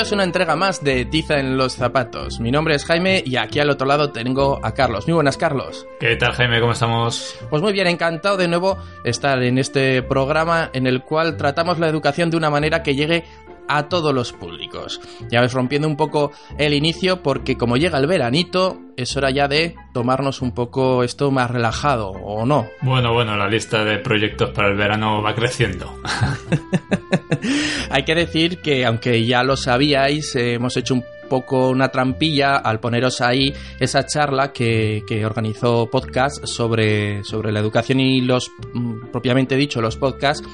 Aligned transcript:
Bienvenidos 0.00 0.12
a 0.12 0.14
una 0.14 0.24
entrega 0.24 0.56
más 0.56 0.82
de 0.82 1.04
Tiza 1.04 1.40
en 1.40 1.58
los 1.58 1.74
zapatos. 1.74 2.40
Mi 2.40 2.50
nombre 2.50 2.74
es 2.74 2.86
Jaime 2.86 3.22
y 3.22 3.36
aquí 3.36 3.58
al 3.58 3.68
otro 3.68 3.86
lado 3.86 4.12
tengo 4.12 4.58
a 4.62 4.72
Carlos. 4.72 5.06
Muy 5.06 5.12
buenas, 5.12 5.36
Carlos. 5.36 5.86
¿Qué 6.00 6.16
tal, 6.16 6.32
Jaime? 6.32 6.58
¿Cómo 6.58 6.72
estamos? 6.72 7.38
Pues 7.50 7.60
muy 7.60 7.74
bien, 7.74 7.86
encantado 7.86 8.38
de 8.38 8.48
nuevo 8.48 8.78
estar 9.04 9.42
en 9.42 9.58
este 9.58 10.02
programa 10.02 10.70
en 10.72 10.86
el 10.86 11.02
cual 11.02 11.36
tratamos 11.36 11.78
la 11.78 11.86
educación 11.86 12.30
de 12.30 12.38
una 12.38 12.48
manera 12.48 12.82
que 12.82 12.94
llegue 12.94 13.24
a 13.70 13.88
todos 13.88 14.12
los 14.12 14.32
públicos. 14.32 15.00
Ya 15.30 15.40
ves, 15.40 15.52
rompiendo 15.52 15.86
un 15.88 15.96
poco 15.96 16.32
el 16.58 16.74
inicio, 16.74 17.22
porque 17.22 17.56
como 17.56 17.76
llega 17.76 17.98
el 17.98 18.06
veranito, 18.06 18.78
es 18.96 19.16
hora 19.16 19.30
ya 19.30 19.46
de 19.48 19.76
tomarnos 19.94 20.42
un 20.42 20.52
poco 20.52 21.04
esto 21.04 21.30
más 21.30 21.50
relajado, 21.50 22.10
¿o 22.10 22.44
no? 22.44 22.68
Bueno, 22.82 23.12
bueno, 23.12 23.36
la 23.36 23.48
lista 23.48 23.84
de 23.84 23.98
proyectos 23.98 24.50
para 24.50 24.68
el 24.68 24.76
verano 24.76 25.22
va 25.22 25.34
creciendo. 25.34 25.94
Hay 27.90 28.04
que 28.04 28.14
decir 28.14 28.60
que, 28.60 28.84
aunque 28.84 29.24
ya 29.24 29.44
lo 29.44 29.56
sabíais, 29.56 30.34
eh, 30.34 30.54
hemos 30.54 30.76
hecho 30.76 30.94
un 30.94 31.04
poco 31.28 31.68
una 31.68 31.90
trampilla 31.90 32.56
al 32.56 32.80
poneros 32.80 33.20
ahí 33.20 33.54
esa 33.78 34.04
charla 34.04 34.52
que, 34.52 35.04
que 35.06 35.24
organizó 35.24 35.88
podcast 35.88 36.44
sobre, 36.44 37.22
sobre 37.22 37.52
la 37.52 37.60
educación 37.60 38.00
y 38.00 38.20
los, 38.20 38.50
mm, 38.74 39.10
propiamente 39.12 39.54
dicho, 39.54 39.80
los 39.80 39.96
podcasts 39.96 40.46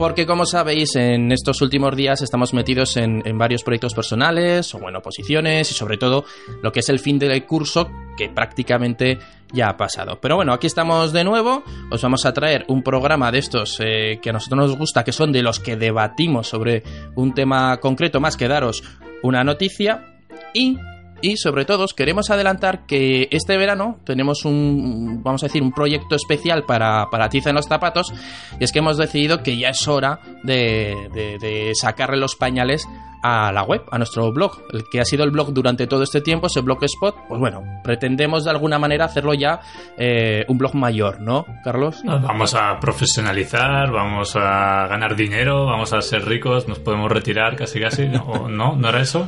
porque 0.00 0.24
como 0.24 0.46
sabéis 0.46 0.96
en 0.96 1.30
estos 1.30 1.60
últimos 1.60 1.94
días 1.94 2.22
estamos 2.22 2.54
metidos 2.54 2.96
en, 2.96 3.20
varios 3.36 3.62
proyectos 3.62 3.92
personales 3.92 4.74
o 4.74 4.78
bueno 4.78 5.02
posiciones 5.02 5.70
y 5.70 5.74
sobre 5.74 5.98
todo 5.98 6.24
lo 6.62 6.72
que 6.72 6.80
es 6.80 6.88
el 6.88 7.00
fin 7.00 7.18
del 7.18 7.44
curso 7.44 7.86
que 8.16 8.30
prácticamente 8.30 9.18
ya 9.52 9.68
ha 9.68 9.76
pasado. 9.76 10.18
Pero 10.18 10.36
bueno 10.36 10.54
aquí 10.54 10.66
estamos 10.66 11.12
de 11.12 11.22
nuevo. 11.22 11.64
Os 11.90 12.00
vamos 12.00 12.24
a 12.24 12.32
traer 12.32 12.64
un 12.68 12.82
programa 12.82 13.30
de 13.30 13.40
estos 13.40 13.78
eh, 13.80 14.18
que 14.22 14.30
a 14.30 14.32
nosotros 14.32 14.68
nos 14.68 14.78
gusta 14.78 15.04
que 15.04 15.12
son 15.12 15.32
de 15.32 15.42
los 15.42 15.60
que 15.60 15.76
debatimos 15.76 16.48
sobre 16.48 16.82
un 17.14 17.34
tema 17.34 17.76
concreto. 17.76 18.20
Más 18.20 18.38
que 18.38 18.48
daros 18.48 18.82
una 19.22 19.44
noticia 19.44 20.16
y 20.54 20.78
y 21.22 21.36
sobre 21.36 21.64
todo 21.64 21.84
os 21.84 21.94
queremos 21.94 22.30
adelantar 22.30 22.86
que 22.86 23.28
este 23.30 23.56
verano 23.56 23.98
tenemos 24.04 24.44
un, 24.44 25.22
vamos 25.22 25.42
a 25.42 25.46
decir, 25.46 25.62
un 25.62 25.72
proyecto 25.72 26.14
especial 26.14 26.64
para, 26.64 27.08
para 27.10 27.28
Tiza 27.28 27.50
en 27.50 27.56
los 27.56 27.66
zapatos 27.66 28.12
y 28.58 28.64
es 28.64 28.72
que 28.72 28.80
hemos 28.80 28.96
decidido 28.96 29.42
que 29.42 29.56
ya 29.56 29.70
es 29.70 29.86
hora 29.88 30.20
de, 30.42 31.08
de, 31.12 31.38
de, 31.38 31.72
sacarle 31.74 32.16
los 32.16 32.36
pañales 32.36 32.86
a 33.22 33.52
la 33.52 33.62
web, 33.64 33.82
a 33.90 33.98
nuestro 33.98 34.32
blog, 34.32 34.62
el 34.72 34.84
que 34.90 35.00
ha 35.00 35.04
sido 35.04 35.24
el 35.24 35.30
blog 35.30 35.52
durante 35.52 35.86
todo 35.86 36.02
este 36.02 36.22
tiempo, 36.22 36.46
ese 36.46 36.62
blogspot, 36.62 37.14
pues 37.28 37.38
bueno, 37.38 37.62
pretendemos 37.84 38.44
de 38.44 38.50
alguna 38.50 38.78
manera 38.78 39.04
hacerlo 39.04 39.34
ya 39.34 39.60
eh, 39.98 40.46
un 40.48 40.56
blog 40.56 40.74
mayor, 40.74 41.20
¿no, 41.20 41.44
Carlos? 41.62 42.02
Nos 42.02 42.22
vamos 42.22 42.54
a 42.54 42.80
profesionalizar, 42.80 43.90
vamos 43.90 44.36
a 44.36 44.86
ganar 44.86 45.16
dinero, 45.16 45.66
vamos 45.66 45.92
a 45.92 46.00
ser 46.00 46.24
ricos, 46.24 46.66
nos 46.66 46.78
podemos 46.78 47.12
retirar 47.12 47.56
casi 47.56 47.78
casi, 47.78 48.08
¿no? 48.08 48.48
¿No, 48.48 48.74
¿No 48.74 48.88
era 48.88 49.02
eso? 49.02 49.26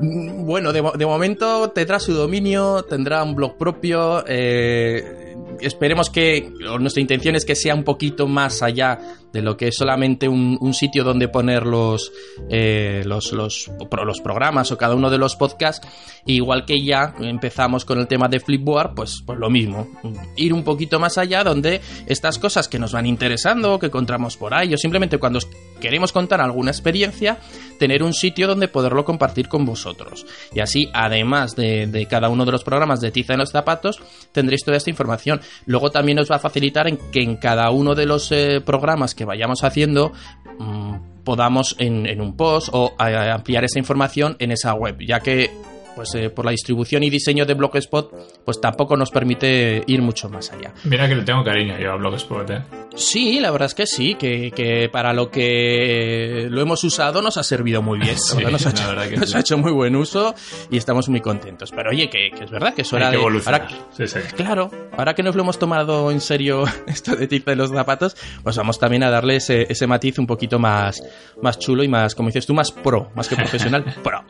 Bueno, 0.00 0.72
de, 0.72 0.82
de, 0.96 1.06
momento 1.06 1.70
tendrá 1.70 1.98
su 1.98 2.12
dominio, 2.12 2.82
tendrá 2.82 3.22
un 3.22 3.34
blog 3.34 3.56
propio. 3.56 4.24
Eh, 4.26 5.35
esperemos 5.60 6.10
que 6.10 6.52
nuestra 6.78 7.00
intención 7.00 7.36
es 7.36 7.44
que 7.44 7.54
sea 7.54 7.74
un 7.74 7.84
poquito 7.84 8.26
más 8.26 8.62
allá 8.62 8.98
de 9.32 9.42
lo 9.42 9.56
que 9.56 9.68
es 9.68 9.76
solamente 9.76 10.28
un, 10.28 10.72
sitio 10.72 11.04
donde 11.04 11.28
poner 11.28 11.66
los, 11.66 12.10
eh, 12.48 13.02
los, 13.04 13.32
los, 13.32 13.70
los, 13.90 14.20
programas 14.20 14.72
o 14.72 14.78
cada 14.78 14.94
uno 14.94 15.10
de 15.10 15.18
los 15.18 15.36
podcasts. 15.36 15.86
Igual 16.24 16.64
que 16.64 16.82
ya 16.82 17.14
empezamos 17.20 17.84
con 17.84 17.98
el 17.98 18.08
tema 18.08 18.28
de 18.28 18.40
Flipboard, 18.40 18.94
pues, 18.94 19.22
pues 19.24 19.38
lo 19.38 19.50
mismo. 19.50 19.88
Ir 20.36 20.54
un 20.54 20.64
poquito 20.64 20.98
más 20.98 21.18
allá 21.18 21.44
donde 21.44 21.80
estas 22.06 22.38
cosas 22.38 22.66
que 22.66 22.78
nos 22.78 22.92
van 22.92 23.06
interesando, 23.06 23.78
que 23.78 23.86
encontramos 23.86 24.36
por 24.36 24.54
ahí, 24.54 24.72
o 24.72 24.78
simplemente 24.78 25.18
cuando 25.18 25.38
queremos 25.80 26.12
contar 26.12 26.40
alguna 26.40 26.70
experiencia, 26.70 27.38
tener 27.78 28.02
un 28.02 28.14
sitio 28.14 28.48
donde 28.48 28.68
poderlo 28.68 29.04
compartir 29.04 29.48
con 29.48 29.66
vosotros. 29.66 30.26
Y 30.54 30.60
así, 30.60 30.88
además 30.94 31.54
de, 31.54 31.86
de 31.86 32.06
cada 32.06 32.28
uno 32.30 32.44
de 32.46 32.52
los 32.52 32.64
programas 32.64 33.00
de 33.00 33.10
Tiza 33.10 33.34
en 33.34 33.40
los 33.40 33.50
zapatos, 33.50 34.00
tendréis 34.32 34.64
toda 34.64 34.78
esta 34.78 34.90
información. 34.90 35.35
Luego 35.66 35.90
también 35.90 36.18
os 36.18 36.30
va 36.30 36.36
a 36.36 36.40
facilitar 36.40 36.88
en 36.88 36.96
que 37.10 37.22
en 37.22 37.36
cada 37.36 37.70
uno 37.70 37.94
de 37.94 38.06
los 38.06 38.30
eh, 38.32 38.60
programas 38.64 39.14
que 39.14 39.24
vayamos 39.24 39.64
haciendo 39.64 40.12
mmm, 40.58 41.22
podamos 41.24 41.74
en, 41.78 42.20
un 42.20 42.36
post 42.36 42.68
o 42.72 42.94
a, 42.98 43.34
ampliar 43.34 43.64
esa 43.64 43.78
información 43.78 44.36
en 44.38 44.52
esa 44.52 44.74
web, 44.74 44.98
ya 45.00 45.20
que 45.20 45.50
pues 45.96 46.14
eh, 46.14 46.30
por 46.30 46.44
la 46.44 46.50
distribución 46.50 47.02
y 47.02 47.10
diseño 47.10 47.46
de 47.46 47.54
Blogspot, 47.54 48.44
pues 48.44 48.60
tampoco 48.60 48.96
nos 48.96 49.10
permite 49.10 49.82
ir 49.86 50.02
mucho 50.02 50.28
más 50.28 50.52
allá. 50.52 50.72
Mira 50.84 51.08
que 51.08 51.14
le 51.16 51.22
tengo 51.22 51.42
cariño 51.42 51.78
yo 51.78 51.92
a 51.92 51.96
Blogspot, 51.96 52.50
¿eh? 52.50 52.62
Sí, 52.94 53.40
la 53.40 53.50
verdad 53.50 53.66
es 53.66 53.74
que 53.74 53.86
sí, 53.86 54.14
que, 54.14 54.50
que 54.50 54.88
para 54.90 55.12
lo 55.12 55.30
que 55.30 56.48
lo 56.50 56.60
hemos 56.60 56.84
usado 56.84 57.20
nos 57.22 57.36
ha 57.36 57.42
servido 57.42 57.82
muy 57.82 57.98
bien. 57.98 58.16
Sí, 58.26 58.42
nos, 58.44 58.66
ha 58.66 58.70
hecho, 58.70 58.92
nos 59.16 59.30
sí. 59.30 59.36
ha 59.36 59.40
hecho, 59.40 59.56
muy 59.56 59.72
buen 59.72 59.94
uso 59.96 60.34
y 60.70 60.76
estamos 60.76 61.08
muy 61.08 61.20
contentos. 61.20 61.70
Pero 61.70 61.90
oye, 61.90 62.10
que, 62.10 62.30
que 62.36 62.44
es 62.44 62.50
verdad 62.50 62.74
que 62.74 62.82
eso 62.82 62.96
Hay 62.96 63.02
era 63.02 63.10
que 63.12 63.16
de. 63.16 63.42
Ahora, 63.46 63.68
sí. 63.92 64.04
Claro, 64.36 64.70
ahora 64.96 65.14
que 65.14 65.22
nos 65.22 65.36
lo 65.36 65.42
hemos 65.42 65.58
tomado 65.58 66.10
en 66.10 66.20
serio 66.20 66.64
esto 66.86 67.16
de 67.16 67.28
tiza 67.28 67.52
de 67.52 67.56
los 67.56 67.70
zapatos, 67.70 68.16
pues 68.42 68.56
vamos 68.56 68.78
también 68.78 69.04
a 69.04 69.10
darle 69.10 69.36
ese, 69.36 69.66
ese 69.70 69.86
matiz 69.86 70.18
un 70.18 70.26
poquito 70.26 70.58
más, 70.58 71.02
más 71.40 71.58
chulo 71.58 71.82
y 71.84 71.88
más, 71.88 72.14
como 72.14 72.28
dices 72.28 72.46
tú, 72.46 72.54
más 72.54 72.72
pro, 72.72 73.10
más 73.14 73.28
que 73.28 73.36
profesional, 73.46 73.84
pro. 74.02 74.24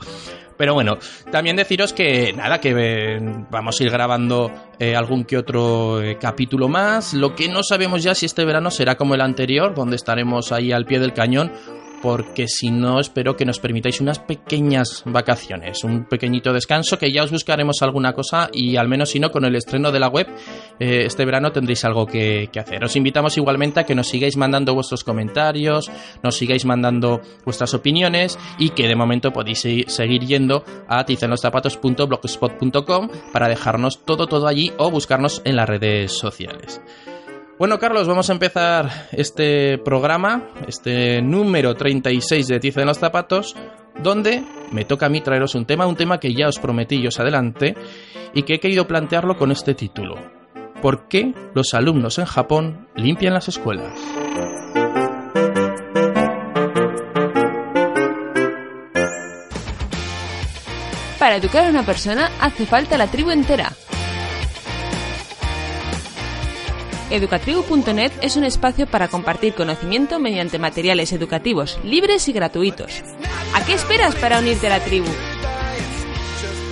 Pero 0.56 0.74
bueno, 0.74 0.98
también 1.30 1.56
deciros 1.56 1.92
que 1.92 2.32
nada, 2.32 2.60
que 2.60 2.74
eh, 2.76 3.18
vamos 3.50 3.80
a 3.80 3.84
ir 3.84 3.90
grabando 3.90 4.50
eh, 4.78 4.96
algún 4.96 5.24
que 5.24 5.36
otro 5.36 6.02
eh, 6.02 6.16
capítulo 6.18 6.68
más. 6.68 7.14
Lo 7.14 7.34
que 7.34 7.48
no 7.48 7.62
sabemos 7.62 8.02
ya 8.02 8.14
si 8.14 8.26
este 8.26 8.44
verano 8.44 8.70
será 8.70 8.96
como 8.96 9.14
el 9.14 9.20
anterior, 9.20 9.74
donde 9.74 9.96
estaremos 9.96 10.52
ahí 10.52 10.72
al 10.72 10.86
pie 10.86 10.98
del 10.98 11.12
cañón, 11.12 11.52
porque 12.02 12.48
si 12.48 12.70
no, 12.70 13.00
espero 13.00 13.36
que 13.36 13.44
nos 13.44 13.58
permitáis 13.58 14.00
unas 14.00 14.18
pequeñas 14.18 15.02
vacaciones, 15.06 15.84
un 15.84 16.04
pequeñito 16.04 16.52
descanso, 16.52 16.98
que 16.98 17.12
ya 17.12 17.22
os 17.22 17.30
buscaremos 17.30 17.82
alguna 17.82 18.12
cosa 18.12 18.50
y 18.52 18.76
al 18.76 18.88
menos 18.88 19.10
si 19.10 19.20
no, 19.20 19.30
con 19.30 19.44
el 19.44 19.56
estreno 19.56 19.92
de 19.92 20.00
la 20.00 20.08
web, 20.08 20.26
eh, 20.78 21.04
este 21.06 21.24
verano 21.24 21.52
tendréis 21.52 21.84
algo 21.84 22.06
que, 22.06 22.50
hacer. 22.56 22.84
Os 22.84 22.96
invitamos 22.96 23.36
igualmente 23.36 23.80
a 23.80 23.84
que 23.84 23.94
nos 23.94 24.08
sigáis 24.08 24.36
mandando 24.36 24.74
vuestros 24.74 25.04
comentarios, 25.04 25.90
nos 26.22 26.36
sigáis 26.36 26.64
mandando 26.64 27.20
vuestras 27.44 27.74
opiniones 27.74 28.38
y 28.58 28.70
que 28.70 28.88
de 28.88 28.96
momento 28.96 29.32
podéis 29.32 29.60
seguir 29.60 30.24
yendo 30.24 30.64
a 30.88 31.04
tizenloszapatos.blogspot.com 31.04 33.08
para 33.32 33.48
dejarnos 33.48 34.04
todo, 34.04 34.26
todo 34.26 34.46
allí 34.46 34.72
o 34.78 34.90
buscarnos 34.90 35.42
en 35.44 35.56
las 35.56 35.68
redes 35.68 36.12
sociales. 36.12 36.80
Bueno, 37.58 37.78
Carlos, 37.78 38.06
vamos 38.06 38.28
a 38.28 38.34
empezar 38.34 39.08
este 39.12 39.78
programa, 39.78 40.50
este 40.68 41.22
número 41.22 41.74
36 41.74 42.48
de 42.48 42.60
Tiza 42.60 42.82
en 42.82 42.86
los 42.86 42.98
Zapatos, 42.98 43.56
donde 44.02 44.44
me 44.72 44.84
toca 44.84 45.06
a 45.06 45.08
mí 45.08 45.22
traeros 45.22 45.54
un 45.54 45.64
tema, 45.64 45.86
un 45.86 45.96
tema 45.96 46.20
que 46.20 46.34
ya 46.34 46.48
os 46.48 46.58
prometí 46.58 46.96
y 46.96 47.06
os 47.06 47.18
adelante, 47.18 47.74
y 48.34 48.42
que 48.42 48.56
he 48.56 48.60
querido 48.60 48.86
plantearlo 48.86 49.38
con 49.38 49.52
este 49.52 49.74
título. 49.74 50.16
¿Por 50.82 51.08
qué 51.08 51.32
los 51.54 51.72
alumnos 51.72 52.18
en 52.18 52.26
Japón 52.26 52.88
limpian 52.94 53.32
las 53.32 53.48
escuelas? 53.48 53.98
Para 61.18 61.36
educar 61.36 61.64
a 61.64 61.70
una 61.70 61.86
persona 61.86 62.30
hace 62.38 62.66
falta 62.66 62.98
la 62.98 63.06
tribu 63.06 63.30
entera. 63.30 63.72
Educatribu.net 67.08 68.10
es 68.20 68.36
un 68.36 68.42
espacio 68.42 68.88
para 68.88 69.06
compartir 69.06 69.54
conocimiento 69.54 70.18
mediante 70.18 70.58
materiales 70.58 71.12
educativos 71.12 71.78
libres 71.84 72.26
y 72.26 72.32
gratuitos. 72.32 73.04
¿A 73.54 73.64
qué 73.64 73.74
esperas 73.74 74.16
para 74.16 74.40
unirte 74.40 74.66
a 74.66 74.70
la 74.70 74.80
tribu? 74.80 75.06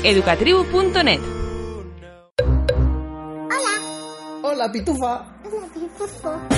Educatribu.net 0.02 1.20
Hola. 3.46 4.40
Hola, 4.42 4.72
Pitufa. 4.72 5.38
Hola, 5.44 5.66
Pitufa. 5.72 6.48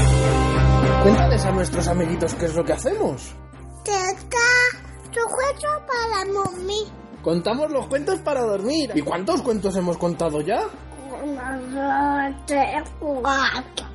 Cuéntales 1.02 1.44
a 1.44 1.52
nuestros 1.52 1.86
amiguitos 1.86 2.34
qué 2.34 2.46
es 2.46 2.54
lo 2.54 2.64
que 2.64 2.72
hacemos. 2.72 3.34
Toca 3.84 4.46
tu 5.12 5.20
cuento 5.20 5.68
para 5.86 6.24
mami. 6.32 6.86
Contamos 7.22 7.70
los 7.70 7.86
cuentos 7.88 8.20
para 8.20 8.40
dormir. 8.40 8.92
¿Y 8.94 9.02
cuántos 9.02 9.42
cuentos 9.42 9.76
hemos 9.76 9.98
contado 9.98 10.40
ya? 10.40 10.62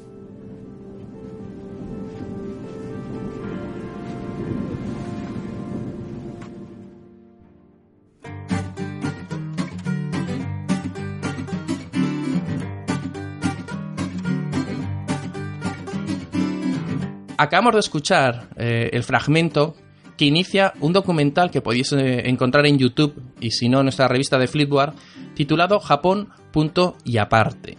Acabamos 17.36 17.74
de 17.74 17.80
escuchar 17.80 18.48
eh, 18.56 18.88
el 18.94 19.04
fragmento 19.04 19.76
que 20.20 20.26
inicia 20.26 20.74
un 20.80 20.92
documental 20.92 21.50
que 21.50 21.62
podéis 21.62 21.92
eh, 21.92 22.28
encontrar 22.28 22.66
en 22.66 22.76
YouTube 22.76 23.14
y 23.40 23.52
si 23.52 23.70
no 23.70 23.78
en 23.78 23.86
nuestra 23.86 24.06
revista 24.06 24.38
de 24.38 24.48
Flipboard 24.48 24.92
titulado 25.34 25.80
Japón, 25.80 26.28
punto 26.52 26.98
y 27.04 27.16
aparte. 27.16 27.78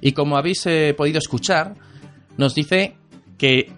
Y 0.00 0.10
como 0.10 0.36
habéis 0.36 0.66
eh, 0.66 0.94
podido 0.98 1.18
escuchar, 1.18 1.76
nos 2.36 2.56
dice 2.56 2.96
que 3.38 3.70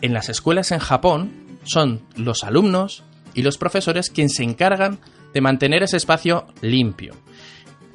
en 0.00 0.14
las 0.14 0.30
escuelas 0.30 0.72
en 0.72 0.78
Japón 0.78 1.32
son 1.64 2.00
los 2.16 2.44
alumnos 2.44 3.02
y 3.34 3.42
los 3.42 3.58
profesores 3.58 4.08
quienes 4.08 4.36
se 4.36 4.44
encargan 4.44 4.98
de 5.34 5.42
mantener 5.42 5.82
ese 5.82 5.98
espacio 5.98 6.46
limpio. 6.62 7.12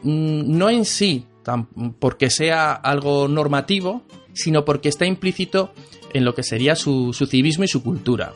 Mm, 0.04 0.60
No 0.60 0.70
en 0.70 0.86
sí 0.86 1.26
porque 1.98 2.30
sea 2.30 2.74
algo 2.74 3.28
normativo, 3.28 4.04
sino 4.34 4.64
porque 4.64 4.90
está 4.90 5.08
implícito 5.08 5.74
en 6.14 6.24
lo 6.24 6.36
que 6.36 6.44
sería 6.44 6.76
su, 6.76 7.14
su 7.14 7.26
civismo 7.26 7.64
y 7.64 7.68
su 7.68 7.82
cultura. 7.82 8.34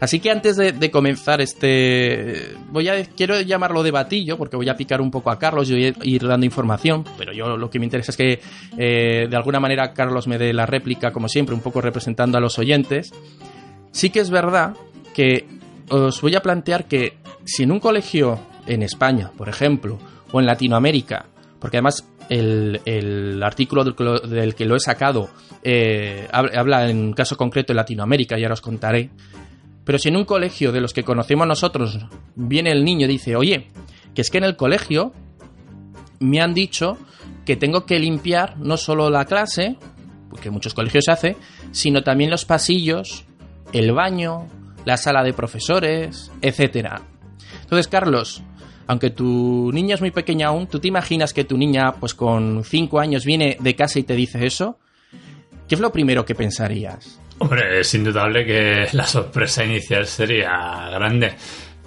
Así 0.00 0.18
que 0.18 0.30
antes 0.30 0.56
de, 0.56 0.72
de 0.72 0.90
comenzar 0.90 1.40
este, 1.42 2.54
voy 2.70 2.88
a 2.88 3.04
quiero 3.04 3.38
llamarlo 3.42 3.82
debatillo 3.82 4.38
porque 4.38 4.56
voy 4.56 4.68
a 4.70 4.74
picar 4.76 5.00
un 5.02 5.10
poco 5.10 5.30
a 5.30 5.38
Carlos 5.38 5.68
y 5.68 5.72
voy 5.74 5.84
a 5.86 5.92
ir 6.04 6.26
dando 6.26 6.46
información, 6.46 7.04
pero 7.18 7.32
yo 7.34 7.56
lo 7.58 7.68
que 7.68 7.78
me 7.78 7.84
interesa 7.84 8.10
es 8.12 8.16
que 8.16 8.40
eh, 8.78 9.26
de 9.28 9.36
alguna 9.36 9.60
manera 9.60 9.92
Carlos 9.92 10.26
me 10.26 10.38
dé 10.38 10.52
la 10.54 10.64
réplica 10.64 11.12
como 11.12 11.28
siempre, 11.28 11.54
un 11.54 11.60
poco 11.60 11.80
representando 11.82 12.38
a 12.38 12.40
los 12.40 12.58
oyentes. 12.58 13.12
Sí 13.92 14.08
que 14.10 14.20
es 14.20 14.30
verdad 14.30 14.74
que 15.12 15.46
os 15.90 16.20
voy 16.22 16.34
a 16.34 16.40
plantear 16.40 16.86
que 16.86 17.18
si 17.44 17.64
en 17.64 17.72
un 17.72 17.80
colegio 17.80 18.40
en 18.66 18.82
España, 18.82 19.30
por 19.36 19.48
ejemplo, 19.48 19.98
o 20.32 20.40
en 20.40 20.46
Latinoamérica, 20.46 21.26
porque 21.58 21.76
además 21.78 22.06
el, 22.28 22.80
el 22.86 23.42
artículo 23.42 23.82
del 23.84 24.54
que 24.54 24.64
lo, 24.64 24.76
he 24.76 24.80
sacado 24.80 25.28
eh, 25.64 26.28
hab- 26.32 26.56
habla 26.56 26.88
en 26.88 26.96
un 26.98 27.12
caso 27.12 27.36
concreto 27.36 27.72
en 27.72 27.76
Latinoamérica, 27.78 28.38
ya 28.38 28.50
os 28.52 28.60
contaré, 28.60 29.10
pero 29.90 29.98
si 29.98 30.08
en 30.08 30.16
un 30.16 30.24
colegio 30.24 30.70
de 30.70 30.80
los 30.80 30.92
que 30.92 31.02
conocemos 31.02 31.48
nosotros 31.48 31.98
viene 32.36 32.70
el 32.70 32.84
niño 32.84 33.06
y 33.06 33.08
dice, 33.08 33.34
oye, 33.34 33.72
que 34.14 34.20
es 34.20 34.30
que 34.30 34.38
en 34.38 34.44
el 34.44 34.54
colegio 34.54 35.12
me 36.20 36.40
han 36.40 36.54
dicho 36.54 36.96
que 37.44 37.56
tengo 37.56 37.86
que 37.86 37.98
limpiar 37.98 38.56
no 38.58 38.76
solo 38.76 39.10
la 39.10 39.24
clase, 39.24 39.78
que 40.40 40.46
en 40.46 40.54
muchos 40.54 40.74
colegios 40.74 41.06
se 41.06 41.10
hace, 41.10 41.36
sino 41.72 42.04
también 42.04 42.30
los 42.30 42.44
pasillos, 42.44 43.24
el 43.72 43.90
baño, 43.90 44.46
la 44.84 44.96
sala 44.96 45.24
de 45.24 45.32
profesores, 45.32 46.30
etcétera. 46.40 47.02
Entonces, 47.62 47.88
Carlos, 47.88 48.44
aunque 48.86 49.10
tu 49.10 49.72
niña 49.72 49.96
es 49.96 50.00
muy 50.00 50.12
pequeña 50.12 50.50
aún, 50.50 50.68
¿tú 50.68 50.78
te 50.78 50.86
imaginas 50.86 51.34
que 51.34 51.42
tu 51.42 51.58
niña, 51.58 51.94
pues 51.94 52.14
con 52.14 52.62
5 52.62 53.00
años, 53.00 53.24
viene 53.24 53.56
de 53.58 53.74
casa 53.74 53.98
y 53.98 54.04
te 54.04 54.14
dice 54.14 54.46
eso? 54.46 54.78
¿Qué 55.66 55.74
es 55.74 55.80
lo 55.80 55.90
primero 55.90 56.24
que 56.24 56.36
pensarías? 56.36 57.19
Hombre, 57.42 57.80
es 57.80 57.94
indudable 57.94 58.44
que 58.44 58.86
la 58.92 59.06
sorpresa 59.06 59.64
inicial 59.64 60.06
sería 60.06 60.90
grande, 60.92 61.32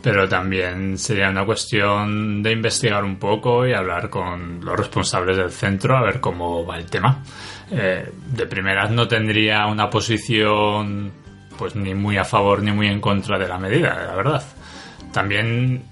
pero 0.02 0.28
también 0.28 0.98
sería 0.98 1.30
una 1.30 1.46
cuestión 1.46 2.42
de 2.42 2.52
investigar 2.52 3.04
un 3.04 3.18
poco 3.18 3.68
y 3.68 3.72
hablar 3.72 4.10
con 4.10 4.66
los 4.66 4.76
responsables 4.76 5.38
del 5.38 5.52
centro 5.52 5.96
a 5.96 6.02
ver 6.02 6.20
cómo 6.20 6.66
va 6.66 6.78
el 6.78 6.88
tema. 6.88 7.24
Eh, 7.70 8.12
de 8.32 8.46
primeras 8.48 8.90
no 8.90 9.08
tendría 9.08 9.68
una 9.68 9.92
posición 9.92 11.12
pues 11.56 11.75
ni 11.75 11.94
muy 11.94 12.18
a 12.18 12.25
favor 12.25 12.63
ni 12.63 12.72
muy 12.72 12.88
en 12.88 13.00
contra 13.00 13.38
de 13.38 13.48
la 13.48 13.60
medida, 13.60 13.94
la 14.08 14.16
verdad. 14.16 14.44
También 15.12 15.84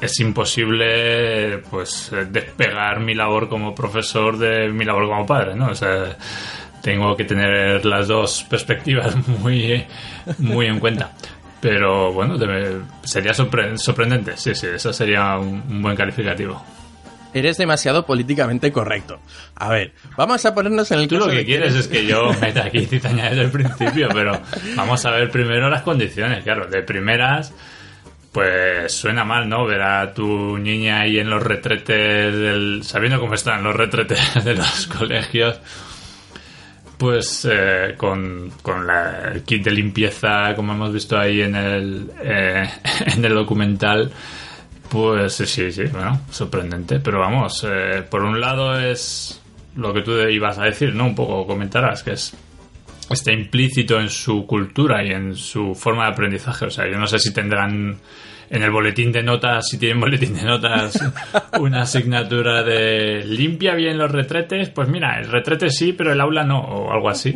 es 0.00 0.18
imposible 0.20 1.58
pues 1.70 2.10
despegar 2.30 3.00
mi 3.00 3.14
labor 3.14 3.50
como 3.50 3.74
profesor 3.74 4.38
de 4.38 4.70
mi 4.70 4.86
labor 4.86 5.08
como 5.08 5.26
padre, 5.26 5.54
¿no? 5.54 5.68
O 5.68 5.74
sea, 5.74 6.16
tengo 6.84 7.16
que 7.16 7.24
tener 7.24 7.82
las 7.86 8.06
dos 8.08 8.44
perspectivas 8.48 9.16
muy, 9.40 9.84
muy 10.38 10.66
en 10.66 10.78
cuenta. 10.78 11.12
Pero 11.62 12.12
bueno, 12.12 12.36
sería 13.04 13.32
sorpre- 13.32 13.78
sorprendente, 13.78 14.36
sí, 14.36 14.54
sí, 14.54 14.66
eso 14.74 14.92
sería 14.92 15.38
un, 15.38 15.62
un 15.66 15.80
buen 15.82 15.96
calificativo. 15.96 16.62
Eres 17.32 17.56
demasiado 17.56 18.04
políticamente 18.04 18.70
correcto. 18.70 19.18
A 19.56 19.70
ver, 19.70 19.92
vamos 20.16 20.44
a 20.44 20.54
ponernos 20.54 20.88
en 20.92 21.00
el 21.00 21.08
Tú 21.08 21.16
lo 21.16 21.28
que 21.28 21.44
quieres 21.44 21.74
es 21.74 21.88
que 21.88 22.04
yo 22.06 22.30
meta 22.40 22.66
aquí 22.66 22.84
cizaña 22.84 23.30
desde 23.30 23.44
el 23.44 23.50
principio, 23.50 24.08
pero 24.12 24.38
vamos 24.76 25.04
a 25.06 25.10
ver 25.10 25.30
primero 25.30 25.70
las 25.70 25.80
condiciones, 25.82 26.44
claro. 26.44 26.66
De 26.66 26.82
primeras, 26.82 27.52
pues 28.30 28.92
suena 28.92 29.24
mal, 29.24 29.48
¿no? 29.48 29.64
Ver 29.64 29.80
a 29.82 30.12
tu 30.12 30.58
niña 30.58 31.00
ahí 31.00 31.18
en 31.18 31.30
los 31.30 31.42
retretes, 31.42 32.32
del, 32.36 32.82
sabiendo 32.84 33.18
cómo 33.18 33.34
están 33.34 33.64
los 33.64 33.74
retretes 33.74 34.20
de 34.44 34.54
los 34.54 34.86
colegios, 34.86 35.58
pues 36.96 37.46
eh, 37.50 37.94
con, 37.96 38.50
con 38.62 38.86
la- 38.86 39.32
el 39.32 39.42
kit 39.42 39.64
de 39.64 39.70
limpieza, 39.70 40.54
como 40.54 40.72
hemos 40.72 40.92
visto 40.92 41.18
ahí 41.18 41.42
en 41.42 41.54
el, 41.56 42.10
eh, 42.22 42.68
en 43.16 43.24
el 43.24 43.34
documental, 43.34 44.10
pues 44.88 45.34
sí, 45.34 45.72
sí, 45.72 45.84
bueno, 45.92 46.20
sorprendente. 46.30 47.00
Pero 47.00 47.18
vamos, 47.20 47.66
eh, 47.68 48.02
por 48.08 48.22
un 48.22 48.40
lado 48.40 48.78
es 48.78 49.40
lo 49.76 49.92
que 49.92 50.02
tú 50.02 50.12
ibas 50.28 50.58
a 50.58 50.64
decir, 50.64 50.94
¿no? 50.94 51.06
Un 51.06 51.14
poco 51.14 51.46
comentarás, 51.46 52.02
que 52.02 52.12
es 52.12 52.34
está 53.10 53.32
implícito 53.32 54.00
en 54.00 54.08
su 54.08 54.46
cultura 54.46 55.04
y 55.04 55.10
en 55.10 55.34
su 55.36 55.74
forma 55.74 56.04
de 56.06 56.12
aprendizaje. 56.12 56.64
O 56.66 56.70
sea, 56.70 56.88
yo 56.90 56.98
no 56.98 57.06
sé 57.06 57.18
si 57.18 57.34
tendrán 57.34 57.98
en 58.50 58.62
el 58.62 58.70
boletín 58.70 59.10
de 59.12 59.22
notas, 59.22 59.66
si 59.68 59.78
tienen 59.78 60.00
boletín 60.00 60.34
de 60.34 60.42
notas, 60.42 60.98
una 61.60 61.82
asignatura 61.82 62.62
de 62.62 63.24
limpia 63.24 63.74
bien 63.74 63.98
los 63.98 64.10
retretes. 64.10 64.70
Pues 64.70 64.88
mira, 64.88 65.18
el 65.20 65.30
retrete 65.30 65.70
sí, 65.70 65.92
pero 65.92 66.12
el 66.12 66.20
aula 66.20 66.44
no, 66.44 66.60
o 66.60 66.92
algo 66.92 67.08
así. 67.08 67.34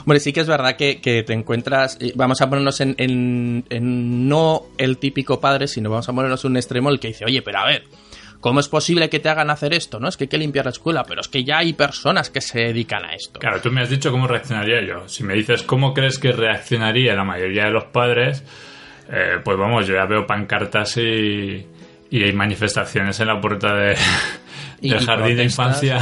Hombre, 0.00 0.20
sí 0.20 0.32
que 0.32 0.40
es 0.40 0.46
verdad 0.46 0.76
que, 0.76 1.00
que 1.00 1.22
te 1.22 1.32
encuentras. 1.32 1.98
y 2.00 2.12
Vamos 2.14 2.40
a 2.40 2.48
ponernos 2.48 2.80
en, 2.80 2.94
en- 2.98 3.64
en 3.68 4.28
no 4.28 4.62
el 4.78 4.98
típico 4.98 5.40
padre, 5.40 5.66
sino 5.68 5.90
vamos 5.90 6.08
a 6.08 6.12
ponernos 6.12 6.44
un 6.44 6.56
extremo 6.56 6.90
el 6.90 7.00
que 7.00 7.08
dice, 7.08 7.24
oye, 7.24 7.42
pero 7.42 7.58
a 7.58 7.66
ver, 7.66 7.84
¿cómo 8.40 8.60
es 8.60 8.68
posible 8.68 9.08
que 9.10 9.18
te 9.20 9.28
hagan 9.28 9.50
hacer 9.50 9.74
esto? 9.74 9.98
No 10.00 10.08
es 10.08 10.16
que 10.16 10.24
hay 10.24 10.28
que 10.28 10.38
limpiar 10.38 10.64
la 10.66 10.70
escuela, 10.70 11.04
pero 11.04 11.20
es 11.20 11.28
que 11.28 11.44
ya 11.44 11.58
hay 11.58 11.72
personas 11.74 12.30
que 12.30 12.40
se 12.40 12.60
dedican 12.60 13.04
a 13.04 13.14
esto. 13.14 13.40
Claro, 13.40 13.60
tú 13.60 13.70
me 13.70 13.82
has 13.82 13.90
dicho 13.90 14.10
cómo 14.10 14.26
reaccionaría 14.26 14.80
yo. 14.86 15.08
Si 15.08 15.24
me 15.24 15.34
dices 15.34 15.62
cómo 15.62 15.92
crees 15.94 16.18
que 16.18 16.32
reaccionaría 16.32 17.14
la 17.14 17.24
mayoría 17.24 17.64
de 17.64 17.70
los 17.72 17.84
padres, 17.86 18.44
eh, 19.10 19.38
pues 19.44 19.56
vamos, 19.58 19.86
yo 19.86 19.94
ya 19.94 20.06
veo 20.06 20.26
pancartas 20.26 20.96
y, 20.96 21.66
y 22.10 22.22
hay 22.22 22.32
manifestaciones 22.32 23.18
en 23.20 23.26
la 23.28 23.40
puerta 23.40 23.74
de, 23.74 23.96
Y- 24.82 24.90
jardín 24.90 25.36
de 25.36 25.44
infancia. 25.44 25.98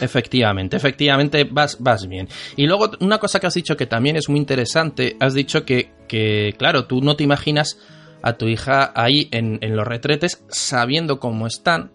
Efectivamente, 0.00 0.76
efectivamente 0.76 1.44
vas, 1.44 1.76
vas 1.80 2.06
bien. 2.08 2.28
Y 2.56 2.66
luego 2.66 2.90
una 3.00 3.18
cosa 3.18 3.38
que 3.40 3.46
has 3.46 3.54
dicho 3.54 3.76
que 3.76 3.86
también 3.86 4.16
es 4.16 4.28
muy 4.28 4.38
interesante, 4.38 5.16
has 5.20 5.34
dicho 5.34 5.64
que, 5.64 5.90
que 6.08 6.54
claro, 6.58 6.86
tú 6.86 7.00
no 7.02 7.16
te 7.16 7.24
imaginas 7.24 7.78
a 8.22 8.34
tu 8.34 8.46
hija 8.48 8.92
ahí 8.94 9.28
en, 9.32 9.58
en 9.62 9.76
los 9.76 9.86
retretes 9.86 10.44
sabiendo 10.48 11.18
cómo 11.20 11.46
están. 11.46 11.92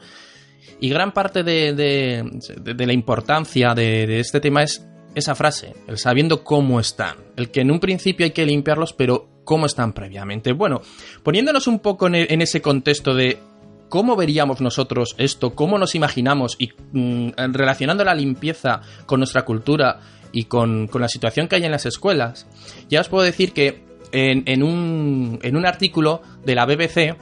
Y 0.79 0.89
gran 0.89 1.11
parte 1.13 1.41
de, 1.43 1.73
de- 1.73 2.23
de- 2.57 2.73
de 2.73 2.85
la 2.85 2.93
importancia 2.93 3.73
de, 3.73 4.05
de 4.05 4.19
este 4.19 4.39
tema 4.39 4.61
es 4.63 4.85
esa 5.15 5.33
frase, 5.33 5.73
el 5.87 5.97
sabiendo 5.97 6.43
cómo 6.43 6.79
están. 6.79 7.15
El 7.35 7.49
que 7.49 7.61
en 7.61 7.71
un 7.71 7.79
principio 7.79 8.25
hay 8.25 8.31
que 8.31 8.45
limpiarlos, 8.45 8.93
pero 8.93 9.27
cómo 9.47 9.65
están 9.65 9.93
previamente. 9.93 10.51
Bueno, 10.51 10.81
poniéndonos 11.23 11.67
un 11.67 11.79
poco 11.79 12.07
en, 12.07 12.15
e- 12.15 12.27
en 12.29 12.41
ese 12.41 12.61
contexto 12.61 13.15
de 13.15 13.39
cómo 13.87 14.17
veríamos 14.17 14.59
nosotros 14.59 15.15
esto, 15.17 15.55
cómo 15.55 15.77
nos 15.79 15.95
imaginamos 15.95 16.57
y 16.59 16.73
mm, 16.91 17.29
relacionando 17.53 18.03
la 18.03 18.13
limpieza 18.13 18.81
con 19.05 19.21
nuestra 19.21 19.45
cultura 19.45 20.01
y 20.33 20.43
con, 20.43 20.87
con 20.87 21.01
la 21.01 21.07
situación 21.07 21.47
que 21.47 21.55
hay 21.55 21.63
en 21.63 21.71
las 21.71 21.85
escuelas, 21.85 22.45
ya 22.89 22.99
os 22.99 23.07
puedo 23.07 23.23
decir 23.23 23.53
que 23.53 23.85
en, 24.11 24.43
en 24.47 24.63
un, 24.63 25.39
en 25.41 25.55
un 25.55 25.65
artículo 25.65 26.21
de 26.45 26.53
la 26.53 26.65
BBC, 26.65 27.15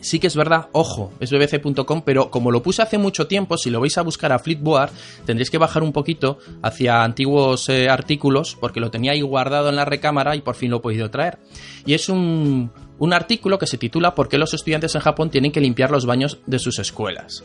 sí 0.00 0.18
que 0.18 0.26
es 0.26 0.36
verdad, 0.36 0.68
ojo, 0.72 1.12
es 1.20 1.30
bbc.com, 1.30 2.02
pero 2.04 2.30
como 2.30 2.50
lo 2.50 2.62
puse 2.62 2.82
hace 2.82 2.98
mucho 2.98 3.26
tiempo, 3.26 3.56
si 3.56 3.70
lo 3.70 3.80
vais 3.80 3.96
a 3.98 4.02
buscar 4.02 4.32
a 4.32 4.38
Flipboard, 4.38 4.90
tendréis 5.24 5.50
que 5.50 5.58
bajar 5.58 5.82
un 5.82 5.92
poquito 5.92 6.38
hacia 6.62 7.02
antiguos 7.02 7.68
eh, 7.68 7.88
artículos, 7.88 8.56
porque 8.58 8.80
lo 8.80 8.90
tenía 8.90 9.12
ahí 9.12 9.22
guardado 9.22 9.68
en 9.68 9.76
la 9.76 9.84
recámara 9.84 10.36
y 10.36 10.40
por 10.40 10.54
fin 10.54 10.70
lo 10.70 10.78
he 10.78 10.80
podido 10.80 11.10
traer. 11.10 11.38
Y 11.86 11.94
es 11.94 12.08
un, 12.08 12.70
un 12.98 13.12
artículo 13.12 13.58
que 13.58 13.66
se 13.66 13.78
titula 13.78 14.14
¿Por 14.14 14.28
qué 14.28 14.38
los 14.38 14.54
estudiantes 14.54 14.94
en 14.94 15.00
Japón 15.00 15.30
tienen 15.30 15.52
que 15.52 15.60
limpiar 15.60 15.90
los 15.90 16.06
baños 16.06 16.38
de 16.46 16.58
sus 16.58 16.78
escuelas? 16.78 17.44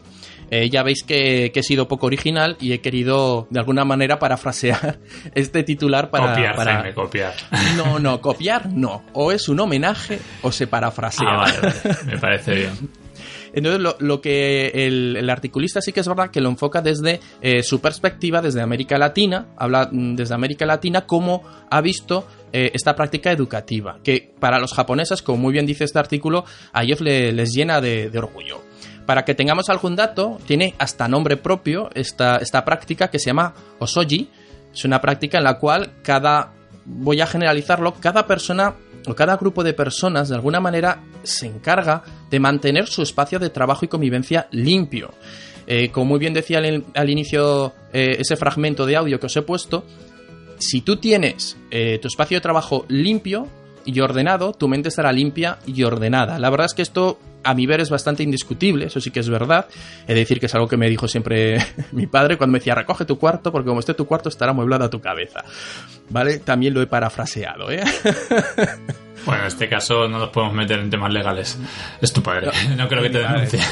Eh, 0.51 0.69
ya 0.69 0.83
veis 0.83 1.03
que, 1.03 1.51
que 1.53 1.61
he 1.61 1.63
sido 1.63 1.87
poco 1.87 2.05
original 2.05 2.55
y 2.59 2.73
he 2.73 2.79
querido 2.81 3.47
de 3.49 3.59
alguna 3.59 3.83
manera 3.85 4.19
parafrasear 4.19 4.99
este 5.35 5.63
titular 5.63 6.09
para... 6.11 6.31
copiar, 6.33 6.55
para- 6.55 6.73
Jaime, 6.75 6.93
copiar. 6.93 7.33
No, 7.75 7.99
no, 7.99 8.21
copiar 8.21 8.67
no. 8.71 9.03
O 9.13 9.31
es 9.31 9.49
un 9.49 9.59
homenaje 9.59 10.19
o 10.43 10.51
se 10.51 10.67
parafrasea. 10.67 11.27
Ah, 11.27 11.37
vale, 11.37 11.57
vale. 11.61 11.95
Me 12.05 12.17
parece 12.17 12.53
bien. 12.55 12.71
Entonces, 13.53 13.79
lo, 13.81 13.95
lo 13.99 14.19
que 14.19 14.67
el, 14.85 15.15
el 15.15 15.29
articulista 15.29 15.79
sí 15.81 15.93
que 15.93 16.01
es 16.01 16.07
verdad 16.09 16.29
que 16.29 16.41
lo 16.41 16.49
enfoca 16.49 16.81
desde 16.81 17.21
eh, 17.41 17.63
su 17.63 17.79
perspectiva, 17.79 18.41
desde 18.41 18.61
América 18.61 18.97
Latina, 18.97 19.47
habla 19.57 19.87
mm, 19.89 20.15
desde 20.15 20.33
América 20.35 20.65
Latina, 20.65 21.05
cómo 21.05 21.41
ha 21.71 21.79
visto 21.79 22.27
eh, 22.51 22.71
esta 22.73 22.95
práctica 22.97 23.31
educativa, 23.31 23.99
que 24.03 24.33
para 24.41 24.59
los 24.59 24.73
japoneses, 24.73 25.21
como 25.21 25.37
muy 25.37 25.53
bien 25.53 25.65
dice 25.65 25.85
este 25.85 25.97
artículo, 25.99 26.43
a 26.73 26.83
ellos 26.83 26.99
le- 26.99 27.31
les 27.31 27.53
llena 27.53 27.79
de, 27.79 28.09
de 28.09 28.17
orgullo. 28.19 28.61
Para 29.05 29.23
que 29.23 29.35
tengamos 29.35 29.69
algún 29.69 29.95
dato, 29.95 30.39
tiene 30.47 30.73
hasta 30.79 31.07
nombre 31.07 31.37
propio 31.37 31.89
esta, 31.93 32.37
esta 32.37 32.65
práctica 32.65 33.09
que 33.09 33.19
se 33.19 33.27
llama 33.27 33.53
Osoji. 33.79 34.29
Es 34.73 34.83
una 34.85 34.99
práctica 34.99 35.37
en 35.37 35.43
la 35.43 35.59
cual 35.59 35.93
cada, 36.01 36.53
voy 36.85 37.21
a 37.21 37.27
generalizarlo, 37.27 37.93
cada 37.95 38.25
persona 38.25 38.75
o 39.07 39.13
cada 39.13 39.37
grupo 39.37 39.63
de 39.63 39.73
personas 39.73 40.29
de 40.29 40.35
alguna 40.35 40.59
manera 40.59 41.03
se 41.23 41.45
encarga 41.45 42.03
de 42.29 42.39
mantener 42.39 42.87
su 42.87 43.01
espacio 43.03 43.39
de 43.39 43.49
trabajo 43.49 43.85
y 43.85 43.87
convivencia 43.87 44.47
limpio. 44.51 45.13
Eh, 45.67 45.89
como 45.91 46.05
muy 46.05 46.19
bien 46.19 46.33
decía 46.33 46.59
al, 46.59 47.09
inicio 47.09 47.73
eh, 47.91 48.17
ese 48.19 48.35
fragmento 48.35 48.85
de 48.85 48.95
audio 48.95 49.19
que 49.19 49.25
os 49.25 49.35
he 49.35 49.41
puesto, 49.41 49.83
si 50.59 50.81
tú 50.81 50.97
tienes 50.97 51.57
eh, 51.71 51.99
tu 52.01 52.07
espacio 52.07 52.37
de 52.37 52.41
trabajo 52.41 52.85
limpio 52.87 53.47
y 53.83 53.99
ordenado, 53.99 54.53
tu 54.53 54.67
mente 54.67 54.89
estará 54.89 55.11
limpia 55.11 55.59
y 55.65 55.83
ordenada. 55.83 56.39
La 56.39 56.49
verdad 56.49 56.65
es 56.65 56.73
que 56.73 56.81
esto, 56.81 57.19
a 57.45 57.53
mi 57.53 57.65
ver, 57.65 57.79
es 57.79 57.89
bastante 57.89 58.23
indiscutible, 58.23 58.85
eso 58.87 58.99
sí 58.99 59.11
que 59.11 59.19
es 59.19 59.29
verdad. 59.29 59.67
He 60.07 60.13
de 60.13 60.19
decir 60.19 60.39
que 60.39 60.47
es 60.47 60.55
algo 60.55 60.67
que 60.67 60.77
me 60.77 60.89
dijo 60.89 61.07
siempre 61.07 61.57
mi 61.91 62.07
padre 62.07 62.37
cuando 62.37 62.53
me 62.53 62.59
decía, 62.59 62.75
recoge 62.75 63.05
tu 63.05 63.17
cuarto, 63.17 63.51
porque 63.51 63.67
como 63.67 63.79
esté 63.79 63.93
tu 63.93 64.05
cuarto 64.05 64.29
estará 64.29 64.51
amueblada 64.51 64.89
tu 64.89 64.99
cabeza. 64.99 65.43
¿Vale? 66.09 66.39
También 66.39 66.73
lo 66.73 66.81
he 66.81 66.87
parafraseado, 66.87 67.71
¿eh? 67.71 67.83
Bueno, 69.25 69.41
en 69.41 69.47
este 69.47 69.67
caso 69.67 70.07
no 70.07 70.19
nos 70.19 70.29
podemos 70.29 70.53
meter 70.53 70.77
en 70.77 70.91
temas 70.91 71.11
legales. 71.11 71.57
Es 71.99 72.13
tu 72.13 72.21
padre. 72.21 72.51
No, 72.77 72.87
creo 72.87 73.01
que 73.01 73.09
te 73.09 73.19
denuncie. 73.19 73.59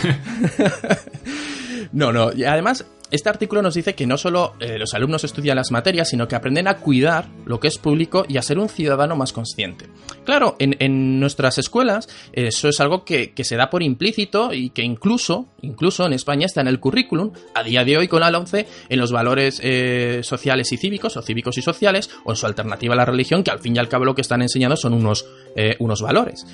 No, 1.91 2.11
no. 2.11 2.33
Y 2.33 2.43
además, 2.43 2.85
este 3.13 3.29
artículo 3.29 3.61
nos 3.61 3.75
dice 3.75 3.93
que 3.93 4.07
no 4.07 4.17
solo 4.17 4.53
eh, 4.59 4.79
los 4.79 4.95
alumnos 4.95 5.23
estudian 5.23 5.55
las 5.55 5.69
materias, 5.69 6.09
sino 6.09 6.27
que 6.27 6.35
aprenden 6.35 6.67
a 6.67 6.77
cuidar 6.77 7.27
lo 7.45 7.59
que 7.59 7.67
es 7.67 7.77
público 7.77 8.25
y 8.27 8.37
a 8.37 8.41
ser 8.41 8.57
un 8.57 8.69
ciudadano 8.69 9.15
más 9.15 9.31
consciente. 9.31 9.85
Claro, 10.25 10.55
en, 10.57 11.19
nuestras 11.19 11.59
escuelas 11.59 12.09
eso 12.31 12.69
es 12.69 12.79
algo 12.79 13.05
que, 13.05 13.31
se 13.43 13.55
da 13.55 13.69
por 13.69 13.83
implícito 13.83 14.51
y 14.51 14.71
que 14.71 14.81
incluso, 14.81 15.45
incluso 15.61 16.07
en 16.07 16.13
España 16.13 16.47
está 16.47 16.61
en 16.61 16.67
el 16.67 16.79
currículum, 16.79 17.33
a 17.53 17.61
día 17.61 17.85
de 17.85 17.97
hoy 17.97 18.07
con 18.07 18.21
la 18.21 18.35
11, 18.35 18.65
en 18.89 18.99
los 18.99 19.11
valores 19.11 19.61
eh, 19.63 20.21
sociales 20.23 20.71
y 20.71 20.77
cívicos, 20.77 21.15
o 21.15 21.21
cívicos 21.21 21.59
y 21.59 21.61
sociales, 21.61 22.09
o 22.23 22.31
en 22.31 22.35
su 22.35 22.47
alternativa 22.47 22.95
a 22.95 22.97
la 22.97 23.05
religión, 23.05 23.43
que 23.43 23.51
al 23.51 23.59
fin 23.59 23.75
y 23.75 23.79
al 23.79 23.89
cabo 23.89 24.05
lo 24.05 24.15
que 24.15 24.21
están 24.21 24.41
enseñando 24.41 24.75
son 24.75 24.93
unos, 24.93 25.27
eh, 25.55 25.75
unos 25.77 26.01
valores. 26.01 26.47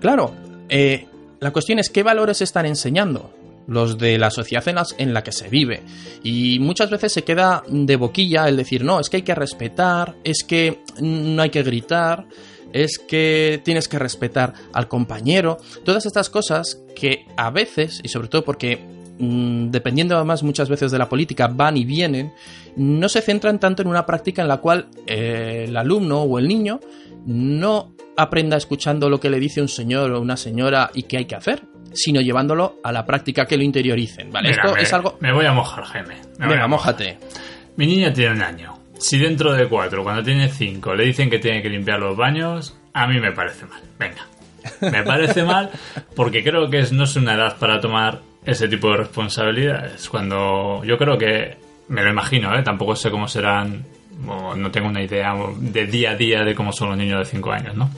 Claro, 0.00 0.32
la 1.40 1.50
cuestión 1.50 1.78
es 1.78 1.90
qué 1.90 2.02
valores 2.02 2.40
están 2.40 2.64
enseñando 2.64 3.30
los 3.68 3.96
de 3.98 4.18
la 4.18 4.30
sociedad 4.32 4.66
en, 4.66 4.74
las- 4.74 4.94
en 4.98 5.14
la 5.14 5.22
que 5.22 5.30
se 5.30 5.48
vive. 5.48 5.82
Y 6.24 6.58
muchas 6.58 6.90
veces 6.90 7.12
se 7.12 7.22
queda 7.22 7.62
de 7.68 7.94
boquilla 7.96 8.48
el 8.48 8.56
decir, 8.56 8.82
no, 8.84 8.98
es 8.98 9.08
que 9.08 9.18
hay 9.18 9.22
que 9.22 9.34
respetar, 9.36 10.16
es 10.24 10.42
que 10.42 10.80
no 11.00 11.40
hay 11.42 11.50
que 11.50 11.62
gritar, 11.62 12.26
es 12.72 12.98
que 12.98 13.60
tienes 13.64 13.86
que 13.88 13.98
respetar 13.98 14.52
al 14.72 14.88
compañero. 14.88 15.58
Todas 15.84 16.04
estas 16.06 16.28
cosas 16.30 16.82
que 16.96 17.26
a 17.36 17.50
veces, 17.50 18.00
y 18.02 18.08
sobre 18.08 18.28
todo 18.28 18.42
porque 18.44 18.78
mm, 19.18 19.70
dependiendo 19.70 20.16
además 20.16 20.42
muchas 20.42 20.68
veces 20.68 20.90
de 20.90 20.98
la 20.98 21.08
política, 21.08 21.46
van 21.48 21.76
y 21.76 21.84
vienen, 21.84 22.32
no 22.76 23.08
se 23.08 23.20
centran 23.22 23.58
tanto 23.60 23.82
en 23.82 23.88
una 23.88 24.04
práctica 24.06 24.42
en 24.42 24.48
la 24.48 24.58
cual 24.58 24.88
eh, 25.06 25.66
el 25.68 25.76
alumno 25.76 26.22
o 26.22 26.38
el 26.38 26.46
niño 26.48 26.80
no 27.26 27.94
aprenda 28.16 28.56
escuchando 28.56 29.08
lo 29.08 29.20
que 29.20 29.30
le 29.30 29.38
dice 29.40 29.60
un 29.60 29.68
señor 29.68 30.10
o 30.12 30.20
una 30.20 30.36
señora 30.36 30.90
y 30.94 31.04
qué 31.04 31.18
hay 31.18 31.24
que 31.26 31.36
hacer, 31.36 31.62
sino 31.92 32.20
llevándolo 32.20 32.76
a 32.82 32.92
la 32.92 33.04
práctica 33.04 33.46
que 33.46 33.56
lo 33.56 33.62
interioricen. 33.62 34.30
¿vale? 34.30 34.50
Mira, 34.50 34.62
Esto 34.62 34.74
me, 34.74 34.82
es 34.82 34.92
algo... 34.92 35.16
me 35.20 35.32
voy 35.32 35.46
a 35.46 35.52
mojar, 35.52 35.84
Jaime. 35.84 36.16
Me 36.38 36.46
Venga, 36.46 36.64
a 36.64 36.68
mojar. 36.68 36.94
mójate. 36.94 37.18
Mi 37.76 37.86
niña 37.86 38.12
tiene 38.12 38.32
un 38.34 38.42
año. 38.42 38.78
Si 38.98 39.18
dentro 39.18 39.52
de 39.54 39.68
cuatro, 39.68 40.02
cuando 40.02 40.22
tiene 40.22 40.48
cinco, 40.48 40.94
le 40.94 41.04
dicen 41.04 41.30
que 41.30 41.38
tiene 41.38 41.62
que 41.62 41.68
limpiar 41.68 42.00
los 42.00 42.16
baños, 42.16 42.76
a 42.92 43.06
mí 43.06 43.20
me 43.20 43.32
parece 43.32 43.66
mal. 43.66 43.80
Venga. 43.98 44.26
Me 44.80 45.02
parece 45.04 45.44
mal 45.44 45.70
porque 46.16 46.42
creo 46.42 46.68
que 46.68 46.80
es, 46.80 46.92
no 46.92 47.04
es 47.04 47.16
una 47.16 47.34
edad 47.34 47.56
para 47.58 47.80
tomar 47.80 48.20
ese 48.44 48.68
tipo 48.68 48.90
de 48.90 48.98
responsabilidades. 48.98 50.08
Cuando 50.08 50.82
yo 50.84 50.98
creo 50.98 51.16
que, 51.16 51.56
me 51.88 52.02
lo 52.02 52.10
imagino, 52.10 52.56
¿eh? 52.58 52.62
tampoco 52.62 52.96
sé 52.96 53.10
cómo 53.10 53.28
serán, 53.28 53.84
o 54.26 54.54
no 54.54 54.70
tengo 54.70 54.88
una 54.88 55.02
idea 55.02 55.34
de 55.58 55.86
día 55.86 56.10
a 56.12 56.14
día 56.16 56.42
de 56.42 56.54
cómo 56.54 56.72
son 56.72 56.90
los 56.90 56.98
niños 56.98 57.20
de 57.20 57.24
cinco 57.24 57.52
años, 57.52 57.76
¿no? 57.76 57.90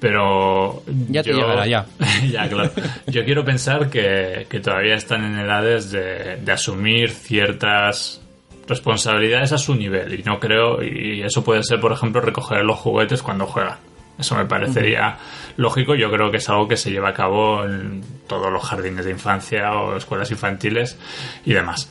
Pero 0.00 0.82
Ya 1.08 1.22
te 1.22 1.32
llegará, 1.32 1.66
ya. 1.66 1.86
ya, 2.30 2.48
claro. 2.48 2.70
Yo 3.06 3.24
quiero 3.24 3.44
pensar 3.44 3.88
que, 3.88 4.46
que 4.48 4.60
todavía 4.60 4.94
están 4.94 5.24
en 5.24 5.38
edades 5.38 5.90
de, 5.90 6.36
de 6.36 6.52
asumir 6.52 7.10
ciertas 7.10 8.20
responsabilidades 8.66 9.52
a 9.52 9.58
su 9.58 9.74
nivel. 9.74 10.20
Y 10.20 10.22
no 10.22 10.38
creo, 10.38 10.82
y 10.82 11.22
eso 11.22 11.42
puede 11.42 11.62
ser, 11.62 11.80
por 11.80 11.92
ejemplo, 11.92 12.20
recoger 12.20 12.64
los 12.64 12.78
juguetes 12.78 13.22
cuando 13.22 13.46
juegan. 13.46 13.78
Eso 14.18 14.34
me 14.34 14.46
parecería 14.46 15.16
lógico. 15.56 15.94
Yo 15.94 16.10
creo 16.10 16.30
que 16.30 16.38
es 16.38 16.48
algo 16.48 16.66
que 16.66 16.76
se 16.76 16.90
lleva 16.90 17.10
a 17.10 17.14
cabo 17.14 17.64
en 17.64 18.02
todos 18.26 18.52
los 18.52 18.64
jardines 18.64 19.04
de 19.04 19.12
infancia 19.12 19.70
o 19.72 19.96
escuelas 19.96 20.30
infantiles 20.32 20.98
y 21.46 21.52
demás. 21.52 21.88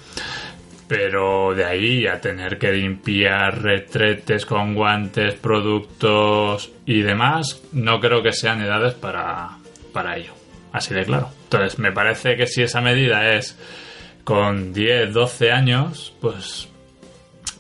Pero 0.88 1.53
de 1.53 1.65
ahí 1.65 2.08
a 2.08 2.22
tener 2.22 2.58
que 2.58 2.72
limpiar 2.72 3.62
retretes 3.62 4.46
con 4.46 4.74
guantes, 4.74 5.36
productos 5.36 6.72
y 6.86 7.01
demás, 7.01 7.62
no 7.74 8.00
creo 8.00 8.24
que 8.24 8.32
sean 8.32 8.62
edades 8.62 8.94
para, 8.94 9.58
para 9.91 10.15
ello. 10.15 10.34
Así 10.72 10.94
de 10.94 11.03
claro. 11.03 11.29
Entonces, 11.44 11.79
me 11.79 11.91
parece 11.91 12.36
que 12.38 12.48
si 12.48 12.62
esa 12.62 12.82
medida 12.82 13.34
es 13.36 13.58
con 14.24 14.74
10, 14.74 15.13
12 15.13 15.51
años, 15.51 16.13
pues, 16.22 16.70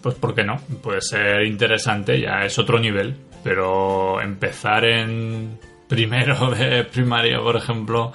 pues 0.01 0.15
¿por 0.15 0.35
qué 0.35 0.43
no? 0.43 0.57
Puede 0.81 1.01
ser 1.01 1.43
interesante, 1.43 2.19
ya 2.19 2.45
es 2.45 2.57
otro 2.59 2.79
nivel. 2.79 3.15
Pero 3.43 4.21
empezar 4.21 4.83
en 4.85 5.57
primero 5.87 6.51
de 6.55 6.83
primaria, 6.83 7.39
por 7.39 7.55
ejemplo, 7.55 8.13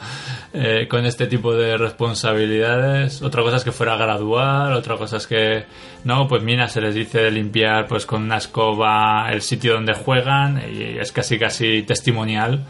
eh, 0.52 0.86
con 0.88 1.06
este 1.06 1.26
tipo 1.26 1.54
de 1.54 1.76
responsabilidades. 1.76 3.22
Otra 3.22 3.42
cosa 3.42 3.56
es 3.56 3.64
que 3.64 3.72
fuera 3.72 3.96
gradual, 3.96 4.72
otra 4.74 4.96
cosa 4.96 5.16
es 5.16 5.26
que, 5.26 5.64
no, 6.04 6.28
pues 6.28 6.42
mira, 6.42 6.68
se 6.68 6.80
les 6.80 6.94
dice 6.94 7.20
de 7.20 7.30
limpiar 7.30 7.86
pues 7.86 8.06
con 8.06 8.22
una 8.22 8.36
escoba 8.36 9.30
el 9.32 9.42
sitio 9.42 9.74
donde 9.74 9.94
juegan 9.94 10.62
y 10.70 10.98
es 10.98 11.12
casi 11.12 11.38
casi 11.38 11.82
testimonial. 11.82 12.64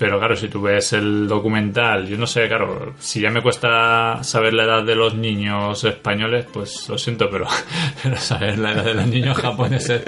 Pero 0.00 0.18
claro, 0.18 0.34
si 0.34 0.48
tú 0.48 0.62
ves 0.62 0.94
el 0.94 1.28
documental, 1.28 2.06
yo 2.08 2.16
no 2.16 2.26
sé, 2.26 2.48
claro, 2.48 2.94
si 2.98 3.20
ya 3.20 3.28
me 3.28 3.42
cuesta 3.42 4.24
saber 4.24 4.54
la 4.54 4.64
edad 4.64 4.82
de 4.82 4.94
los 4.94 5.14
niños 5.14 5.84
españoles, 5.84 6.46
pues 6.50 6.88
lo 6.88 6.96
siento, 6.96 7.28
pero, 7.30 7.46
pero 8.02 8.16
saber 8.16 8.58
la 8.58 8.72
edad 8.72 8.84
de 8.86 8.94
los 8.94 9.06
niños 9.06 9.36
japoneses 9.36 10.02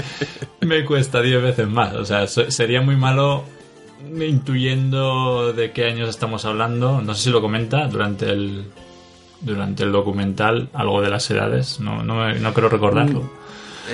me 0.63 0.83
cuesta 0.87 1.21
10 1.21 1.43
veces 1.43 1.69
más. 1.69 1.93
O 1.93 2.07
sea, 2.07 2.27
sería 2.27 2.81
muy 2.81 2.97
malo 2.97 3.45
intuyendo 4.29 5.53
de 5.53 5.73
qué 5.73 5.87
años 5.87 6.09
estamos 6.09 6.45
hablando. 6.45 7.01
No 7.01 7.15
sé 7.15 7.25
si 7.25 7.31
lo 7.31 7.41
comenta 7.41 7.87
durante 7.89 8.31
el 8.31 8.65
durante 9.41 9.83
el 9.83 9.93
documental 9.93 10.69
algo 10.73 11.03
de 11.03 11.11
las 11.11 11.31
edades. 11.31 11.81
No, 11.81 12.03
no, 12.03 12.33
no 12.33 12.55
creo 12.55 12.69
recordarlo. 12.69 13.21
Eh, 13.21 13.25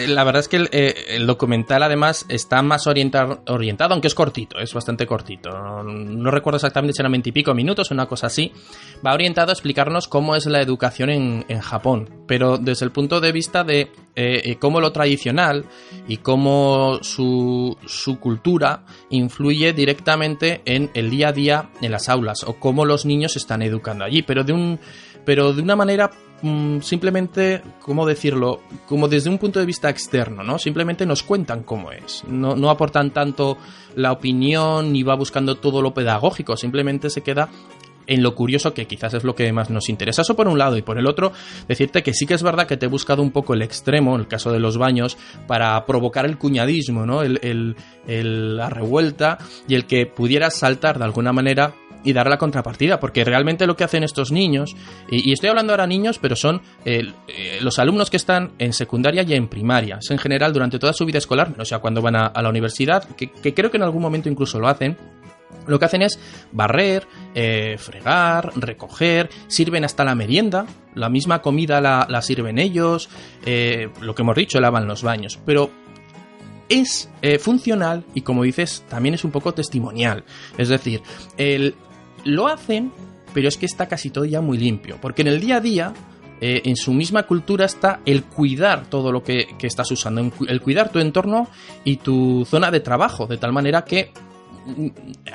La 0.07 0.23
verdad 0.25 0.41
es 0.41 0.49
que 0.49 0.57
el, 0.57 0.69
eh, 0.71 1.19
documental 1.27 1.83
además 1.83 2.27
está 2.29 2.63
más 2.63 2.87
orienta- 2.87 3.41
orientado, 3.47 3.95
aunque 3.95 4.09
es 4.09 4.15
cortito, 4.15 4.59
es 4.59 4.75
bastante 4.75 5.07
cortito. 5.07 5.51
No, 5.51 6.31
recuerdo 6.31 6.57
exactamente 6.57 6.93
si 6.93 7.01
eran 7.03 7.13
veintipico 7.13 7.55
minutos 7.55 7.91
o 7.91 7.95
una 7.95 8.07
cosa 8.07 8.27
así. 8.27 8.53
Va 9.05 9.15
orientado 9.15 9.51
a 9.51 9.55
explicarnos 9.55 10.07
cómo 10.09 10.37
es 10.37 10.47
la 10.47 10.61
educación 10.61 11.11
en, 11.11 11.45
en 11.49 11.61
Japón, 11.61 12.11
pero 12.27 12.59
desde 12.59 12.85
el 12.85 12.93
punto 12.93 13.21
de 13.21 13.33
vista 13.33 13.65
de 13.65 13.81
eh, 13.81 14.43
eh, 14.45 14.57
cómo 14.59 14.81
lo 14.81 14.93
tradicional 14.93 15.65
y 16.07 16.19
cómo 16.19 16.99
su, 17.03 17.77
su 17.87 18.21
cultura 18.21 18.85
influye 19.11 19.73
directamente 19.73 20.61
en 20.65 20.91
el 20.95 21.09
día 21.11 21.29
a 21.29 21.33
día 21.33 21.71
en 21.81 21.93
las 21.93 22.09
aulas 22.09 22.45
o 22.45 22.55
cómo 22.61 22.85
los 22.85 23.07
niños 23.07 23.37
están 23.37 23.63
educando 23.63 24.05
allí, 24.05 24.23
pero 24.23 24.45
de 24.45 24.53
un 24.53 24.79
pero 25.25 25.53
de 25.53 25.61
una 25.61 25.77
manera 25.77 26.11
mm, 26.43 26.81
simplemente, 26.81 27.63
¿cómo 27.81 28.07
decirlo? 28.07 28.61
Como 28.87 29.09
desde 29.09 29.31
un 29.31 29.39
punto 29.39 29.59
de 29.61 29.67
vista 29.67 29.89
externo, 29.91 30.43
¿no? 30.43 30.59
Simplemente 30.59 31.07
nos 31.07 31.23
cuentan 31.23 31.63
cómo 31.63 31.93
es. 31.93 32.25
No, 32.29 32.55
no 32.57 32.71
aportan 32.71 33.11
tanto 33.13 33.57
la 33.97 34.13
opinión 34.13 34.93
ni 34.93 35.03
va 35.03 35.15
buscando 35.17 35.57
todo 35.57 35.83
lo 35.83 35.95
pedagógico, 35.95 36.57
simplemente 36.57 37.11
se 37.11 37.23
queda 37.23 37.49
en 38.07 38.23
lo 38.23 38.35
curioso 38.35 38.73
que 38.73 38.87
quizás 38.87 39.13
es 39.13 39.23
lo 39.25 39.35
que 39.35 39.53
más 39.53 39.69
nos 39.69 39.91
interesa. 39.91 40.23
Eso 40.23 40.35
por 40.35 40.49
un 40.49 40.57
lado 40.57 40.79
y 40.79 40.83
por 40.83 40.99
el 40.99 41.07
otro, 41.07 41.31
decirte 41.69 42.03
que 42.03 42.15
sí 42.15 42.25
que 42.25 42.33
es 42.33 42.43
verdad 42.43 42.67
que 42.67 42.79
te 42.79 42.87
he 42.87 42.89
buscado 42.89 43.21
un 43.21 43.33
poco 43.33 43.53
el 43.53 43.61
extremo, 43.61 44.15
en 44.15 44.23
el 44.23 44.29
caso 44.29 44.51
de 44.51 44.59
los 44.61 44.79
baños, 44.79 45.19
para 45.47 45.85
provocar 45.85 46.25
el 46.25 46.39
cuñadismo, 46.39 47.05
¿no? 47.05 47.21
El, 47.23 47.39
el- 47.43 47.77
el- 48.07 48.57
la 48.57 48.71
revuelta 48.71 49.37
y 49.69 49.75
el 49.75 49.85
que 49.85 50.07
pudieras 50.07 50.55
saltar 50.57 50.99
de 50.99 51.05
alguna 51.05 51.35
manera 51.35 51.75
y 52.05 52.13
dar 52.13 52.29
la 52.29 52.39
contrapartida, 52.39 53.01
porque 53.01 53.25
realmente 53.25 53.67
lo 53.67 53.77
que 53.77 53.85
hacen 53.85 54.03
estos 54.03 54.33
niños, 54.33 54.77
y, 55.11 55.33
estoy 55.33 55.51
hablando 55.51 55.73
ahora 55.73 55.87
niños, 55.87 56.19
pero 56.19 56.37
son 56.37 56.63
eh, 56.85 57.13
eh, 57.29 57.59
los 57.61 57.79
alumnos 57.79 58.11
que 58.11 58.17
están 58.17 58.53
en 58.59 58.73
secundaria 58.73 59.23
y 59.23 59.35
en 59.35 59.49
primaria, 59.49 59.99
es 60.01 60.11
en 60.11 60.19
general 60.19 60.53
durante 60.53 60.79
toda 60.79 60.93
su 60.93 61.05
vida 61.05 61.19
escolar, 61.19 61.55
o 61.59 61.65
sea, 61.65 61.81
cuando 61.81 62.01
van 62.01 62.17
a, 62.17 62.33
la 62.41 62.49
universidad, 62.49 63.05
que, 63.17 63.31
creo 63.55 63.71
que 63.71 63.77
en 63.77 63.83
algún 63.83 64.03
momento 64.03 64.29
incluso 64.29 64.59
lo 64.59 64.69
hacen, 64.69 64.97
lo 65.67 65.79
que 65.79 65.85
hacen 65.85 66.03
es 66.03 66.19
barrer, 66.53 67.07
eh, 67.35 67.77
fregar, 67.79 68.53
recoger, 68.57 69.29
sirven 69.49 69.85
hasta 69.85 70.05
la 70.05 70.15
merienda, 70.15 70.67
la 70.95 71.09
misma 71.09 71.43
comida 71.43 71.81
la, 71.81 72.23
sirven 72.23 72.59
ellos, 72.59 73.09
lo 74.01 74.15
que 74.15 74.23
hemos 74.23 74.37
dicho, 74.37 74.61
lavan 74.61 74.87
los 74.87 75.03
baños, 75.03 75.39
pero 75.45 75.71
es 76.69 77.11
funcional 77.41 78.05
y 78.15 78.23
como 78.23 78.45
dices, 78.45 78.85
también 78.89 79.15
es 79.15 79.25
un 79.25 79.31
poco 79.31 79.53
testimonial. 79.53 80.25
Es 80.57 80.69
decir, 80.69 81.03
el, 81.37 81.75
lo 82.25 82.49
hacen, 82.49 82.93
pero 83.35 83.49
es 83.49 83.57
que 83.57 83.67
está 83.67 83.87
casi 83.87 84.11
todo 84.11 84.25
ya 84.25 84.41
muy 84.41 84.59
limpio, 84.59 84.99
porque 85.01 85.23
en 85.23 85.29
el 85.29 85.41
día 85.41 85.57
a 85.57 85.61
día... 85.61 85.93
eh, 86.41 86.63
en 86.67 86.77
su 86.77 86.93
misma 86.93 87.25
cultura 87.25 87.65
está 87.65 87.99
el 88.07 88.23
cuidar 88.23 88.87
todo 88.89 89.11
lo 89.11 89.25
que, 89.25 89.57
que 89.59 89.67
estás 89.67 89.91
usando, 89.91 90.31
el 90.47 90.61
cuidar 90.61 90.89
tu 90.93 91.01
entorno 91.01 91.49
y 91.83 91.97
tu 91.97 92.45
zona 92.47 92.71
de 92.71 92.79
trabajo, 92.79 93.27
de 93.27 93.39
tal 93.39 93.53
manera 93.53 93.83
que 93.83 94.13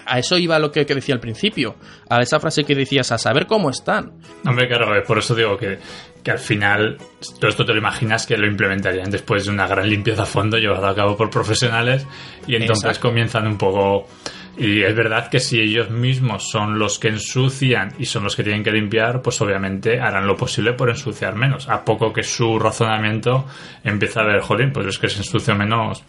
a 0.06 0.20
eso 0.20 0.38
iba 0.38 0.58
lo 0.60 0.72
que, 0.72 0.86
que 0.86 0.96
decía 0.96 1.14
al 1.16 1.20
principio, 1.20 1.76
a 2.08 2.22
esa 2.22 2.40
frase 2.40 2.64
que 2.64 2.74
decías, 2.74 3.12
a 3.12 3.18
saber 3.18 3.48
cómo 3.48 3.70
están. 3.70 4.14
Hombre, 4.48 4.68
claro, 4.70 4.96
eh, 4.96 5.02
por 5.06 5.18
eso 5.18 5.36
digo 5.36 5.58
que, 5.58 5.78
que 6.24 6.32
al 6.32 6.40
final 6.40 6.98
todo 7.38 7.50
esto 7.50 7.66
te 7.66 7.74
lo 7.74 7.80
imaginas 7.80 8.26
que 8.26 8.38
lo 8.38 8.48
implementarían 8.48 9.12
después 9.12 9.44
de 9.44 9.52
una 9.52 9.68
gran 9.68 9.90
limpieza 9.90 10.24
a 10.24 10.26
fondo 10.26 10.58
llevada 10.58 10.90
a 10.92 10.96
cabo 10.96 11.18
por 11.18 11.30
profesionales 11.30 12.08
y 12.48 12.56
entonces 12.56 12.86
Exacto. 12.86 13.10
comienzan 13.10 13.46
un 13.48 13.58
poco... 13.58 14.08
Y 14.56 14.84
es 14.84 14.96
verdad 14.96 15.30
que 15.30 15.40
si 15.40 15.60
ellos 15.60 15.90
mismos 15.90 16.48
son 16.50 16.78
los 16.78 17.00
que 17.00 17.08
ensucian 17.08 17.94
y 17.98 18.06
son 18.06 18.24
los 18.24 18.36
que 18.36 18.44
tienen 18.44 18.64
que 18.64 18.72
limpiar, 18.72 19.22
pues 19.22 19.42
obviamente 19.42 20.00
harán 20.00 20.28
lo 20.28 20.38
posible 20.38 20.74
por 20.74 20.90
ensuciar 20.90 21.36
menos. 21.36 21.68
A 21.70 21.84
poco 21.84 22.14
que 22.14 22.22
su 22.22 22.60
razonamiento 22.60 23.46
empieza 23.84 24.22
a 24.22 24.26
ver, 24.26 24.42
joder, 24.42 24.72
pues 24.72 24.86
es 24.88 25.00
que 25.00 25.10
si 25.10 25.18
ensucio 25.20 25.56
menos, 25.56 26.04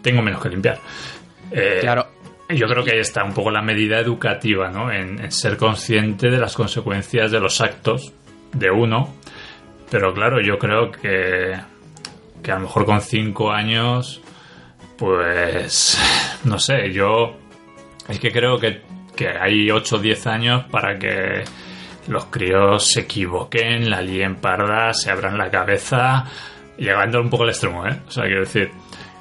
tengo 0.00 0.22
menos 0.22 0.40
que 0.40 0.48
limpiar. 0.48 0.78
Eh, 1.50 1.78
Claro, 1.80 2.06
yo 2.48 2.68
creo 2.68 2.84
que 2.84 2.92
ahí 2.92 3.00
está 3.00 3.24
un 3.24 3.34
poco 3.34 3.50
la 3.50 3.62
medida 3.62 3.98
educativa, 3.98 4.70
¿no? 4.70 4.92
En, 4.92 5.18
en 5.18 5.32
ser 5.32 5.56
consciente 5.56 6.30
de 6.30 6.38
las 6.38 6.54
consecuencias 6.54 7.32
de 7.32 7.40
los 7.40 7.60
actos 7.60 8.12
de 8.52 8.70
uno. 8.70 9.12
Pero 9.90 10.14
claro, 10.14 10.40
yo 10.40 10.56
creo 10.56 10.92
que, 10.92 11.58
que 12.42 12.52
a 12.52 12.54
lo 12.54 12.60
mejor 12.60 12.84
con 12.84 13.00
cinco 13.00 13.50
años, 13.50 14.20
pues, 14.96 15.98
no 16.44 16.58
sé, 16.58 16.92
yo 16.92 17.36
es 18.08 18.18
que 18.18 18.30
creo 18.30 18.58
que, 18.58 18.82
que 19.14 19.28
hay 19.28 19.70
8 19.70 19.96
o 19.96 19.98
10 19.98 20.26
años 20.26 20.64
para 20.70 20.98
que 20.98 21.44
los 22.08 22.26
críos 22.26 22.84
se 22.84 23.00
equivoquen, 23.00 23.90
la 23.90 24.00
líen 24.00 24.36
parda, 24.36 24.92
se 24.94 25.10
abran 25.10 25.36
la 25.36 25.50
cabeza, 25.50 26.24
llegando 26.78 27.20
un 27.20 27.28
poco 27.28 27.44
al 27.44 27.50
extremo, 27.50 27.86
¿eh? 27.86 28.00
O 28.06 28.10
sea, 28.10 28.24
quiero 28.24 28.40
decir, 28.40 28.70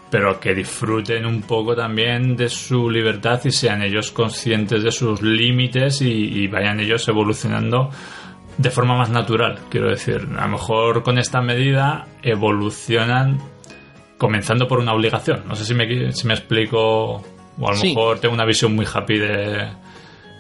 pero 0.10 0.40
que 0.40 0.54
disfruten 0.54 1.26
un 1.26 1.42
poco 1.42 1.76
también 1.76 2.36
de 2.38 2.48
su 2.48 2.90
libertad 2.90 3.42
y 3.44 3.52
sean 3.52 3.82
ellos 3.82 4.12
conscientes 4.12 4.84
de 4.84 4.92
sus 4.92 5.22
límites 5.22 6.02
y, 6.02 6.44
y 6.44 6.48
vayan 6.48 6.80
ellos 6.80 7.06
evolucionando 7.08 7.90
de 8.58 8.72
forma 8.72 8.98
más 8.98 9.10
natural, 9.10 9.60
quiero 9.70 9.90
decir. 9.90 10.28
A 10.38 10.46
lo 10.46 10.54
mejor 10.54 11.04
con 11.04 11.18
esta 11.18 11.42
medida 11.42 12.08
evolucionan 12.24 13.38
comenzando 14.18 14.68
por 14.68 14.80
una 14.80 14.94
obligación. 14.94 15.44
No 15.48 15.56
sé 15.56 15.66
si 15.66 15.74
me, 15.74 16.12
si 16.12 16.28
me 16.28 16.34
explico, 16.34 17.24
o 17.60 17.68
a 17.68 17.72
lo 17.72 17.78
Sí. 17.78 17.90
mejor 17.90 18.20
tengo 18.20 18.34
una 18.34 18.46
visión 18.46 18.76
muy 18.76 18.86
happy 18.92 19.18
de, 19.20 19.68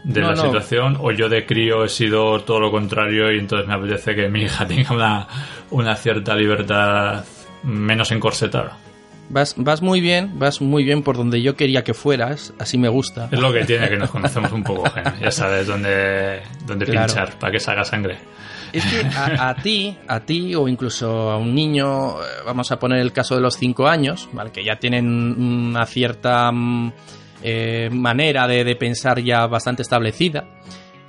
de 0.03 0.21
No, 0.21 0.29
la 0.29 0.35
no. 0.35 0.41
situación, 0.43 0.97
o 1.01 1.11
yo 1.11 1.29
de 1.29 1.45
crío 1.45 1.83
he 1.83 1.89
sido 1.89 2.41
todo 2.41 2.59
lo 2.59 2.71
contrario 2.71 3.31
y 3.31 3.39
entonces 3.39 3.67
me 3.67 3.73
apetece 3.73 4.15
que 4.15 4.29
mi 4.29 4.43
hija 4.43 4.65
tenga 4.67 4.93
una, 4.93 5.27
una 5.71 5.95
cierta 5.95 6.35
libertad 6.35 7.23
menos 7.63 8.11
encorsetada. 8.11 8.77
vas, 9.29 9.55
vas 9.57 9.81
muy 9.81 9.99
bien, 9.99 10.39
vas 10.39 10.61
muy 10.61 10.83
bien 10.85 11.03
por 11.03 11.17
donde 11.17 11.41
yo 11.41 11.55
quería 11.57 11.83
que 11.83 11.93
fueras, 11.93 12.53
así 12.59 12.77
me 12.77 12.87
gusta. 12.87 13.27
Es 13.31 13.39
lo 13.39 13.51
que 13.51 13.65
tiene 13.65 13.89
que 13.89 13.97
nos 13.97 14.09
conocemos 14.09 14.51
un 14.53 14.63
poco, 14.63 14.89
Gen. 14.91 15.03
Ya 15.21 15.31
sabes 15.31 15.67
dónde, 15.67 16.41
dónde 16.65 16.85
Claro. 16.85 17.07
pinchar 17.07 17.37
para 17.39 17.51
que 17.51 17.59
salga 17.59 17.83
sangre. 17.83 18.17
Es 18.73 18.85
que 18.85 19.01
a, 19.15 19.49
a 19.49 19.55
ti, 19.55 19.97
a 20.07 20.19
ti 20.19 20.55
o 20.55 20.67
incluso 20.67 21.31
a 21.31 21.37
un 21.37 21.53
niño, 21.55 22.21
eh, 22.21 22.25
vamos 22.45 22.71
a 22.71 22.79
poner 22.79 22.99
el 22.99 23.13
caso 23.13 23.35
de 23.35 23.41
los 23.41 23.55
5 23.57 23.87
años, 23.87 24.29
¿vale? 24.33 24.51
que 24.51 24.63
ya 24.63 24.77
tienen 24.77 25.07
una 25.07 25.85
cierta 25.85 26.51
mm, 26.51 26.91
eh, 27.43 27.89
manera 27.91 28.47
de, 28.47 28.75
pensar 28.75 29.19
ya 29.21 29.45
bastante 29.47 29.81
establecida, 29.81 30.45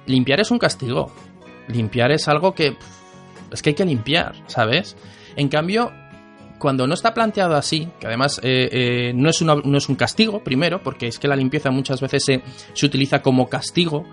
limpiar 0.07 0.40
es 0.40 0.51
un 0.51 0.59
castigo. 0.59 1.11
Limpiar 1.68 2.12
es 2.12 2.29
algo 2.29 2.55
que 2.55 2.77
es 3.51 3.62
que 3.62 3.71
hay 3.71 3.75
que 3.75 3.85
limpiar, 3.85 4.35
¿sabes? 4.47 4.97
En 5.37 5.49
cambio, 5.49 5.92
cuando 6.59 6.87
no 6.87 6.94
está 6.94 7.14
planteado 7.14 7.55
así, 7.55 7.88
que 8.01 8.07
además 8.07 8.40
eh, 8.42 8.68
eh, 8.73 9.12
no, 9.14 9.31
es 9.31 9.42
no 9.42 9.79
es 9.79 9.88
un 9.88 9.97
castigo, 9.97 10.42
primero, 10.42 10.83
porque 10.83 11.07
es 11.07 11.18
que 11.18 11.29
la 11.29 11.37
limpieza 11.37 11.71
muchas 11.71 12.01
veces 12.01 12.25
se, 12.25 12.42
se 12.73 12.87
utiliza 12.87 13.23
como 13.23 13.49
castigo, 13.49 14.05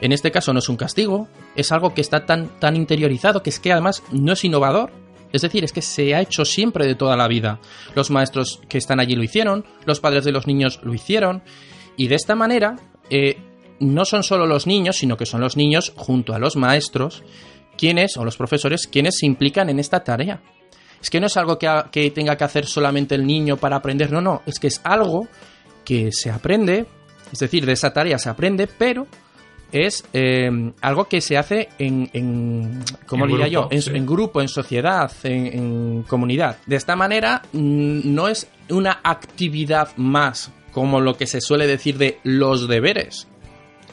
en 0.00 0.12
este 0.12 0.30
caso 0.30 0.52
no 0.52 0.60
es 0.60 0.68
un 0.68 0.76
castigo, 0.76 1.28
es 1.54 1.72
algo 1.72 1.94
que 1.94 2.00
está 2.00 2.24
tan, 2.24 2.58
tan 2.58 2.76
interiorizado 2.76 3.42
que 3.42 3.50
es 3.50 3.60
que 3.60 3.72
además 3.72 4.02
no 4.12 4.32
es 4.32 4.44
innovador. 4.44 4.92
Es 5.32 5.42
decir, 5.42 5.62
es 5.62 5.72
que 5.72 5.82
se 5.82 6.12
ha 6.14 6.20
hecho 6.20 6.44
siempre 6.44 6.86
de 6.86 6.96
toda 6.96 7.16
la 7.16 7.28
vida. 7.28 7.60
Los 7.94 8.10
maestros 8.10 8.60
que 8.68 8.78
están 8.78 8.98
allí 8.98 9.14
lo 9.14 9.22
hicieron, 9.22 9.64
los 9.84 10.00
padres 10.00 10.24
de 10.24 10.32
los 10.32 10.48
niños 10.48 10.80
lo 10.82 10.92
hicieron, 10.92 11.42
y 11.96 12.08
de 12.08 12.16
esta 12.16 12.34
manera 12.34 12.76
eh, 13.10 13.38
no 13.78 14.04
son 14.04 14.24
solo 14.24 14.46
los 14.46 14.66
niños, 14.66 14.96
sino 14.96 15.16
que 15.16 15.26
son 15.26 15.40
los 15.40 15.56
niños 15.56 15.92
junto 15.96 16.34
a 16.34 16.38
los 16.38 16.56
maestros 16.56 17.22
quienes, 17.76 18.16
o 18.16 18.24
los 18.24 18.36
profesores, 18.36 18.86
quienes 18.86 19.18
se 19.18 19.26
implican 19.26 19.70
en 19.70 19.78
esta 19.78 20.04
tarea. 20.04 20.42
Es 21.00 21.10
que 21.10 21.20
no 21.20 21.26
es 21.26 21.36
algo 21.36 21.58
que, 21.58 21.66
ha- 21.66 21.88
que 21.90 22.10
tenga 22.10 22.36
que 22.36 22.44
hacer 22.44 22.66
solamente 22.66 23.14
el 23.14 23.26
niño 23.26 23.56
para 23.56 23.76
aprender, 23.76 24.12
no, 24.12 24.20
no, 24.20 24.42
es 24.46 24.58
que 24.58 24.66
es 24.68 24.80
algo 24.84 25.28
que 25.84 26.10
se 26.12 26.30
aprende, 26.30 26.86
es 27.32 27.38
decir, 27.38 27.64
de 27.66 27.72
esa 27.72 27.92
tarea 27.92 28.18
se 28.18 28.28
aprende, 28.28 28.66
pero 28.66 29.06
es 29.72 30.04
eh, 30.12 30.50
algo 30.80 31.04
que 31.04 31.20
se 31.20 31.38
hace 31.38 31.68
en, 31.78 32.10
en 32.12 32.82
¿cómo 33.06 33.24
En 33.24 33.30
diría 33.30 33.46
grupo, 33.48 33.68
yo? 33.70 33.76
En, 33.76 33.82
sí. 33.82 33.90
en 33.94 34.04
grupo, 34.06 34.40
en 34.40 34.48
sociedad, 34.48 35.10
en, 35.22 36.02
comunidad. 36.02 36.56
De 36.66 36.74
esta 36.76 36.96
manera, 36.96 37.42
no 37.52 38.28
es 38.28 38.48
una 38.68 39.00
actividad 39.04 39.96
más 39.96 40.50
como 40.72 41.00
lo 41.00 41.16
que 41.16 41.26
se 41.26 41.40
suele 41.40 41.66
decir 41.68 41.98
de 41.98 42.18
los 42.24 42.68
deberes, 42.68 43.26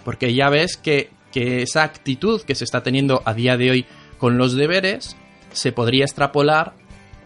porque 0.03 0.33
ya 0.33 0.49
ves 0.49 0.77
que, 0.77 1.09
que 1.31 1.61
esa 1.61 1.83
actitud 1.83 2.41
que 2.41 2.55
se 2.55 2.63
está 2.63 2.81
teniendo 2.83 3.21
a 3.25 3.33
día 3.33 3.55
de 3.55 3.69
hoy 3.71 3.85
con 4.17 4.37
los 4.37 4.53
deberes 4.55 5.15
se 5.53 5.71
podría 5.71 6.05
extrapolar 6.05 6.73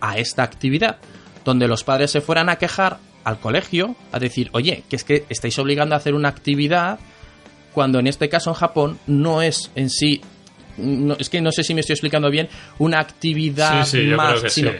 a 0.01 0.17
esta 0.17 0.43
actividad, 0.43 0.97
donde 1.45 1.67
los 1.67 1.83
padres 1.83 2.11
se 2.11 2.21
fueran 2.21 2.49
a 2.49 2.57
quejar 2.57 2.97
al 3.23 3.39
colegio, 3.39 3.95
a 4.11 4.19
decir, 4.19 4.49
oye, 4.53 4.83
que 4.89 4.95
es 4.95 5.03
que 5.03 5.25
estáis 5.29 5.57
obligando 5.59 5.95
a 5.95 5.99
hacer 5.99 6.13
una 6.15 6.29
actividad, 6.29 6.99
cuando 7.73 7.99
en 7.99 8.07
este 8.07 8.27
caso 8.29 8.49
en 8.49 8.55
Japón 8.55 8.99
no 9.07 9.41
es 9.41 9.71
en 9.75 9.89
sí, 9.89 10.21
no- 10.77 11.15
es 11.19 11.29
que 11.29 11.39
no 11.41 11.51
sé 11.51 11.63
si 11.63 11.73
me 11.73 11.81
estoy 11.81 11.93
explicando 11.93 12.29
bien, 12.29 12.49
una 12.79 12.99
actividad 12.99 13.85
Sí, 13.85 13.99
sí, 13.99 14.07
yo 14.09 14.17
más, 14.17 14.41
sino 14.51 14.71
sí. 14.71 14.77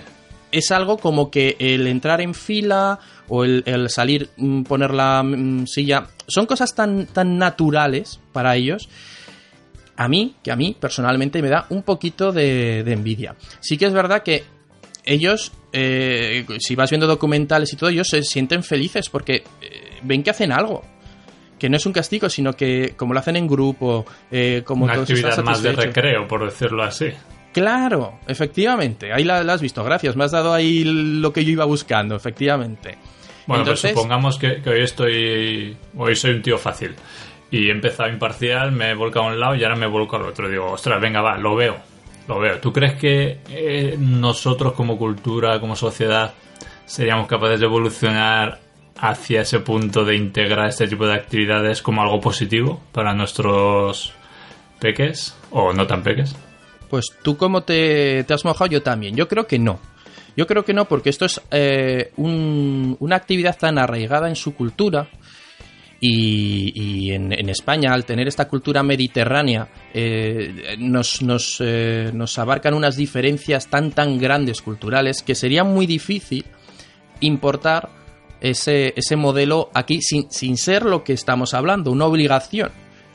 es 0.52 0.72
algo 0.72 0.98
como 0.98 1.30
que 1.32 1.56
el 1.60 1.86
entrar 1.88 2.20
en 2.22 2.34
fila 2.34 3.00
o 3.28 3.44
el, 3.46 3.64
el 3.66 3.90
salir, 3.90 4.30
mm, 4.38 4.64
poner 4.64 4.92
la 4.94 5.22
mm, 5.24 5.68
silla, 5.68 6.08
son 6.28 6.46
cosas 6.48 6.74
tan, 6.74 7.06
tan 7.06 7.38
naturales 7.38 8.20
para 8.34 8.56
ellos. 8.56 8.90
A 9.98 10.08
mí, 10.08 10.36
que 10.44 10.52
a 10.52 10.56
mí 10.56 10.76
personalmente 10.80 11.42
me 11.42 11.50
da 11.50 11.68
un 11.70 11.84
poquito 11.84 12.32
de, 12.32 12.84
de 12.84 12.94
envidia. 12.94 13.36
Sí 13.60 13.78
que 13.78 13.86
es 13.86 13.94
verdad 13.94 14.24
que 14.24 14.44
ellos, 15.06 15.52
eh, 15.74 16.46
si 16.60 16.76
vas 16.76 16.90
viendo 16.90 17.08
documentales 17.08 17.72
y 17.74 17.76
todo, 17.76 17.90
ellos 17.90 18.08
se 18.08 18.24
sienten 18.24 18.64
felices 18.64 19.10
porque 19.10 19.44
eh, 19.62 19.98
ven 20.04 20.24
que 20.24 20.30
hacen 20.30 20.52
algo. 20.52 20.84
Que 21.60 21.70
no 21.70 21.78
es 21.78 21.86
un 21.86 21.94
castigo, 21.94 22.28
sino 22.30 22.54
que 22.54 22.94
como 22.98 23.14
lo 23.14 23.20
hacen 23.20 23.36
en 23.36 23.48
grupo, 23.48 24.06
eh, 24.32 24.64
como 24.66 24.86
Una 24.86 24.96
todos 24.96 25.10
están 25.12 25.32
actividad 25.32 25.44
más 25.46 25.62
de 25.62 25.74
recreo, 25.74 26.28
por 26.28 26.44
decirlo 26.44 26.82
así. 26.84 27.10
Claro, 27.54 28.20
efectivamente. 28.28 29.14
Ahí 29.14 29.24
la, 29.24 29.44
la 29.44 29.54
has 29.54 29.62
visto. 29.62 29.84
Gracias. 29.84 30.16
Me 30.16 30.24
has 30.24 30.32
dado 30.32 30.54
ahí 30.54 30.84
lo 30.86 31.32
que 31.32 31.46
yo 31.46 31.52
iba 31.52 31.66
buscando, 31.66 32.16
efectivamente. 32.16 32.98
Bueno, 33.46 33.64
Entonces- 33.64 33.92
pues 33.92 33.94
supongamos 33.94 34.38
que, 34.40 34.62
que 34.62 34.70
hoy 34.70 34.82
estoy. 34.82 35.78
Hoy 35.98 36.16
soy 36.16 36.32
un 36.32 36.42
tío 36.42 36.58
fácil. 36.58 36.96
Y 37.52 37.68
he 37.68 37.72
empezado 37.72 38.10
imparcial, 38.10 38.72
me 38.72 38.92
he 38.92 38.94
volcado 38.96 39.26
a 39.26 39.34
un 39.34 39.40
lado 39.40 39.56
y 39.56 39.64
ahora 39.64 39.76
me 39.76 39.86
vuelco 39.86 40.16
al 40.16 40.24
otro. 40.24 40.50
Digo, 40.50 40.72
ostras, 40.72 41.02
venga, 41.02 41.22
va, 41.22 41.38
lo 41.38 41.56
veo. 41.56 41.76
Lo 42.28 42.40
veo. 42.40 42.60
¿Tú 42.60 42.72
crees 42.72 42.94
que 42.96 43.40
eh, 43.50 43.96
nosotros, 44.00 44.74
como 44.74 44.98
cultura, 44.98 45.60
como 45.60 45.76
sociedad, 45.76 46.34
seríamos 46.86 47.28
capaces 47.28 47.60
de 47.60 47.66
evolucionar 47.66 48.60
hacia 48.98 49.42
ese 49.42 49.60
punto 49.60 50.06
de 50.06 50.16
integrar 50.16 50.68
este 50.70 50.88
tipo 50.88 51.06
de 51.08 51.14
actividades 51.16 51.82
como 51.82 52.02
algo 52.02 52.22
positivo 52.22 52.80
para 52.92 53.14
nuestros 53.14 54.14
peques? 54.80 55.36
¿O 55.52 55.74
no 55.74 55.88
tan 55.88 56.04
peques? 56.04 56.36
Pues 56.90 57.08
tú 57.24 57.38
como 57.38 57.64
te, 57.64 58.26
has 58.30 58.46
mojado, 58.46 58.70
yo 58.70 58.82
también. 58.84 59.16
Yo 59.16 59.28
creo 59.28 59.48
que 59.48 59.58
no. 59.60 59.80
Yo 60.38 60.48
creo 60.48 60.64
que 60.64 60.74
no, 60.74 60.86
porque 60.86 61.10
esto 61.10 61.26
es 61.26 61.42
eh, 61.52 62.12
un- 62.18 62.96
una 63.00 63.16
actividad 63.18 63.58
tan 63.58 63.78
arraigada 63.78 64.30
en 64.30 64.36
su 64.36 64.54
cultura. 64.56 65.08
Y, 66.04 67.12
en, 67.12 67.32
en 67.32 67.48
España, 67.50 67.94
al 67.94 68.06
tener 68.06 68.28
esta 68.28 68.48
cultura 68.48 68.82
mediterránea, 68.82 69.70
eh, 69.94 70.76
nos, 70.80 71.22
nos, 71.22 71.58
eh, 71.60 72.10
nos 72.12 72.40
abarcan 72.40 72.74
unas 72.74 72.96
diferencias 72.96 73.68
tan 73.68 73.92
tan 73.92 74.18
grandes 74.18 74.64
culturales 74.64 75.22
que 75.22 75.36
sería 75.36 75.64
muy 75.64 75.86
difícil 75.86 76.46
importar 77.20 77.90
ese, 78.42 78.94
ese 78.98 79.16
modelo 79.16 79.70
aquí 79.76 80.02
sin, 80.02 80.32
sin 80.32 80.58
ser 80.58 80.86
lo 80.86 81.04
que 81.04 81.14
estamos 81.14 81.54
hablando, 81.54 81.92
una 81.92 82.06
obligación. 82.06 82.72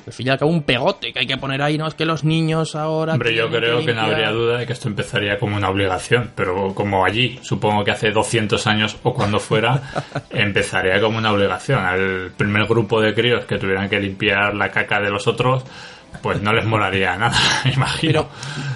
Al 0.07 0.12
fin 0.12 0.29
y 0.29 0.31
al 0.31 0.38
cabo, 0.38 0.53
un 0.53 0.62
pegote 0.62 1.12
que 1.12 1.19
hay 1.19 1.27
que 1.27 1.37
poner 1.37 1.61
ahí, 1.62 1.77
no 1.77 1.87
es 1.88 1.95
que 1.95 2.05
los 2.05 2.23
niños 2.23 2.77
ahora. 2.77 3.14
Hombre, 3.14 3.35
yo 3.35 3.51
creo 3.51 3.85
que 3.85 3.92
no 3.92 4.03
habría 4.03 4.31
duda 4.31 4.59
de 4.59 4.66
que 4.66 4.73
esto 4.73 4.87
empezaría 4.87 5.37
como 5.38 5.57
una 5.57 5.69
obligación, 5.69 6.31
pero 6.37 6.75
como 6.75 7.05
allí, 7.05 7.40
supongo 7.42 7.83
que 7.83 7.90
hace 7.90 8.12
200 8.12 8.64
años 8.69 8.97
o 9.03 9.12
cuando 9.12 9.40
fuera, 9.40 9.83
empezaría 10.31 11.01
como 11.01 11.19
una 11.19 11.33
obligación. 11.33 11.85
Al 11.85 12.31
primer 12.37 12.66
grupo 12.66 13.01
de 13.01 13.14
críos 13.14 13.47
que 13.47 13.59
tuvieran 13.59 13.88
que 13.88 13.99
limpiar 13.99 14.55
la 14.55 14.71
caca 14.71 15.01
de 15.01 15.11
los 15.11 15.27
otros, 15.27 15.64
pues 16.23 16.40
no 16.40 16.53
les 16.53 16.64
molaría 16.64 17.16
nada, 17.16 17.37
imagino. 17.75 18.29
Pero 18.29 18.29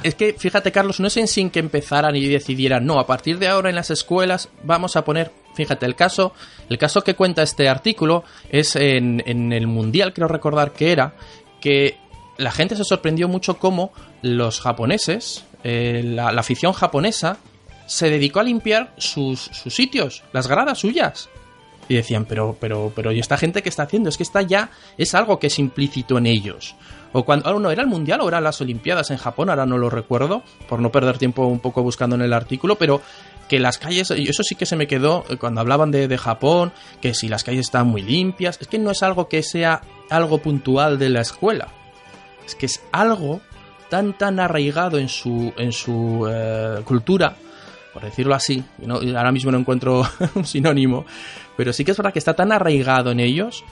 es 0.02 0.14
que, 0.14 0.34
fíjate, 0.36 0.72
Carlos, 0.72 1.00
no 1.00 1.06
es 1.06 1.16
en 1.16 1.28
sí 1.28 1.48
que 1.50 1.60
empezaran 1.60 2.16
y 2.16 2.26
decidieran, 2.26 2.84
no, 2.84 2.98
a 2.98 3.06
partir 3.06 3.38
de 3.38 3.48
ahora 3.48 3.68
en 3.68 3.76
las 3.76 3.90
escuelas 3.90 4.48
vamos 4.62 4.96
a 4.96 5.04
poner, 5.04 5.30
fíjate, 5.54 5.86
el 5.86 5.94
caso, 5.94 6.32
el 6.68 6.78
caso 6.78 7.02
que 7.02 7.14
cuenta 7.14 7.42
este 7.42 7.68
artículo 7.68 8.24
es 8.50 8.76
en, 8.76 9.22
en 9.26 9.52
el 9.52 9.66
Mundial, 9.66 10.12
creo 10.12 10.28
recordar 10.28 10.72
que 10.72 10.92
era, 10.92 11.14
que 11.60 11.98
la 12.40 12.50
gente 12.50 12.74
se 12.74 12.84
sorprendió 12.84 13.28
mucho 13.28 13.58
cómo 13.58 13.92
los 14.22 14.60
japoneses, 14.60 15.44
eh, 15.62 16.02
la, 16.02 16.28
afición 16.28 16.72
japonesa, 16.72 17.36
se 17.86 18.08
dedicó 18.08 18.40
a 18.40 18.44
limpiar 18.44 18.94
sus, 18.96 19.50
sitios, 19.68 20.22
las 20.32 20.48
gradas 20.48 20.78
suyas. 20.78 21.28
Y 21.88 21.96
decían, 21.96 22.24
pero, 22.24 22.56
pero, 22.58 22.92
pero, 22.94 23.12
¿y 23.12 23.18
esta 23.18 23.36
gente 23.36 23.62
qué 23.62 23.68
está 23.68 23.82
haciendo? 23.82 24.08
Es 24.08 24.16
que 24.16 24.22
está 24.22 24.42
ya, 24.42 24.70
es 24.96 25.14
algo 25.14 25.38
que 25.38 25.48
es 25.48 25.58
implícito 25.58 26.16
en 26.16 26.26
ellos. 26.26 26.76
O 27.12 27.24
cuando, 27.24 27.48
ah, 27.48 27.58
no, 27.58 27.70
era 27.70 27.82
el 27.82 27.88
Mundial 27.88 28.20
o 28.20 28.28
eran 28.28 28.44
las 28.44 28.60
Olimpiadas 28.60 29.10
en 29.10 29.16
Japón, 29.16 29.50
ahora 29.50 29.66
no 29.66 29.76
lo 29.76 29.90
recuerdo, 29.90 30.42
por 30.68 30.80
no 30.80 30.92
perder 30.92 31.18
tiempo 31.18 31.44
un 31.46 31.58
poco 31.58 31.82
buscando 31.82 32.14
en 32.14 32.22
el 32.22 32.32
artículo, 32.32 32.76
pero 32.76 33.02
que 33.50 33.58
las 33.58 33.76
calles, 33.78 34.10
y 34.16 34.28
eso 34.30 34.42
sí 34.42 34.54
que 34.54 34.64
se 34.64 34.76
me 34.76 34.86
quedó 34.86 35.26
eh, 35.28 35.36
cuando 35.36 35.60
hablaban 35.60 35.90
de, 35.90 36.08
de 36.08 36.16
Japón, 36.16 36.72
que 37.02 37.12
si 37.12 37.28
las 37.28 37.44
calles 37.44 37.66
están 37.66 37.88
muy 37.88 38.00
limpias, 38.00 38.56
es 38.60 38.68
que 38.68 38.78
no 38.78 38.92
es 38.92 39.02
algo 39.02 39.28
que 39.28 39.42
sea 39.42 39.82
algo 40.08 40.38
puntual 40.38 40.98
de 40.98 41.10
la 41.10 41.20
escuela, 41.20 41.68
es 42.46 42.54
que 42.54 42.66
es 42.66 42.80
algo 42.92 43.40
tan 43.90 44.16
tan 44.16 44.38
arraigado 44.40 44.98
en 44.98 45.08
su, 45.08 45.52
en 45.58 45.72
su 45.72 46.26
eh, 46.30 46.80
cultura, 46.84 47.34
por 47.92 48.04
decirlo 48.04 48.34
así, 48.36 48.62
no- 48.78 49.00
ahora 49.18 49.32
mismo 49.32 49.50
no 49.50 49.58
encuentro 49.58 50.06
un 50.36 50.44
sinónimo, 50.46 51.04
pero 51.56 51.72
sí 51.72 51.84
que 51.84 51.90
es 51.90 51.96
verdad 51.96 52.12
que 52.12 52.20
está 52.20 52.34
tan 52.34 52.52
arraigado 52.52 53.10
en 53.10 53.18
ellos 53.20 53.64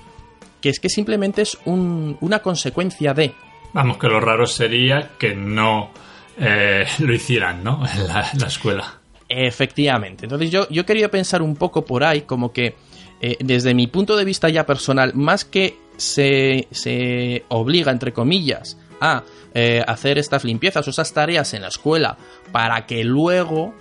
que 0.61 0.71
es 0.71 0.81
que 0.81 0.89
simplemente 0.89 1.43
es 1.43 1.57
un- 1.67 2.19
una 2.21 2.41
consecuencia 2.41 3.15
de. 3.15 3.33
Vamos, 3.73 3.97
que 3.99 4.09
lo 4.09 4.19
raro 4.19 4.45
sería 4.47 5.11
que 5.21 5.37
no 5.37 5.91
eh, 6.37 6.85
lo 6.99 7.15
hicieran, 7.15 7.63
¿no? 7.63 7.85
En 8.33 8.41
la 8.41 8.47
escuela. 8.49 8.98
Efectivamente. 9.29 10.25
Entonces 10.25 10.51
yo, 10.51 10.69
yo 10.71 10.87
quería 10.87 11.11
pensar 11.11 11.43
un 11.43 11.55
poco 11.55 11.85
por 11.85 12.03
ahí, 12.05 12.23
como 12.23 12.53
que 12.53 12.77
eh, 13.21 13.37
desde 13.41 13.75
mi 13.75 13.87
punto 13.87 14.17
de 14.17 14.25
vista 14.25 14.49
ya 14.49 14.65
personal, 14.65 15.13
más 15.15 15.45
que 15.45 15.77
se, 15.97 16.69
se 16.71 17.45
obliga, 17.49 17.93
entre 17.93 18.13
comillas, 18.13 18.79
a 19.01 19.25
eh, 19.55 19.83
hacer 19.87 20.19
estas 20.19 20.45
limpiezas 20.45 20.87
o 20.87 20.91
esas 20.91 21.13
tareas 21.13 21.53
en 21.55 21.63
la 21.63 21.69
escuela 21.69 22.17
para 22.53 22.87
que 22.87 23.05
luego 23.05 23.75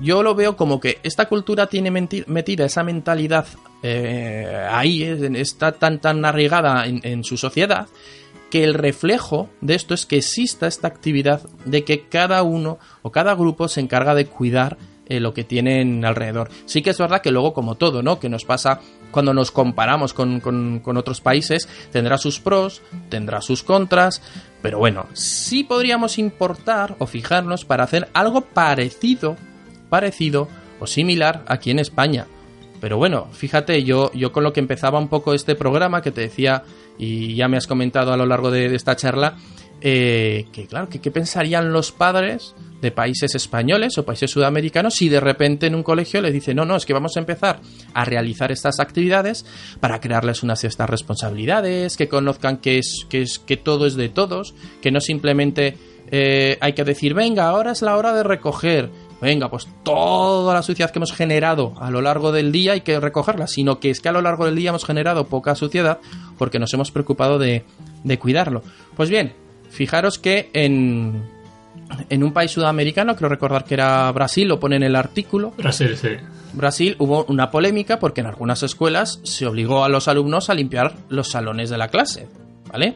yo 0.00 0.22
lo 0.22 0.34
veo 0.34 0.56
como 0.56 0.80
que 0.80 0.98
esta 1.02 1.28
cultura 1.28 1.66
tiene 1.66 1.90
metida 1.90 2.64
esa 2.64 2.82
mentalidad 2.82 3.46
eh, 3.82 4.66
ahí, 4.70 5.02
está 5.36 5.72
tan, 5.72 6.00
tan 6.00 6.24
arraigada 6.24 6.86
en, 6.86 7.00
en 7.04 7.24
su 7.24 7.36
sociedad, 7.36 7.88
que 8.52 8.64
el 8.64 8.74
reflejo 8.74 9.48
de 9.62 9.74
esto 9.74 9.94
es 9.94 10.04
que 10.04 10.18
exista 10.18 10.66
esta 10.66 10.86
actividad 10.86 11.40
de 11.64 11.84
que 11.84 12.06
cada 12.06 12.42
uno 12.42 12.78
o 13.00 13.10
cada 13.10 13.34
grupo 13.34 13.66
se 13.66 13.80
encarga 13.80 14.14
de 14.14 14.26
cuidar 14.26 14.76
eh, 15.06 15.20
lo 15.20 15.32
que 15.32 15.42
tienen 15.42 16.04
alrededor. 16.04 16.50
Sí 16.66 16.82
que 16.82 16.90
es 16.90 16.98
verdad 16.98 17.22
que 17.22 17.30
luego, 17.30 17.54
como 17.54 17.76
todo, 17.76 18.02
¿no? 18.02 18.20
Que 18.20 18.28
nos 18.28 18.44
pasa 18.44 18.80
cuando 19.10 19.32
nos 19.32 19.50
comparamos 19.52 20.12
con, 20.12 20.40
con- 20.40 20.80
con 20.80 20.98
otros 20.98 21.22
países, 21.22 21.66
tendrá 21.90 22.18
sus 22.18 22.40
pros, 22.40 22.82
tendrá 23.08 23.40
sus 23.40 23.62
contras, 23.62 24.20
pero 24.60 24.76
bueno, 24.78 25.06
sí 25.14 25.64
podríamos 25.64 26.18
importar 26.18 26.94
o 26.98 27.06
fijarnos 27.06 27.64
para 27.64 27.84
hacer 27.84 28.10
algo 28.12 28.42
parecido, 28.42 29.36
parecido 29.88 30.46
o 30.78 30.86
similar 30.86 31.42
aquí 31.48 31.70
en 31.70 31.78
España. 31.78 32.26
Pero 32.82 32.96
bueno, 32.98 33.28
fíjate, 33.32 33.82
yo, 33.84 34.10
yo 34.12 34.30
con 34.32 34.42
lo 34.44 34.52
que 34.52 34.58
empezaba 34.60 34.98
un 34.98 35.06
poco 35.08 35.34
este 35.34 35.54
programa, 35.54 36.02
que 36.02 36.10
te 36.10 36.20
decía, 36.22 36.64
y 37.02 37.34
ya 37.34 37.48
me 37.48 37.56
has 37.56 37.66
comentado 37.66 38.12
a 38.12 38.16
lo 38.16 38.26
largo 38.26 38.52
de, 38.52 38.72
esta 38.76 38.94
charla, 38.94 39.36
eh, 39.80 40.46
que 40.52 40.68
claro, 40.68 40.88
que 40.88 41.00
qué 41.00 41.10
pensarían 41.10 41.72
los 41.72 41.90
padres 41.90 42.54
de 42.80 42.92
países 42.92 43.34
españoles 43.34 43.98
o 43.98 44.04
países 44.04 44.30
sudamericanos 44.30 44.94
si 44.94 45.08
de 45.08 45.18
repente 45.18 45.66
en 45.66 45.74
un 45.74 45.82
colegio 45.82 46.20
les 46.20 46.32
dicen, 46.32 46.54
no, 46.56 46.64
no, 46.64 46.76
es 46.76 46.86
que 46.86 46.92
vamos 46.92 47.16
a 47.16 47.20
empezar 47.20 47.60
a 47.92 48.04
realizar 48.04 48.52
estas 48.52 48.78
actividades 48.78 49.44
para 49.80 50.00
crearles 50.00 50.44
unas 50.44 50.60
ciertas 50.60 50.88
responsabilidades, 50.88 51.96
que 51.96 52.06
conozcan 52.06 52.58
que, 52.58 52.78
es, 52.78 53.04
que, 53.08 53.22
es, 53.22 53.40
que 53.40 53.56
todo 53.56 53.86
es 53.86 53.96
de 53.96 54.08
todos, 54.08 54.54
que 54.80 54.92
no 54.92 55.00
simplemente 55.00 55.76
eh, 56.12 56.56
hay 56.60 56.72
que 56.72 56.84
decir, 56.84 57.14
venga, 57.14 57.48
ahora 57.48 57.72
es 57.72 57.82
la 57.82 57.96
hora 57.96 58.14
de 58.14 58.22
recoger. 58.22 58.90
Venga, 59.22 59.48
pues 59.48 59.68
toda 59.84 60.52
la 60.52 60.62
suciedad 60.62 60.90
que 60.90 60.98
hemos 60.98 61.12
generado 61.12 61.74
a 61.78 61.92
lo 61.92 62.02
largo 62.02 62.32
del 62.32 62.50
día 62.50 62.72
hay 62.72 62.80
que 62.80 62.98
recogerla, 62.98 63.46
sino 63.46 63.78
que 63.78 63.88
es 63.88 64.00
que 64.00 64.08
a 64.08 64.12
lo 64.12 64.20
largo 64.20 64.46
del 64.46 64.56
día 64.56 64.70
hemos 64.70 64.84
generado 64.84 65.28
poca 65.28 65.54
suciedad 65.54 66.00
porque 66.38 66.58
nos 66.58 66.74
hemos 66.74 66.90
preocupado 66.90 67.38
de, 67.38 67.64
de 68.02 68.18
cuidarlo. 68.18 68.64
Pues 68.96 69.10
bien, 69.10 69.32
fijaros 69.70 70.18
que 70.18 70.50
en, 70.54 71.22
en 72.10 72.24
un 72.24 72.32
país 72.32 72.50
sudamericano, 72.50 73.14
creo 73.14 73.28
recordar 73.28 73.64
que 73.64 73.74
era 73.74 74.10
Brasil, 74.10 74.48
lo 74.48 74.58
pone 74.58 74.74
en 74.74 74.82
el 74.82 74.96
artículo, 74.96 75.52
Brasil, 75.56 75.96
sí. 75.96 76.08
Brasil 76.52 76.96
hubo 76.98 77.24
una 77.28 77.52
polémica 77.52 78.00
porque 78.00 78.22
en 78.22 78.26
algunas 78.26 78.64
escuelas 78.64 79.20
se 79.22 79.46
obligó 79.46 79.84
a 79.84 79.88
los 79.88 80.08
alumnos 80.08 80.50
a 80.50 80.54
limpiar 80.54 80.96
los 81.08 81.30
salones 81.30 81.70
de 81.70 81.78
la 81.78 81.86
clase, 81.86 82.26
¿vale? 82.72 82.94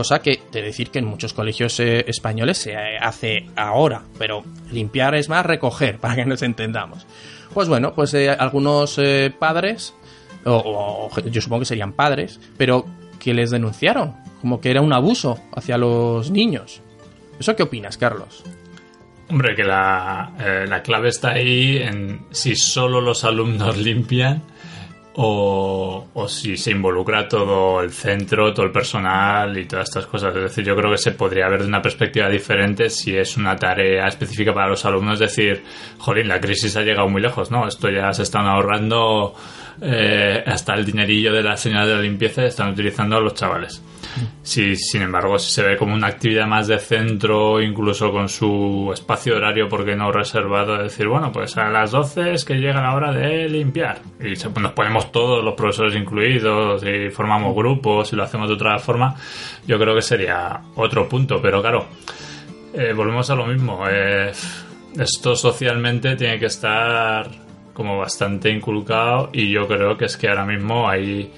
Cosa 0.00 0.22
que, 0.22 0.40
de 0.50 0.62
decir 0.62 0.90
que 0.90 0.98
en 0.98 1.04
muchos 1.04 1.34
colegios 1.34 1.78
eh, 1.78 2.06
españoles 2.08 2.56
se 2.56 2.74
hace 2.74 3.50
ahora, 3.54 4.00
pero 4.18 4.42
limpiar 4.72 5.14
es 5.14 5.28
más 5.28 5.44
recoger, 5.44 5.98
para 6.00 6.16
que 6.16 6.24
nos 6.24 6.40
entendamos. 6.40 7.06
Pues 7.52 7.68
bueno, 7.68 7.92
pues 7.92 8.14
eh, 8.14 8.30
algunos 8.30 8.96
eh, 8.96 9.30
padres, 9.38 9.94
o, 10.46 11.10
o 11.12 11.20
yo 11.28 11.42
supongo 11.42 11.60
que 11.60 11.66
serían 11.66 11.92
padres, 11.92 12.40
pero 12.56 12.86
que 13.18 13.34
les 13.34 13.50
denunciaron, 13.50 14.16
como 14.40 14.58
que 14.58 14.70
era 14.70 14.80
un 14.80 14.94
abuso 14.94 15.38
hacia 15.54 15.76
los 15.76 16.30
niños. 16.30 16.80
¿Eso 17.38 17.54
qué 17.54 17.64
opinas, 17.64 17.98
Carlos? 17.98 18.42
Hombre, 19.28 19.54
que 19.54 19.64
la, 19.64 20.64
la 20.66 20.82
clave 20.82 21.10
está 21.10 21.32
ahí 21.32 21.76
en 21.76 22.22
si 22.30 22.56
solo 22.56 23.02
los 23.02 23.22
alumnos 23.24 23.76
limpian 23.76 24.44
o, 25.14 26.06
o 26.14 26.28
si 26.28 26.56
se 26.56 26.70
involucra 26.70 27.28
todo 27.28 27.80
el 27.80 27.92
centro, 27.92 28.54
todo 28.54 28.66
el 28.66 28.72
personal 28.72 29.56
y 29.58 29.66
todas 29.66 29.88
estas 29.88 30.06
cosas. 30.06 30.34
Es 30.36 30.42
decir, 30.42 30.64
yo 30.64 30.76
creo 30.76 30.90
que 30.90 30.98
se 30.98 31.12
podría 31.12 31.48
ver 31.48 31.62
de 31.62 31.68
una 31.68 31.82
perspectiva 31.82 32.28
diferente 32.28 32.90
si 32.90 33.16
es 33.16 33.36
una 33.36 33.56
tarea 33.56 34.06
específica 34.06 34.54
para 34.54 34.68
los 34.68 34.84
alumnos. 34.84 35.14
Es 35.14 35.34
decir, 35.34 35.64
jolín, 35.98 36.28
la 36.28 36.40
crisis 36.40 36.76
ha 36.76 36.82
llegado 36.82 37.08
muy 37.08 37.20
lejos, 37.20 37.50
¿no? 37.50 37.66
Esto 37.66 37.90
ya 37.90 38.12
se 38.12 38.22
están 38.22 38.46
ahorrando 38.46 39.34
eh, 39.82 40.42
hasta 40.46 40.74
el 40.74 40.84
dinerillo 40.84 41.32
de 41.32 41.42
la 41.42 41.56
señora 41.56 41.86
de 41.86 41.94
la 41.94 42.02
limpieza 42.02 42.44
están 42.44 42.70
utilizando 42.70 43.20
los 43.20 43.34
chavales. 43.34 43.82
Si, 44.42 44.76
sin 44.76 45.02
embargo, 45.02 45.38
si 45.38 45.50
se 45.50 45.62
ve 45.62 45.76
como 45.76 45.94
una 45.94 46.08
actividad 46.08 46.46
más 46.46 46.66
de 46.66 46.78
centro, 46.78 47.62
incluso 47.62 48.10
con 48.10 48.28
su 48.28 48.90
espacio 48.92 49.36
horario, 49.36 49.68
porque 49.68 49.94
no 49.94 50.10
reservado, 50.10 50.76
es 50.76 50.82
decir, 50.84 51.06
bueno, 51.06 51.30
pues 51.32 51.56
a 51.56 51.70
las 51.70 51.92
12 51.92 52.32
es 52.32 52.44
que 52.44 52.54
llega 52.54 52.82
la 52.82 52.94
hora 52.94 53.12
de 53.12 53.48
limpiar. 53.48 54.00
Y 54.20 54.34
nos 54.60 54.72
ponemos 54.72 55.12
todos, 55.12 55.44
los 55.44 55.54
profesores 55.54 55.94
incluidos, 55.94 56.82
y 56.84 57.10
formamos 57.10 57.54
grupos 57.54 58.12
y 58.12 58.16
lo 58.16 58.24
hacemos 58.24 58.48
de 58.48 58.54
otra 58.54 58.78
forma, 58.78 59.14
yo 59.66 59.78
creo 59.78 59.94
que 59.94 60.02
sería 60.02 60.60
otro 60.74 61.08
punto. 61.08 61.40
Pero 61.40 61.60
claro, 61.60 61.86
eh, 62.74 62.92
volvemos 62.92 63.30
a 63.30 63.34
lo 63.34 63.46
mismo. 63.46 63.84
eh, 63.88 64.32
esto 64.98 65.36
socialmente 65.36 66.16
tiene 66.16 66.38
que 66.38 66.46
estar 66.46 67.49
como 67.80 67.96
bastante 67.98 68.50
inculcado 68.50 69.30
y 69.32 69.50
yo 69.50 69.66
creo 69.66 69.96
que 69.96 70.04
es 70.04 70.16
que 70.18 70.28
ahora 70.28 70.44
mismo 70.44 70.86
hay, 70.88 71.32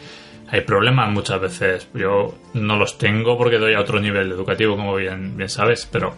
hay 0.48 0.60
problemas 0.62 1.08
muchas 1.12 1.40
veces. 1.40 1.88
Yo 1.94 2.34
no 2.54 2.76
los 2.76 2.98
tengo 2.98 3.38
porque 3.38 3.58
doy 3.58 3.74
a 3.74 3.80
otro 3.80 4.00
nivel 4.00 4.32
educativo, 4.32 4.74
como 4.76 4.96
bien, 4.96 5.36
bien 5.36 5.48
sabes, 5.48 5.88
pero... 5.90 6.14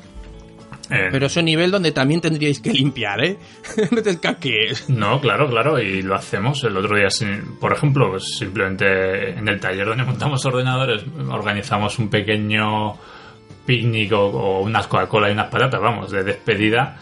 eh, 0.91 1.09
Pero 1.13 1.27
es 1.27 1.37
un 1.37 1.45
nivel 1.45 1.71
donde 1.71 1.93
también 1.93 2.21
tendríais 2.23 2.61
que 2.61 2.73
limpiar, 2.73 3.23
¿eh? 3.25 3.37
no 3.91 4.03
te. 4.03 4.19
No, 4.89 5.21
claro, 5.21 5.49
claro, 5.49 5.79
y 5.79 6.01
lo 6.03 6.15
hacemos. 6.15 6.65
El 6.65 6.77
otro 6.79 6.97
día, 6.97 7.11
sin- 7.11 7.59
por 7.61 7.73
ejemplo, 7.73 8.11
pues 8.11 8.37
simplemente 8.39 9.31
en 9.39 9.47
el 9.49 9.61
taller 9.61 9.87
donde 9.87 10.05
montamos 10.05 10.45
ordenadores, 10.47 11.05
organizamos 11.31 11.99
un 11.99 12.09
pequeño 12.09 12.95
picnic 13.67 14.13
o, 14.13 14.21
o 14.27 14.61
unas 14.63 14.87
Coca-Cola 14.87 15.29
y 15.29 15.33
unas 15.33 15.49
patatas, 15.49 15.81
vamos, 15.81 16.11
de 16.11 16.23
despedida. 16.25 16.99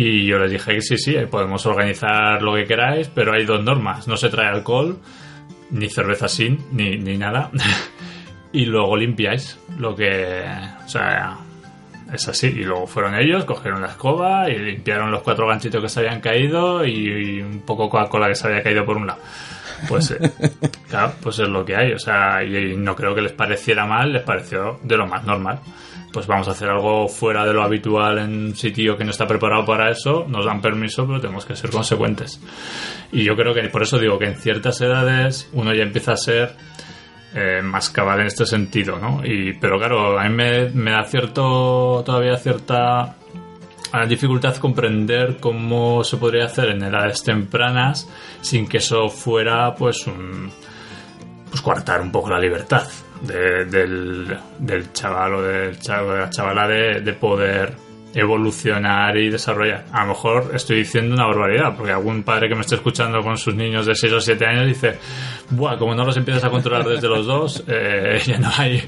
Y 0.00 0.26
yo 0.26 0.38
les 0.38 0.52
dije 0.52 0.74
que 0.74 0.80
sí, 0.80 0.96
sí, 0.96 1.16
podemos 1.28 1.66
organizar 1.66 2.40
lo 2.40 2.54
que 2.54 2.66
queráis, 2.66 3.10
pero 3.12 3.32
hay 3.32 3.44
dos 3.44 3.64
normas. 3.64 4.06
No 4.06 4.16
se 4.16 4.28
trae 4.28 4.46
alcohol, 4.46 4.96
ni 5.72 5.90
cerveza 5.90 6.28
sin, 6.28 6.66
ni, 6.70 6.96
ni 6.98 7.18
nada. 7.18 7.50
y 8.52 8.64
luego 8.66 8.96
limpiáis 8.96 9.58
lo 9.76 9.96
que... 9.96 10.44
O 10.86 10.88
sea, 10.88 11.38
es 12.12 12.28
así. 12.28 12.46
Y 12.46 12.62
luego 12.62 12.86
fueron 12.86 13.16
ellos, 13.16 13.44
cogieron 13.44 13.82
la 13.82 13.88
escoba 13.88 14.48
y 14.48 14.56
limpiaron 14.60 15.10
los 15.10 15.22
cuatro 15.22 15.48
ganchitos 15.48 15.82
que 15.82 15.88
se 15.88 15.98
habían 15.98 16.20
caído 16.20 16.84
y, 16.84 16.92
y 16.92 17.40
un 17.42 17.62
poco 17.62 17.90
Coca-Cola 17.90 18.28
que 18.28 18.36
se 18.36 18.46
había 18.46 18.62
caído 18.62 18.86
por 18.86 18.98
un 18.98 19.08
lado. 19.08 19.18
Pues, 19.88 20.12
eh, 20.12 20.30
claro, 20.88 21.14
pues 21.20 21.40
es 21.40 21.48
lo 21.48 21.64
que 21.64 21.74
hay. 21.74 21.90
O 21.90 21.98
sea, 21.98 22.44
y, 22.44 22.56
y 22.56 22.76
no 22.76 22.94
creo 22.94 23.16
que 23.16 23.22
les 23.22 23.32
pareciera 23.32 23.84
mal, 23.84 24.12
les 24.12 24.22
pareció 24.22 24.78
de 24.80 24.96
lo 24.96 25.08
más 25.08 25.24
normal. 25.24 25.58
Pues 26.12 26.26
vamos 26.26 26.48
a 26.48 26.52
hacer 26.52 26.68
algo 26.68 27.06
fuera 27.06 27.44
de 27.44 27.52
lo 27.52 27.62
habitual 27.62 28.18
en 28.18 28.46
un 28.46 28.56
sitio 28.56 28.96
que 28.96 29.04
no 29.04 29.10
está 29.10 29.26
preparado 29.26 29.64
para 29.64 29.90
eso, 29.90 30.24
nos 30.26 30.46
dan 30.46 30.60
permiso, 30.60 31.06
pero 31.06 31.20
tenemos 31.20 31.44
que 31.44 31.54
ser 31.54 31.70
consecuentes. 31.70 32.40
Y 33.12 33.24
yo 33.24 33.36
creo 33.36 33.52
que 33.54 33.68
por 33.68 33.82
eso 33.82 33.98
digo 33.98 34.18
que 34.18 34.26
en 34.26 34.36
ciertas 34.36 34.80
edades 34.80 35.50
uno 35.52 35.74
ya 35.74 35.82
empieza 35.82 36.12
a 36.12 36.16
ser 36.16 36.56
eh, 37.34 37.60
más 37.62 37.90
cabal 37.90 38.20
en 38.20 38.26
este 38.26 38.46
sentido, 38.46 38.98
¿no? 38.98 39.20
Y, 39.22 39.52
pero 39.54 39.78
claro, 39.78 40.18
a 40.18 40.24
mí 40.24 40.34
me, 40.34 40.70
me 40.70 40.92
da 40.92 41.04
cierto, 41.04 42.02
todavía 42.04 42.36
cierta 42.38 43.16
eh, 43.92 44.06
dificultad 44.06 44.56
comprender 44.56 45.38
cómo 45.38 46.04
se 46.04 46.16
podría 46.16 46.46
hacer 46.46 46.70
en 46.70 46.82
edades 46.82 47.22
tempranas 47.22 48.08
sin 48.40 48.66
que 48.66 48.78
eso 48.78 49.08
fuera, 49.08 49.74
pues, 49.74 50.06
un, 50.06 50.50
pues 51.50 51.60
coartar 51.60 52.00
un 52.00 52.12
poco 52.12 52.30
la 52.30 52.38
libertad 52.38 52.86
de- 53.22 53.64
del, 53.66 54.36
del 54.58 54.92
chaval 54.92 55.34
o 55.34 55.42
del 55.42 55.78
chaval, 55.78 56.14
de 56.14 56.18
la 56.20 56.30
chavala 56.30 56.68
de, 56.68 57.00
de 57.00 57.12
poder 57.14 57.72
evolucionar 58.14 59.16
y 59.16 59.30
desarrollar. 59.30 59.84
A 59.92 60.02
lo 60.02 60.08
mejor 60.08 60.50
estoy 60.54 60.78
diciendo 60.78 61.14
una 61.14 61.26
barbaridad, 61.26 61.74
porque 61.76 61.92
algún 61.92 62.22
padre 62.22 62.48
que 62.48 62.54
me 62.54 62.62
esté 62.62 62.74
escuchando 62.76 63.20
con 63.22 63.36
sus 63.38 63.54
niños 63.54 63.86
de 63.86 63.94
6 63.94 64.12
o 64.12 64.20
7 64.20 64.46
años 64.46 64.66
dice, 64.66 64.98
Buah, 65.50 65.76
como 65.78 65.94
no 65.94 66.04
los 66.04 66.16
empiezas 66.16 66.44
a 66.44 66.50
controlar 66.50 66.86
desde 66.86 67.08
los 67.08 67.26
dos, 67.26 67.64
eh, 67.68 68.20
ya 68.24 68.38
no 68.38 68.50
hay 68.56 68.82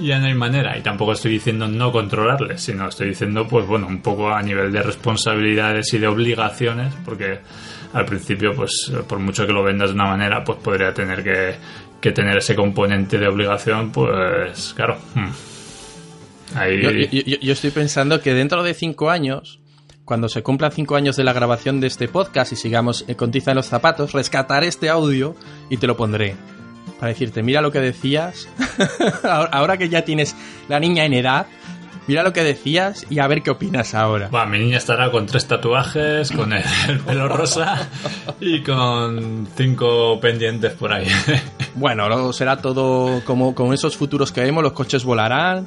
ya 0.00 0.18
no 0.18 0.26
hay 0.26 0.34
manera. 0.34 0.76
Y 0.76 0.82
tampoco 0.82 1.12
estoy 1.12 1.30
diciendo 1.32 1.68
no 1.68 1.92
controlarles, 1.92 2.60
sino 2.60 2.88
estoy 2.88 3.10
diciendo, 3.10 3.46
pues 3.46 3.64
bueno, 3.66 3.86
un 3.86 4.02
poco 4.02 4.28
a 4.28 4.42
nivel 4.42 4.72
de 4.72 4.82
responsabilidades 4.82 5.92
y 5.94 5.98
de 5.98 6.08
obligaciones, 6.08 6.92
porque 7.04 7.38
al 7.92 8.04
principio, 8.04 8.52
pues 8.56 8.90
por 9.08 9.20
mucho 9.20 9.46
que 9.46 9.52
lo 9.52 9.62
vendas 9.62 9.90
de 9.90 9.94
una 9.94 10.06
manera, 10.06 10.42
pues 10.42 10.58
podría 10.58 10.92
tener 10.92 11.22
que, 11.22 11.54
que 12.04 12.12
tener 12.12 12.36
ese 12.36 12.54
componente 12.54 13.16
de 13.16 13.26
obligación, 13.26 13.90
pues 13.90 14.74
claro. 14.76 14.98
hmm. 15.14 15.30
Ahí... 16.54 17.08
Yo, 17.10 17.38
yo- 17.40 17.52
estoy 17.54 17.70
pensando 17.70 18.20
que 18.20 18.34
dentro 18.34 18.62
de 18.62 18.74
cinco 18.74 19.08
años, 19.08 19.58
cuando 20.04 20.28
se 20.28 20.42
cumplan 20.42 20.70
cinco 20.70 20.96
años 20.96 21.16
de 21.16 21.24
la 21.24 21.32
grabación 21.32 21.80
de 21.80 21.86
este 21.86 22.06
podcast 22.08 22.52
y 22.52 22.56
sigamos 22.56 23.06
eh, 23.08 23.14
con 23.16 23.30
tiza 23.30 23.52
en 23.52 23.56
los 23.56 23.68
zapatos, 23.68 24.12
rescataré 24.12 24.66
este 24.66 24.90
audio 24.90 25.34
y 25.70 25.78
te 25.78 25.86
lo 25.86 25.96
pondré. 25.96 26.36
Para 27.00 27.08
decirte, 27.08 27.42
mira 27.42 27.62
lo 27.62 27.72
que 27.72 27.80
decías. 27.80 28.48
ahora 29.24 29.78
que 29.78 29.88
ya 29.88 30.04
tienes 30.04 30.36
la 30.68 30.80
niña 30.80 31.06
en 31.06 31.14
edad, 31.14 31.46
mira 32.06 32.22
lo 32.22 32.32
que 32.32 32.42
decías 32.42 33.06
y 33.10 33.18
a 33.18 33.26
ver 33.26 33.42
qué 33.42 33.50
opinas 33.50 33.94
ahora. 33.94 34.28
Buah, 34.28 34.46
mi 34.46 34.58
niña 34.58 34.78
estará 34.78 35.10
con 35.10 35.26
tres 35.26 35.46
tatuajes, 35.46 36.30
con 36.30 36.52
el, 36.52 36.62
el 36.88 37.00
pelo 37.00 37.28
rosa 37.28 37.88
y 38.40 38.62
con 38.62 39.46
cinco 39.56 40.18
pendientes 40.20 40.72
por 40.72 40.92
ahí. 40.92 41.06
Bueno, 41.76 42.06
luego 42.06 42.32
será 42.32 42.58
todo 42.58 43.24
como 43.24 43.52
con 43.52 43.74
esos 43.74 43.96
futuros 43.96 44.30
que 44.30 44.42
vemos, 44.42 44.62
los 44.62 44.74
coches 44.74 45.02
volarán, 45.02 45.66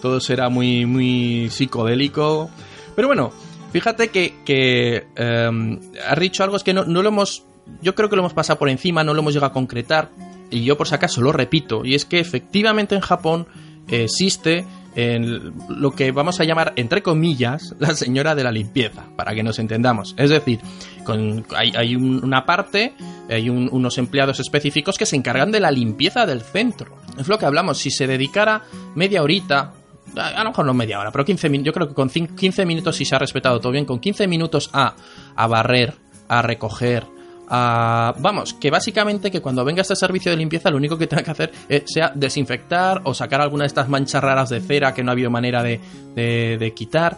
todo 0.00 0.20
será 0.20 0.48
muy, 0.48 0.86
muy 0.86 1.50
psicodélico. 1.50 2.48
Pero 2.94 3.08
bueno, 3.08 3.32
fíjate 3.72 4.08
que, 4.08 4.36
que 4.44 5.08
eh, 5.16 5.78
has 6.08 6.20
dicho 6.20 6.44
algo, 6.44 6.56
es 6.56 6.62
que 6.62 6.72
no, 6.72 6.84
no 6.84 7.02
lo 7.02 7.08
hemos, 7.08 7.44
yo 7.82 7.96
creo 7.96 8.08
que 8.08 8.14
lo 8.14 8.22
hemos 8.22 8.34
pasado 8.34 8.56
por 8.56 8.68
encima, 8.68 9.02
no 9.02 9.14
lo 9.14 9.20
hemos 9.20 9.34
llegado 9.34 9.50
a 9.50 9.52
concretar, 9.52 10.10
y 10.48 10.62
yo 10.62 10.78
por 10.78 10.86
si 10.86 10.94
acaso 10.94 11.20
lo 11.20 11.32
repito, 11.32 11.84
y 11.84 11.96
es 11.96 12.04
que 12.04 12.20
efectivamente 12.20 12.94
en 12.94 13.00
Japón 13.00 13.48
existe 13.88 14.64
en 15.00 15.52
lo 15.68 15.92
que 15.92 16.10
vamos 16.10 16.40
a 16.40 16.44
llamar, 16.44 16.72
entre 16.74 17.02
comillas, 17.04 17.76
la 17.78 17.94
señora 17.94 18.34
de 18.34 18.42
la 18.42 18.50
limpieza, 18.50 19.04
para 19.16 19.32
que 19.32 19.44
nos 19.44 19.60
entendamos. 19.60 20.14
Es 20.18 20.30
decir, 20.30 20.58
con, 21.04 21.46
hay, 21.56 21.94
un- 21.94 22.24
una 22.24 22.44
parte, 22.44 22.94
hay 23.30 23.48
un- 23.48 23.68
unos 23.70 23.96
empleados 23.98 24.40
específicos 24.40 24.98
que 24.98 25.06
se 25.06 25.14
encargan 25.14 25.52
de 25.52 25.60
la 25.60 25.70
limpieza 25.70 26.26
del 26.26 26.40
centro. 26.42 26.96
Es 27.16 27.28
lo 27.28 27.38
que 27.38 27.46
hablamos, 27.46 27.78
si 27.78 27.92
se 27.92 28.08
dedicara 28.08 28.62
media 28.96 29.22
horita, 29.22 29.72
a, 30.16 30.42
lo 30.42 30.50
mejor 30.50 30.66
no 30.66 30.74
media 30.74 30.98
hora, 30.98 31.12
pero 31.12 31.24
15 31.24 31.48
minutos, 31.48 31.66
yo 31.66 31.72
creo 31.74 31.88
que 31.88 31.94
con 31.94 32.10
cin- 32.10 32.34
15 32.34 32.66
minutos, 32.66 32.96
si 32.96 33.04
se 33.04 33.14
ha 33.14 33.18
respetado 33.20 33.60
todo 33.60 33.70
bien, 33.70 33.84
con 33.84 34.00
15 34.00 34.26
minutos 34.26 34.68
a, 34.72 34.96
a 35.36 35.46
barrer, 35.46 35.94
a 36.28 36.42
recoger, 36.42 37.06
a... 37.48 38.14
Vamos, 38.18 38.54
que 38.54 38.70
básicamente 38.70 39.30
que 39.30 39.40
cuando 39.40 39.64
venga 39.64 39.82
este 39.82 39.96
servicio 39.96 40.30
de 40.30 40.36
limpieza 40.36 40.70
lo 40.70 40.76
único 40.76 40.98
que 40.98 41.06
tenga 41.06 41.22
que 41.22 41.30
hacer 41.30 41.52
eh, 41.68 41.84
sea 41.86 42.12
desinfectar 42.14 43.02
o 43.04 43.14
sacar 43.14 43.40
alguna 43.40 43.64
de 43.64 43.68
estas 43.68 43.88
manchas 43.88 44.22
raras 44.22 44.50
de 44.50 44.60
cera 44.60 44.94
que 44.94 45.02
no 45.02 45.10
ha 45.10 45.12
habido 45.12 45.30
manera 45.30 45.62
de, 45.62 46.72
quitar, 46.74 47.16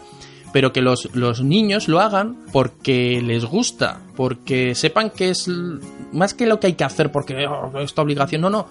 pero 0.53 0.71
que 0.71 0.81
los, 0.81 1.07
niños 1.43 1.87
lo 1.87 1.99
hagan 1.99 2.37
porque 2.51 3.21
les 3.21 3.45
gusta, 3.45 4.01
porque 4.15 4.75
sepan 4.75 5.09
que 5.09 5.29
es 5.29 5.47
más 6.11 6.33
que 6.33 6.45
lo 6.45 6.59
que 6.59 6.67
hay 6.67 6.73
que 6.73 6.83
hacer 6.83 7.11
porque 7.11 7.45
oh, 7.47 7.79
esta 7.79 8.01
obligación, 8.01 8.41
no, 8.41 8.49
no, 8.49 8.67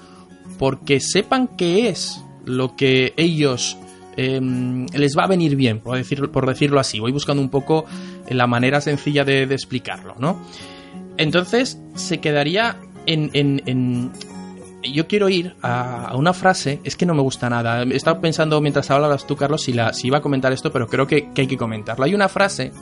porque 0.59 1.01
sepan 1.01 1.49
que 1.49 1.89
es 1.89 2.23
lo 2.45 2.77
que 2.77 3.13
ellos 3.17 3.77
em, 4.17 4.87
les 4.95 5.17
va 5.17 5.25
a 5.25 5.27
venir 5.27 5.57
bien, 5.57 5.81
por 5.81 6.47
decirlo 6.47 6.81
así. 6.81 6.99
Voy 6.99 7.13
buscando 7.13 7.43
un 7.43 7.51
poco 7.51 7.85
la 8.29 8.47
manera 8.47 8.81
sencilla 8.81 9.25
de, 9.25 9.47
de 9.47 9.55
explicarlo, 9.55 10.15
¿no? 10.19 10.39
Entonces 11.17 11.79
se 11.95 12.19
quedaría 12.19 12.77
en, 13.07 13.31
en- 13.35 13.63
en- 13.67 14.11
Yo 14.83 15.07
quiero 15.07 15.29
ir 15.29 15.55
a, 15.63 16.07
a 16.07 16.17
una 16.17 16.33
frase, 16.33 16.81
es 16.85 16.97
que 16.97 17.05
no 17.05 17.15
me 17.15 17.21
gusta 17.23 17.51
nada. 17.51 17.83
He 17.83 17.95
estado 17.97 18.21
pensando 18.21 18.61
mientras 18.63 18.91
hablabas 18.91 19.27
tú, 19.27 19.37
Carlos, 19.37 19.63
si, 19.63 19.73
la, 19.75 19.93
si 19.93 20.07
iba 20.07 20.19
a 20.19 20.23
comentar 20.23 20.53
esto, 20.53 20.73
pero 20.73 20.87
creo 20.89 21.07
que, 21.07 21.31
que 21.33 21.43
hay 21.43 21.47
que 21.47 21.59
comentarlo. 21.59 22.05
Hay 22.05 22.15
una 22.15 22.29
frase, 22.31 22.73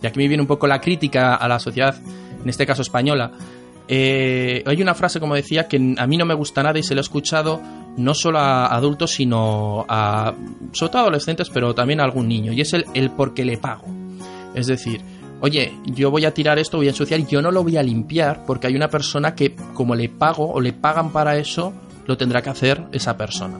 y 0.00 0.06
aquí 0.06 0.18
me 0.18 0.28
viene 0.28 0.40
un 0.42 0.46
poco 0.46 0.66
la 0.68 0.80
crítica 0.80 1.34
a 1.34 1.48
la 1.48 1.58
sociedad, 1.58 1.96
en 2.42 2.48
este 2.48 2.64
caso 2.66 2.82
española. 2.82 3.32
Eh, 3.88 4.62
hay 4.64 4.80
una 4.80 4.94
frase, 4.94 5.18
como 5.18 5.34
decía, 5.34 5.66
que 5.66 5.76
a 5.98 6.06
mí 6.06 6.16
no 6.16 6.24
me 6.24 6.34
gusta 6.34 6.62
nada 6.62 6.78
y 6.78 6.84
se 6.84 6.94
lo 6.94 7.00
he 7.00 7.02
escuchado 7.02 7.60
no 7.96 8.14
solo 8.14 8.38
a 8.38 8.66
adultos, 8.66 9.10
sino 9.10 9.84
a, 9.88 10.32
sobre 10.72 10.90
todo 10.92 10.98
a 10.98 11.04
adolescentes, 11.06 11.50
pero 11.50 11.74
también 11.74 12.00
a 12.00 12.04
algún 12.04 12.28
niño, 12.28 12.52
y 12.52 12.60
es 12.60 12.72
el, 12.72 12.84
el 12.94 13.10
porque 13.10 13.44
le 13.44 13.58
pago. 13.58 13.84
Es 14.54 14.68
decir, 14.68 15.00
oye, 15.42 15.76
yo 15.86 16.10
voy 16.10 16.24
a 16.24 16.32
tirar 16.32 16.58
esto, 16.58 16.78
voy 16.78 16.86
a 16.86 16.90
ensuciar, 16.90 17.26
yo 17.26 17.42
no 17.42 17.50
lo 17.50 17.64
voy 17.64 17.76
a 17.76 17.82
limpiar 17.82 18.46
porque 18.46 18.68
hay 18.68 18.76
una 18.76 18.88
persona 18.88 19.34
que 19.34 19.54
como 19.74 19.94
le 19.96 20.08
pago 20.08 20.50
o 20.50 20.60
le 20.60 20.72
pagan 20.72 21.12
para 21.12 21.36
eso, 21.36 21.72
lo 22.06 22.16
tendrá 22.16 22.42
que 22.42 22.50
hacer 22.50 22.84
esa 22.92 23.16
persona. 23.16 23.58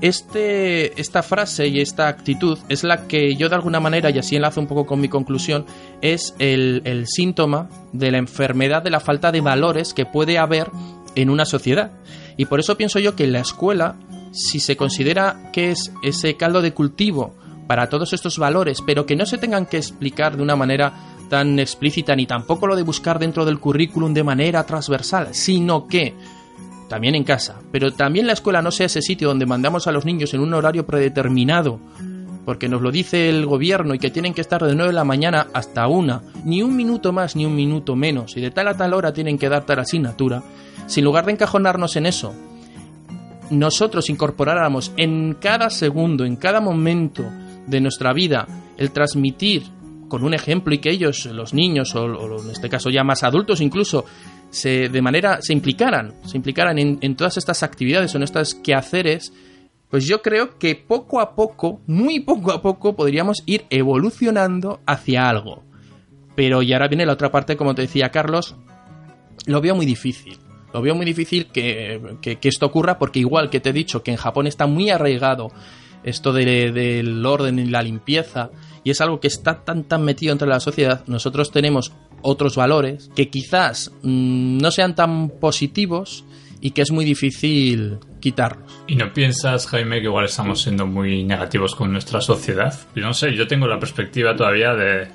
este, 0.00 1.00
esta 1.00 1.22
frase 1.22 1.68
y 1.68 1.80
esta 1.80 2.08
actitud 2.08 2.58
es 2.68 2.82
la 2.82 3.06
que 3.06 3.36
yo 3.36 3.48
de 3.48 3.54
alguna 3.54 3.78
manera, 3.78 4.10
y 4.10 4.18
así 4.18 4.34
enlazo 4.34 4.60
un 4.60 4.66
poco 4.66 4.84
con 4.84 5.00
mi 5.00 5.08
conclusión, 5.08 5.64
es 6.02 6.34
el, 6.40 7.04
síntoma 7.06 7.68
de 7.92 8.10
la 8.10 8.18
enfermedad 8.18 8.82
de 8.82 8.90
la 8.90 9.00
falta 9.00 9.30
de 9.30 9.40
valores 9.40 9.94
que 9.94 10.06
puede 10.06 10.38
haber 10.38 10.70
en 11.14 11.30
una 11.30 11.46
sociedad. 11.46 11.92
Y 12.36 12.46
por 12.46 12.58
eso 12.58 12.76
pienso 12.76 12.98
yo 12.98 13.14
que 13.14 13.28
la 13.28 13.38
escuela, 13.38 13.94
si 14.32 14.58
se 14.58 14.76
considera 14.76 15.50
que 15.52 15.70
es 15.70 15.92
ese 16.02 16.36
caldo 16.36 16.60
de 16.62 16.74
cultivo 16.74 17.36
para 17.66 17.88
todos 17.88 18.12
estos 18.12 18.38
valores, 18.38 18.82
pero 18.84 19.06
que 19.06 19.16
no 19.16 19.26
se 19.26 19.38
tengan 19.38 19.66
que 19.66 19.78
explicar 19.78 20.36
de 20.36 20.42
una 20.42 20.56
manera 20.56 20.92
tan 21.28 21.58
explícita 21.58 22.14
ni 22.14 22.26
tampoco 22.26 22.66
lo 22.66 22.76
de 22.76 22.82
buscar 22.82 23.18
dentro 23.18 23.44
del 23.44 23.58
currículum 23.58 24.12
de 24.12 24.24
manera 24.24 24.64
transversal, 24.64 25.28
sino 25.32 25.86
que 25.86 26.14
también 26.88 27.14
en 27.14 27.24
casa, 27.24 27.60
pero 27.72 27.92
también 27.92 28.26
la 28.26 28.34
escuela 28.34 28.62
no 28.62 28.70
sea 28.70 28.86
ese 28.86 29.02
sitio 29.02 29.28
donde 29.28 29.46
mandamos 29.46 29.86
a 29.86 29.92
los 29.92 30.04
niños 30.04 30.34
en 30.34 30.40
un 30.40 30.52
horario 30.52 30.86
predeterminado, 30.86 31.80
porque 32.44 32.68
nos 32.68 32.82
lo 32.82 32.90
dice 32.90 33.30
el 33.30 33.46
gobierno 33.46 33.94
y 33.94 33.98
que 33.98 34.10
tienen 34.10 34.34
que 34.34 34.42
estar 34.42 34.62
de 34.62 34.74
9 34.74 34.90
de 34.90 34.94
la 34.94 35.04
mañana 35.04 35.46
hasta 35.54 35.88
una, 35.88 36.22
ni 36.44 36.62
un 36.62 36.76
minuto 36.76 37.12
más 37.12 37.36
ni 37.36 37.46
un 37.46 37.54
minuto 37.54 37.96
menos, 37.96 38.36
y 38.36 38.40
de 38.40 38.50
tal 38.50 38.68
a 38.68 38.76
tal 38.76 38.92
hora 38.92 39.14
tienen 39.14 39.38
que 39.38 39.48
dar 39.48 39.64
tal 39.64 39.80
asignatura, 39.80 40.42
si 40.86 41.00
en 41.00 41.06
lugar 41.06 41.24
de 41.24 41.32
encajonarnos 41.32 41.96
en 41.96 42.06
eso, 42.06 42.34
nosotros 43.50 44.10
incorporáramos 44.10 44.92
en 44.96 45.36
cada 45.40 45.70
segundo, 45.70 46.24
en 46.24 46.36
cada 46.36 46.60
momento 46.60 47.24
de 47.66 47.80
nuestra 47.80 48.12
vida, 48.12 48.46
el 48.76 48.90
transmitir 48.90 49.62
con 50.08 50.22
un 50.24 50.34
ejemplo 50.34 50.74
y 50.74 50.78
que 50.78 50.90
ellos, 50.90 51.26
los 51.26 51.54
niños, 51.54 51.94
o, 51.94 52.42
en 52.44 52.50
este 52.50 52.68
caso 52.68 52.90
ya 52.90 53.02
más 53.04 53.22
adultos 53.24 53.60
incluso, 53.60 54.04
se, 54.50 54.88
de 54.88 55.02
manera, 55.02 55.40
se 55.42 55.52
implicaran, 55.52 56.14
se 56.24 56.36
implicaran 56.36 56.78
en, 56.78 57.16
todas 57.16 57.36
estas 57.36 57.62
actividades 57.62 58.14
o 58.14 58.18
en 58.18 58.22
estos 58.24 58.54
quehaceres, 58.54 59.32
pues 59.90 60.06
yo 60.06 60.22
creo 60.22 60.58
que 60.58 60.74
poco 60.76 61.20
a 61.20 61.34
poco, 61.34 61.80
muy 61.86 62.20
poco 62.20 62.52
a 62.52 62.60
poco, 62.62 62.94
podríamos 62.94 63.42
ir 63.46 63.64
evolucionando 63.70 64.80
hacia 64.86 65.28
algo. 65.28 65.62
Pero 66.36 66.62
y 66.62 66.72
ahora 66.72 66.88
viene 66.88 67.06
la 67.06 67.12
otra 67.12 67.30
parte, 67.30 67.56
como 67.56 67.74
te 67.74 67.82
decía 67.82 68.10
Carlos, 68.10 68.56
lo 69.46 69.60
veo 69.60 69.74
muy 69.74 69.86
difícil. 69.86 70.36
Lo 70.72 70.82
veo 70.82 70.94
muy 70.96 71.06
difícil 71.06 71.46
que- 71.46 72.16
que 72.20 72.48
esto 72.48 72.66
ocurra 72.66 72.98
porque 72.98 73.20
igual 73.20 73.48
que 73.50 73.60
te 73.60 73.70
he 73.70 73.72
dicho 73.72 74.02
que 74.02 74.10
en 74.10 74.16
Japón 74.16 74.48
está 74.48 74.66
muy 74.66 74.90
arraigado 74.90 75.52
esto 76.04 76.32
de- 76.32 76.70
del 76.72 77.24
orden 77.26 77.58
y 77.58 77.66
la 77.66 77.82
limpieza 77.82 78.50
y 78.84 78.90
es 78.90 79.00
algo 79.00 79.20
que 79.20 79.28
está 79.28 79.64
tan 79.64 79.84
tan 79.84 80.04
metido 80.04 80.32
entre 80.32 80.48
la 80.48 80.60
sociedad, 80.60 81.02
nosotros 81.06 81.50
tenemos 81.50 81.92
otros 82.22 82.56
valores 82.56 83.10
que 83.14 83.28
quizás 83.28 83.90
mm, 84.02 84.58
no 84.58 84.70
sean 84.70 84.94
tan 84.94 85.30
positivos 85.30 86.24
y 86.60 86.70
que 86.70 86.80
es 86.82 86.90
muy 86.90 87.04
difícil 87.04 87.98
quitarlos. 88.20 88.72
¿Y 88.86 88.96
no 88.96 89.12
piensas, 89.12 89.66
Jaime, 89.66 89.98
que 90.00 90.06
igual 90.06 90.24
estamos 90.24 90.62
siendo 90.62 90.86
muy 90.86 91.22
negativos 91.24 91.74
con 91.74 91.92
nuestra 91.92 92.22
sociedad? 92.22 92.74
Yo 92.96 93.02
no 93.02 93.12
sé, 93.12 93.34
yo 93.34 93.46
tengo 93.46 93.66
la 93.66 93.78
perspectiva 93.78 94.34
todavía 94.34 94.72
de, 94.74 95.08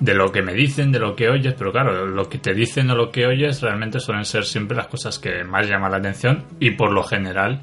de 0.00 0.14
lo 0.14 0.32
que 0.32 0.40
me 0.40 0.54
dicen, 0.54 0.90
de 0.92 0.98
lo 1.00 1.14
que 1.14 1.28
oyes, 1.28 1.54
pero 1.58 1.72
claro, 1.72 2.06
lo 2.06 2.28
que 2.30 2.38
te 2.38 2.54
dicen 2.54 2.90
o 2.90 2.94
lo 2.94 3.10
que 3.10 3.26
oyes 3.26 3.60
realmente 3.60 4.00
suelen 4.00 4.24
ser 4.24 4.44
siempre 4.46 4.76
las 4.78 4.86
cosas 4.86 5.18
que 5.18 5.44
más 5.44 5.68
llaman 5.68 5.90
la 5.90 5.98
atención 5.98 6.44
y 6.58 6.70
por 6.70 6.90
lo 6.90 7.02
general 7.02 7.62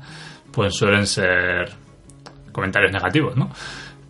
pues 0.51 0.75
suelen 0.75 1.07
ser 1.07 1.71
comentarios 2.51 2.91
negativos, 2.91 3.35
¿no? 3.35 3.51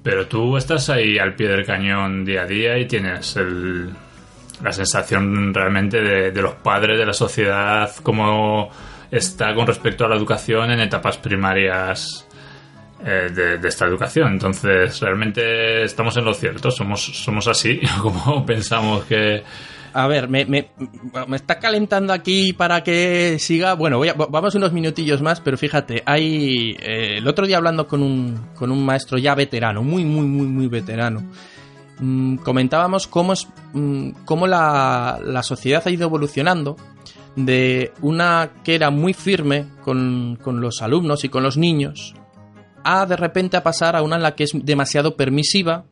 Pero 0.03 0.27
tú 0.27 0.57
estás 0.57 0.89
ahí 0.89 1.19
al 1.19 1.35
pie 1.35 1.47
del 1.47 1.65
cañón 1.65 2.25
día 2.25 2.41
a 2.41 2.45
día 2.45 2.77
y 2.77 2.85
tienes 2.87 3.35
el, 3.35 3.89
la 4.63 4.71
sensación 4.71 5.53
realmente 5.53 6.01
de, 6.01 6.31
de 6.31 6.41
los 6.41 6.55
padres, 6.55 6.97
de 6.97 7.05
la 7.05 7.13
sociedad, 7.13 7.91
cómo 8.01 8.69
está 9.11 9.53
con 9.53 9.67
respecto 9.67 10.05
a 10.05 10.09
la 10.09 10.15
educación 10.15 10.71
en 10.71 10.79
etapas 10.79 11.17
primarias 11.17 12.27
eh, 13.05 13.29
de, 13.33 13.57
de 13.57 13.67
esta 13.67 13.85
educación. 13.85 14.33
Entonces, 14.33 14.99
realmente 14.99 15.83
estamos 15.83 16.15
en 16.17 16.25
lo 16.25 16.33
cierto, 16.33 16.71
somos, 16.71 17.03
somos 17.03 17.47
así, 17.47 17.81
como 18.01 18.45
pensamos 18.45 19.05
que... 19.05 19.43
A 19.93 20.07
ver, 20.07 20.29
me, 20.29 20.45
me- 20.45 20.69
me 21.27 21.35
está 21.35 21.59
calentando 21.59 22.13
aquí 22.13 22.53
para 22.53 22.81
que 22.83 23.37
siga. 23.39 23.73
Bueno, 23.73 23.97
voy 23.97 24.07
a- 24.09 24.13
vamos 24.13 24.55
unos 24.55 24.71
minutillos 24.71 25.21
más, 25.21 25.41
pero 25.41 25.57
fíjate, 25.57 26.01
hay. 26.05 26.77
eh, 26.79 27.17
el 27.17 27.27
otro 27.27 27.45
día 27.45 27.57
hablando 27.57 27.87
con 27.87 28.01
un, 28.01 28.39
con 28.55 28.71
un 28.71 28.85
maestro 28.85 29.17
ya 29.17 29.35
veterano, 29.35 29.83
muy, 29.83 30.05
muy, 30.05 30.25
muy, 30.27 30.47
muy 30.47 30.67
veterano, 30.67 31.23
mm, 31.99 32.37
comentábamos 32.37 33.07
cómo, 33.07 33.33
es, 33.33 33.47
mm, 33.73 34.11
cómo 34.23 34.47
la, 34.47 35.19
la 35.25 35.43
sociedad 35.43 35.83
ha 35.85 35.89
ido 35.91 36.07
evolucionando 36.07 36.77
de 37.35 37.91
una 38.01 38.51
que 38.63 38.75
era 38.75 38.89
muy 38.91 39.13
firme 39.13 39.65
con, 39.83 40.37
con 40.41 40.61
los 40.61 40.81
alumnos 40.81 41.23
y 41.25 41.29
con 41.29 41.43
los 41.43 41.57
niños, 41.57 42.13
a 42.83 43.05
de 43.05 43.15
repente 43.17 43.57
a 43.57 43.63
pasar 43.63 43.95
a 43.95 44.01
una 44.01 44.15
en 44.15 44.23
la 44.23 44.35
que 44.35 44.43
es 44.45 44.51
demasiado 44.53 45.15
permisiva 45.15 45.83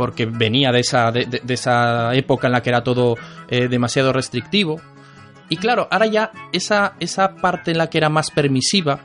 porque 0.00 0.24
venía 0.24 0.72
de 0.72 0.80
esa, 0.80 1.12
de, 1.12 1.42
esa 1.46 2.14
época 2.14 2.46
en 2.46 2.54
la 2.54 2.62
que 2.62 2.70
era 2.70 2.82
todo 2.82 3.18
eh, 3.48 3.68
demasiado 3.68 4.14
restrictivo. 4.14 4.80
Y 5.50 5.58
claro, 5.58 5.88
ahora 5.90 6.06
ya 6.06 6.32
esa, 6.54 6.94
esa 7.00 7.36
parte 7.36 7.70
en 7.70 7.76
la 7.76 7.90
que 7.90 7.98
era 7.98 8.08
más 8.08 8.30
permisiva 8.30 9.00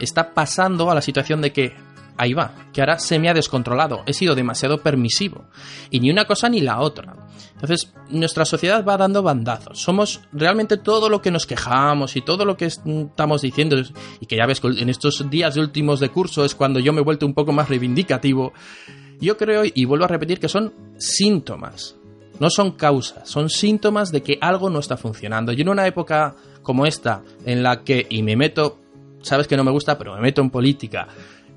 está 0.00 0.32
pasando 0.32 0.90
a 0.90 0.94
la 0.94 1.02
situación 1.02 1.42
de 1.42 1.52
que 1.52 1.76
ahí 2.20 2.34
va, 2.34 2.52
que 2.72 2.80
ahora 2.82 2.98
se 2.98 3.18
me 3.18 3.28
ha 3.28 3.34
descontrolado, 3.34 4.02
he 4.06 4.12
sido 4.12 4.34
demasiado 4.34 4.82
permisivo. 4.82 5.44
Y 5.90 6.00
ni 6.00 6.10
una 6.10 6.26
cosa 6.26 6.48
ni 6.48 6.60
la 6.60 6.80
otra. 6.80 7.16
Entonces, 7.54 7.92
nuestra 8.10 8.44
sociedad 8.44 8.84
va 8.84 8.96
dando 8.96 9.22
bandazos. 9.22 9.80
Somos 9.80 10.20
realmente 10.32 10.76
todo 10.76 11.08
lo 11.08 11.20
que 11.22 11.30
nos 11.30 11.46
quejamos 11.46 12.16
y 12.16 12.20
todo 12.22 12.44
lo 12.44 12.56
que 12.56 12.66
es- 12.66 12.80
estamos 12.86 13.42
diciendo, 13.42 13.76
y 14.20 14.26
que 14.26 14.36
ya 14.36 14.46
ves 14.46 14.60
en 14.64 14.88
estos 14.88 15.28
días 15.30 15.56
últimos 15.56 16.00
de 16.00 16.08
curso 16.10 16.44
es 16.44 16.54
cuando 16.54 16.80
yo 16.80 16.92
me 16.92 17.00
he 17.00 17.04
vuelto 17.04 17.26
un 17.26 17.34
poco 17.34 17.52
más 17.52 17.68
reivindicativo. 17.68 18.52
Yo 19.20 19.36
creo, 19.36 19.62
y 19.64 19.84
vuelvo 19.84 20.04
a 20.06 20.08
repetir, 20.08 20.40
que 20.40 20.48
son 20.48 20.72
síntomas. 20.98 21.96
No 22.38 22.48
son 22.48 22.72
causas, 22.72 23.28
son 23.28 23.50
síntomas 23.50 24.10
de 24.10 24.22
que 24.22 24.38
algo 24.40 24.70
no 24.70 24.78
está 24.78 24.96
funcionando. 24.96 25.52
Y 25.52 25.60
en 25.60 25.68
una 25.68 25.86
época 25.86 26.34
como 26.62 26.86
esta, 26.86 27.22
en 27.44 27.62
la 27.62 27.82
que, 27.84 28.06
y 28.08 28.22
me 28.22 28.34
meto, 28.36 28.78
sabes 29.20 29.46
que 29.46 29.58
no 29.58 29.64
me 29.64 29.70
gusta, 29.70 29.98
pero 29.98 30.14
me 30.14 30.22
meto 30.22 30.40
en 30.40 30.48
política, 30.48 31.06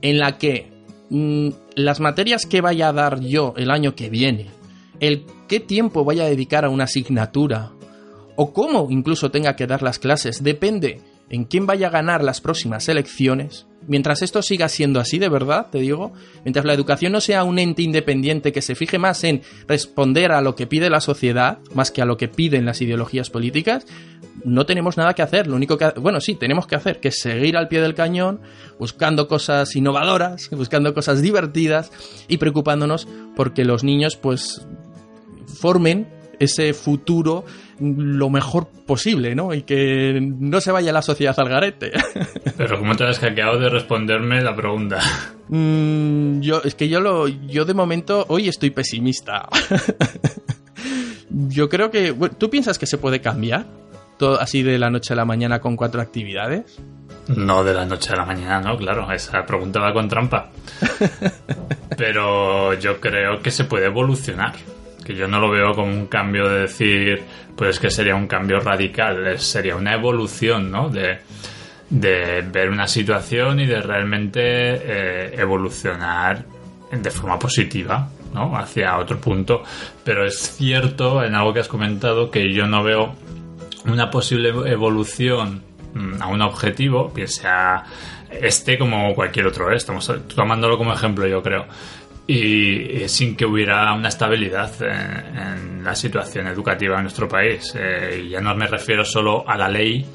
en 0.04 0.20
la 0.20 0.38
que 0.38 0.70
mm, 1.10 1.50
las 1.76 2.00
materias 2.00 2.46
que 2.46 2.62
vaya 2.62 2.90
a 2.90 2.94
dar 2.94 3.22
yo 3.22 3.56
el 3.58 3.72
año 3.72 3.96
que 3.96 4.12
viene, 4.12 4.52
el 5.00 5.26
qué 5.48 5.60
tiempo 5.60 6.06
vaya 6.06 6.26
a 6.26 6.30
dedicar 6.30 6.66
a 6.66 6.70
una 6.70 6.84
asignatura, 6.84 7.72
o 8.36 8.54
cómo 8.54 8.88
incluso 8.92 9.32
tenga 9.32 9.56
que 9.56 9.66
dar 9.66 9.82
las 9.82 9.98
clases, 9.98 10.44
depende 10.44 11.02
en 11.30 11.46
quién 11.46 11.66
vaya 11.66 11.88
a 11.88 11.92
ganar 11.92 12.24
las 12.24 12.42
próximas 12.42 12.88
elecciones. 12.90 13.66
Mientras 13.88 14.22
esto 14.22 14.42
siga 14.42 14.70
siendo 14.70 15.00
así 15.00 15.20
de 15.20 15.30
verdad, 15.30 15.68
te 15.72 15.80
digo, 15.80 16.14
mientras 16.44 16.66
la 16.66 16.74
educación 16.74 17.12
no 17.12 17.22
sea 17.22 17.44
un 17.44 17.60
ente 17.60 17.82
independiente 17.82 18.52
que 18.52 18.62
se 18.62 18.76
fije 18.76 18.98
más 18.98 19.24
en 19.24 19.42
responder 19.68 20.32
a 20.32 20.42
lo 20.42 20.56
que 20.56 20.68
pide 20.68 20.90
la 20.90 21.02
sociedad, 21.02 21.60
más 21.74 21.92
que 21.92 22.02
a 22.02 22.06
lo 22.06 22.18
que 22.18 22.28
piden 22.28 22.66
las 22.66 22.82
ideologías 22.82 23.30
políticas, 23.30 23.86
no 24.46 24.66
tenemos 24.66 24.98
nada 24.98 25.14
que 25.14 25.22
hacer. 25.22 25.48
Lo 25.48 25.56
único 25.56 25.78
que, 25.78 25.92
bueno, 26.00 26.22
sí, 26.22 26.36
tenemos 26.36 26.68
que 26.68 26.76
hacer 26.76 27.00
que 27.00 27.10
es 27.10 27.20
seguir 27.20 27.58
al 27.58 27.68
pie 27.68 27.82
del 27.82 27.94
cañón, 27.94 28.42
buscando 28.80 29.28
cosas 29.28 29.76
innovadoras, 29.76 30.50
buscando 30.52 30.94
cosas 30.94 31.22
divertidas 31.22 31.92
y 32.28 32.38
preocupándonos 32.38 33.08
porque 33.36 33.66
los 33.66 33.84
niños, 33.84 34.16
pues, 34.16 34.66
formen 35.46 36.08
ese 36.44 36.74
futuro 36.74 37.46
lo 37.80 38.30
mejor 38.30 38.68
posible, 38.86 39.36
¿no? 39.36 39.54
Y 39.54 39.64
que 39.64 40.20
no 40.22 40.62
se 40.62 40.72
vaya 40.72 40.92
la 40.92 41.02
sociedad 41.02 41.36
al 41.38 41.50
garete. 41.50 41.92
Pero 42.58 42.80
¿cómo 42.80 42.96
te 42.96 43.06
has 43.06 43.20
hackeado 43.20 43.60
de 43.60 43.70
responderme 43.70 44.42
la 44.42 44.56
pregunta? 44.56 45.00
Mm, 45.50 46.42
yo, 46.42 46.62
es 46.64 46.76
que 46.76 46.88
yo 46.88 47.02
lo, 47.02 47.28
yo 47.28 47.66
de 47.66 47.74
momento 47.74 48.26
hoy 48.30 48.48
estoy 48.48 48.70
pesimista. 48.70 49.50
yo 51.30 51.70
creo 51.70 51.92
que, 51.92 52.12
bueno, 52.12 52.36
¿tú 52.38 52.50
piensas 52.50 52.78
que 52.78 52.86
se 52.86 52.98
puede 52.98 53.22
cambiar? 53.22 53.66
Todo 54.18 54.40
así 54.40 54.62
de 54.62 54.78
la 54.78 54.90
noche 54.90 55.14
a 55.14 55.16
la 55.16 55.26
mañana 55.26 55.60
con 55.60 55.76
cuatro 55.76 56.02
actividades. 56.02 56.80
No 57.28 57.64
de 57.64 57.74
la 57.74 57.86
noche 57.86 58.14
a 58.14 58.18
la 58.18 58.26
mañana, 58.26 58.60
no, 58.62 58.78
claro, 58.78 59.10
esa 59.12 59.46
pregunta 59.46 59.80
va 59.80 59.94
con 59.94 60.08
trampa. 60.10 60.52
Pero 61.98 62.74
yo 62.74 63.00
creo 63.00 63.42
que 63.42 63.50
se 63.50 63.64
puede 63.64 63.86
evolucionar. 63.86 64.54
Que 65.06 65.16
yo 65.16 65.28
no 65.28 65.40
lo 65.40 65.50
veo 65.50 65.74
como 65.74 65.92
un 65.92 66.08
cambio 66.08 66.48
de 66.48 66.62
decir, 66.62 67.24
pues 67.56 67.80
que 67.80 67.90
sería 67.90 68.16
un 68.16 68.28
cambio 68.28 68.60
radical, 68.60 69.40
sería 69.40 69.76
una 69.76 69.94
evolución, 69.94 70.72
¿no? 70.72 70.90
De, 70.90 71.20
de 71.90 72.42
ver 72.42 72.70
una 72.70 72.88
situación 72.88 73.60
y 73.60 73.66
de 73.66 73.82
realmente 73.82 74.42
eh, 74.42 75.36
evolucionar 75.38 76.44
de 76.92 77.12
forma 77.12 77.38
positiva, 77.40 78.10
¿no? 78.34 78.56
Hacia 78.58 78.98
otro 78.98 79.20
punto. 79.20 79.64
Pero 80.04 80.26
es 80.26 80.56
cierto, 80.58 81.24
en 81.24 81.36
algo 81.36 81.54
que 81.54 81.60
has 81.60 81.68
comentado, 81.68 82.32
que 82.32 82.52
yo 82.54 82.66
no 82.66 82.84
veo 82.84 83.16
una 83.86 84.10
posible 84.10 84.50
evolución 84.72 85.64
mm, 85.94 86.22
a 86.22 86.28
un 86.28 86.42
objetivo, 86.42 87.10
bien 87.10 87.28
sea 87.28 87.84
este 88.32 88.78
como 88.78 89.14
cualquier 89.14 89.48
otro, 89.48 89.72
¿eh? 89.72 89.76
estamos 89.76 90.12
tomándolo 90.36 90.78
como 90.78 90.94
ejemplo, 90.94 91.28
yo 91.28 91.42
creo. 91.44 91.66
Y, 92.26 93.04
eh, 93.04 93.10
sin 93.10 93.36
que 93.36 93.46
hubiera 93.46 93.92
una 93.94 94.08
estabilidad 94.08 94.72
en, 94.82 95.38
en 95.38 95.84
la 95.84 95.94
situación 95.94 96.48
educativa 96.48 96.96
en 96.96 97.04
nuestro 97.04 97.28
país. 97.28 97.74
Eh, 97.78 98.28
ya 98.30 98.40
no 98.40 98.56
me 98.56 98.68
refiero 98.68 99.04
solo 99.04 99.44
a 99.48 99.58
la 99.58 99.68
ley, 99.68 100.06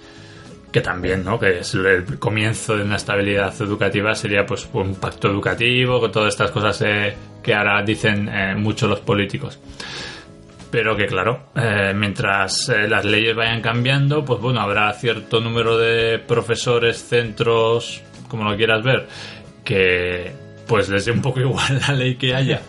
que 0.73 0.81
también, 0.81 1.25
¿no? 1.25 1.39
Que 1.39 1.61
es 1.61 1.75
el 1.75 2.19
comienzo 2.19 2.77
de 2.77 2.85
una 2.85 2.97
estabilidad 2.97 3.55
educativa 3.61 4.15
sería 4.15 4.45
pues 4.45 4.69
un 4.73 4.95
pacto 4.97 5.29
educativo 5.29 6.01
con 6.01 6.13
todas 6.13 6.35
estas 6.35 6.51
cosas 6.51 6.83
eh, 6.83 7.15
que 7.43 7.55
ahora 7.55 7.83
dicen 7.83 8.29
eh, 8.29 8.55
mucho 8.55 8.87
los 8.87 9.01
políticos. 9.01 9.59
Pero 10.71 10.95
que 10.97 11.07
claro, 11.07 11.45
eh, 11.57 11.93
mientras 11.95 12.69
eh, 12.69 12.87
las 12.87 13.05
leyes 13.05 13.35
vayan 13.35 13.63
cambiando, 13.63 14.25
pues 14.25 14.41
bueno, 14.41 14.61
habrá 14.61 14.93
cierto 14.93 15.41
número 15.41 15.79
de 15.79 16.19
profesores, 16.19 17.03
centros, 17.03 18.03
como 18.29 18.45
lo 18.45 18.55
quieras 18.55 18.83
ver, 18.85 19.09
que 19.65 20.48
pues 20.69 20.89
les 20.91 21.05
dé 21.07 21.11
un 21.13 21.23
poco 21.23 21.41
igual 21.41 21.81
la 21.89 21.95
ley 21.95 22.15
que 22.17 22.35
haya 22.35 22.61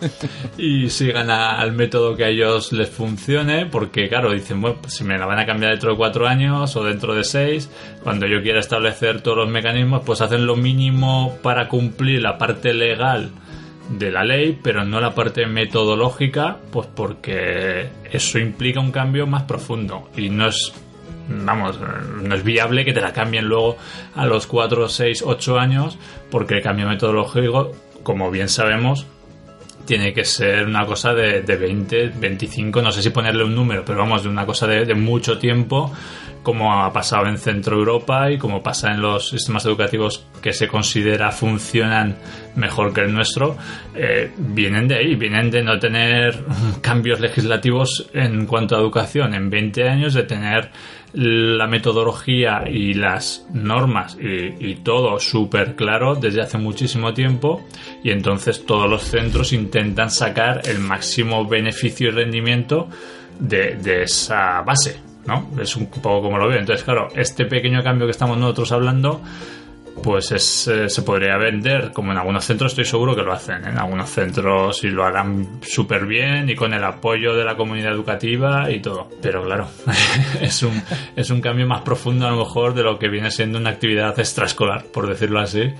y 0.58 0.88
sigan 0.90 1.30
a- 1.30 1.60
al 1.60 1.72
método 1.72 2.16
que 2.16 2.24
a 2.24 2.28
ellos 2.28 2.72
les 2.72 2.88
funcione, 2.90 3.66
porque 3.66 4.08
claro, 4.08 4.32
dicen, 4.32 4.60
bueno, 4.60 4.78
pues 4.80 4.94
si 4.94 5.04
me 5.04 5.18
la 5.18 5.26
van 5.26 5.38
a 5.38 5.46
cambiar 5.46 5.70
dentro 5.72 5.90
de 5.92 5.96
cuatro 5.96 6.26
años 6.26 6.74
o 6.76 6.82
dentro 6.84 7.14
de 7.14 7.22
seis, 7.24 7.70
cuando 8.02 8.26
yo 8.26 8.42
quiera 8.42 8.58
establecer 8.60 9.20
todos 9.20 9.36
los 9.36 9.48
mecanismos, 9.48 10.02
pues 10.04 10.20
hacen 10.22 10.46
lo 10.46 10.56
mínimo 10.56 11.38
para 11.42 11.68
cumplir 11.68 12.22
la 12.22 12.38
parte 12.38 12.72
legal 12.74 13.30
de 13.90 14.10
la 14.10 14.24
ley, 14.24 14.58
pero 14.62 14.84
no 14.84 15.00
la 15.00 15.14
parte 15.14 15.46
metodológica, 15.46 16.58
pues 16.72 16.86
porque 16.94 17.88
eso 18.10 18.38
implica 18.38 18.80
un 18.80 18.92
cambio 18.92 19.26
más 19.26 19.42
profundo 19.44 20.08
y 20.16 20.30
no 20.30 20.46
es 20.48 20.72
vamos, 21.28 21.78
no 22.22 22.34
es 22.34 22.42
viable 22.42 22.84
que 22.84 22.92
te 22.92 23.00
la 23.00 23.12
cambien 23.12 23.44
luego 23.46 23.76
a 24.16 24.26
los 24.26 24.48
4, 24.48 24.88
6, 24.88 25.22
8 25.24 25.60
años, 25.60 25.96
porque 26.28 26.54
el 26.54 26.62
cambio 26.62 26.88
metodológico, 26.88 27.70
como 28.02 28.30
bien 28.30 28.48
sabemos, 28.48 29.06
tiene 29.84 30.12
que 30.12 30.24
ser 30.24 30.66
una 30.66 30.86
cosa 30.86 31.12
de, 31.14 31.42
de 31.42 31.56
20, 31.56 32.12
25, 32.16 32.80
no 32.80 32.92
sé 32.92 33.02
si 33.02 33.10
ponerle 33.10 33.44
un 33.44 33.54
número, 33.54 33.84
pero 33.84 33.98
vamos, 33.98 34.22
de 34.22 34.28
una 34.28 34.46
cosa 34.46 34.66
de, 34.66 34.94
mucho 34.94 35.38
tiempo, 35.38 35.92
como 36.42 36.72
ha 36.72 36.92
pasado 36.92 37.26
en 37.26 37.36
Centro 37.38 37.76
Europa 37.76 38.30
y 38.30 38.38
como 38.38 38.62
pasa 38.62 38.92
en 38.92 39.00
los 39.00 39.30
sistemas 39.30 39.66
educativos 39.66 40.26
que 40.40 40.52
se 40.52 40.68
considera 40.68 41.32
funcionan 41.32 42.16
mejor 42.54 42.92
que 42.94 43.00
el 43.00 43.12
nuestro, 43.12 43.56
eh, 43.94 44.30
vienen 44.38 44.86
de 44.86 44.94
ahí, 44.94 45.16
vienen 45.16 45.50
de 45.50 45.62
no 45.62 45.78
tener 45.78 46.38
cambios 46.80 47.18
legislativos 47.18 48.08
en 48.14 48.46
cuanto 48.46 48.76
a 48.76 48.78
educación 48.78 49.34
en 49.34 49.50
20 49.50 49.88
años, 49.88 50.14
de 50.14 50.22
tener 50.22 50.70
la 51.12 51.66
metodología 51.66 52.64
y 52.70 52.94
las 52.94 53.46
normas 53.52 54.16
y, 54.20 54.74
todo 54.76 55.18
súper 55.18 55.74
claro 55.74 56.14
desde 56.14 56.40
hace 56.40 56.56
muchísimo 56.56 57.12
tiempo 57.12 57.66
y 58.02 58.10
entonces 58.10 58.64
todos 58.64 58.88
los 58.88 59.02
centros 59.02 59.52
intentan 59.52 60.10
sacar 60.10 60.62
el 60.64 60.78
máximo 60.78 61.46
beneficio 61.46 62.08
y 62.08 62.10
rendimiento 62.12 62.88
de, 63.38 63.76
de 63.76 64.04
esa 64.04 64.62
base, 64.62 65.00
¿no? 65.26 65.50
Es 65.60 65.76
un 65.76 65.86
poco 65.86 66.22
como 66.22 66.38
lo 66.38 66.48
veo. 66.48 66.58
Entonces, 66.58 66.84
claro, 66.84 67.08
este 67.14 67.44
pequeño 67.44 67.82
cambio 67.82 68.06
que 68.06 68.12
estamos 68.12 68.38
nosotros 68.38 68.72
hablando 68.72 69.20
pues 70.02 70.32
es, 70.32 70.68
eh, 70.68 70.88
se 70.88 71.02
podría 71.02 71.36
vender, 71.36 71.92
como 71.92 72.12
en 72.12 72.18
algunos 72.18 72.44
centros 72.44 72.72
estoy 72.72 72.84
seguro 72.84 73.14
que 73.14 73.22
lo 73.22 73.32
hacen, 73.32 73.64
¿eh? 73.64 73.68
en 73.68 73.78
algunos 73.78 74.10
centros 74.10 74.82
y 74.84 74.88
lo 74.88 75.04
harán 75.04 75.60
súper 75.62 76.06
bien 76.06 76.48
y 76.48 76.54
con 76.54 76.72
el 76.72 76.82
apoyo 76.84 77.34
de 77.34 77.44
la 77.44 77.56
comunidad 77.56 77.92
educativa 77.92 78.70
y 78.70 78.80
todo. 78.80 79.08
Pero 79.20 79.42
claro, 79.44 79.68
es 80.40 80.62
un, 80.62 80.82
es 81.16 81.30
un 81.30 81.40
cambio 81.40 81.66
más 81.66 81.82
profundo 81.82 82.26
a 82.26 82.30
lo 82.30 82.38
mejor 82.38 82.74
de 82.74 82.82
lo 82.82 82.98
que 82.98 83.08
viene 83.08 83.30
siendo 83.30 83.58
una 83.58 83.70
actividad 83.70 84.18
extraescolar, 84.18 84.84
por 84.86 85.08
decirlo 85.08 85.40
así. 85.40 85.72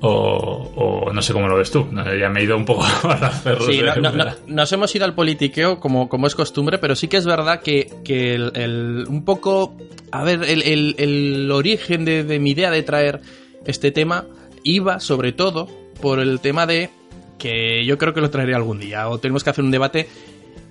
O, 0.00 0.70
o 1.08 1.12
no 1.12 1.20
sé 1.22 1.32
cómo 1.32 1.48
lo 1.48 1.56
ves 1.56 1.70
tú, 1.72 1.86
No 1.90 2.04
sé, 2.04 2.18
ya 2.20 2.28
me 2.28 2.40
he 2.40 2.44
ido 2.44 2.56
un 2.56 2.64
poco 2.64 2.84
a 3.02 3.18
las 3.18 3.42
cerros 3.42 3.66
Sí, 3.66 3.80
no- 4.00 4.12
no- 4.12 4.24
nos 4.46 4.72
hemos 4.72 4.94
ido 4.94 5.04
al 5.04 5.14
politiqueo 5.14 5.80
como, 5.80 6.08
como 6.08 6.26
es 6.28 6.34
costumbre, 6.36 6.78
pero 6.78 6.94
sí 6.94 7.08
que 7.08 7.16
es 7.16 7.26
verdad 7.26 7.60
que, 7.62 7.90
que 8.04 8.34
el, 8.34 8.52
el- 8.54 9.04
un 9.08 9.24
poco, 9.24 9.76
a 10.12 10.22
ver, 10.22 10.44
el, 10.44 10.62
el- 10.62 10.94
el 10.98 11.50
origen 11.50 12.04
de, 12.04 12.22
de 12.22 12.38
mi 12.38 12.50
idea 12.50 12.70
de 12.70 12.82
traer 12.84 13.20
este 13.66 13.90
tema 13.90 14.24
iba 14.62 15.00
sobre 15.00 15.32
todo 15.32 15.68
por 16.00 16.20
el 16.20 16.38
tema 16.40 16.64
de 16.66 16.90
que 17.38 17.84
yo 17.84 17.98
creo 17.98 18.14
que 18.14 18.20
lo 18.20 18.30
traeré 18.30 18.54
algún 18.54 18.78
día, 18.78 19.08
o 19.08 19.18
tenemos 19.18 19.42
que 19.42 19.50
hacer 19.50 19.64
un 19.64 19.70
debate, 19.72 20.08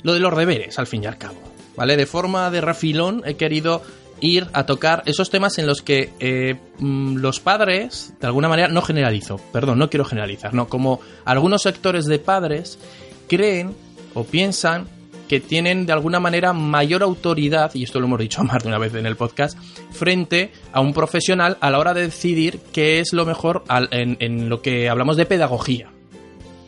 lo 0.04 0.14
de 0.14 0.20
los 0.22 0.36
deberes, 0.38 0.80
al 0.80 0.88
fin 0.88 1.04
y 1.04 1.08
al 1.08 1.18
cabo, 1.18 1.36
¿vale? 1.76 1.98
De 1.98 2.06
forma 2.06 2.50
de 2.50 2.62
refilón 2.62 3.24
he 3.26 3.36
querido 3.36 3.82
ir 4.22 4.48
a 4.54 4.66
tocar 4.66 5.04
esos 5.06 5.30
temas 5.30 5.58
en 5.58 5.68
los 5.68 5.82
que 5.82 6.12
eh, 6.20 6.56
mm, 6.80 7.18
los 7.18 7.40
padres, 7.40 8.14
de 8.20 8.28
alguna 8.28 8.48
manera, 8.50 8.68
no 8.68 8.82
generalizo, 8.82 9.38
perdón, 9.54 9.80
no 9.80 9.90
quiero 9.90 10.06
generalizar, 10.06 10.54
no, 10.54 10.68
como 10.68 11.00
algunos 11.26 11.62
sectores 11.62 12.06
de 12.06 12.20
padres 12.20 12.80
creen 13.28 13.76
o 14.14 14.24
piensan 14.24 14.88
que 15.28 15.42
tienen 15.42 15.86
de 15.86 15.92
alguna 15.92 16.22
manera 16.22 16.54
mayor 16.54 17.04
autoridad, 17.04 17.72
y 17.76 17.84
esto 17.84 18.00
lo 18.00 18.06
hemos 18.06 18.20
dicho 18.20 18.44
más 18.46 18.64
de 18.64 18.70
una 18.70 18.78
vez 18.78 18.96
en 18.96 19.06
el 19.06 19.18
podcast, 19.18 19.58
frente 19.92 20.52
a 20.72 20.80
un 20.80 20.94
profesional 20.94 21.58
a 21.60 21.70
la 21.70 21.80
hora 21.80 21.94
de 21.94 22.04
decidir 22.04 22.60
qué 22.72 23.00
es 23.00 23.12
lo 23.12 23.26
mejor 23.26 23.64
al- 23.68 23.90
en, 23.92 24.16
en 24.22 24.48
lo 24.50 24.62
que 24.62 24.88
hablamos 24.90 25.18
de 25.18 25.26
pedagogía. 25.26 25.90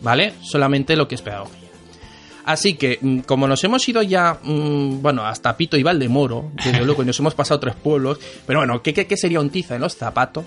¿Vale? 0.01 0.33
Solamente 0.41 0.95
lo 0.95 1.07
que 1.07 1.15
es 1.15 1.21
pedagogía. 1.21 1.68
Así 2.49 2.73
que, 2.73 2.97
mm, 2.99 3.19
como 3.19 3.47
nos 3.47 3.63
hemos 3.63 3.87
ido 3.87 4.01
ya, 4.01 4.39
mm, 4.41 5.03
bueno, 5.03 5.23
hasta 5.23 5.55
Pito 5.55 5.77
y 5.77 5.83
Valdemoro, 5.83 6.49
desde 6.65 6.83
luego, 6.83 7.03
y 7.03 7.05
nos 7.05 7.19
hemos 7.19 7.35
pasado 7.35 7.59
tres 7.59 7.75
pueblos, 7.75 8.19
pero 8.47 8.61
bueno, 8.61 8.81
¿qué, 8.81 8.91
qué, 8.91 9.05
qué 9.05 9.17
sería 9.17 9.39
un 9.39 9.51
tiza 9.51 9.75
en 9.75 9.81
los 9.81 9.95
zapatos 9.95 10.45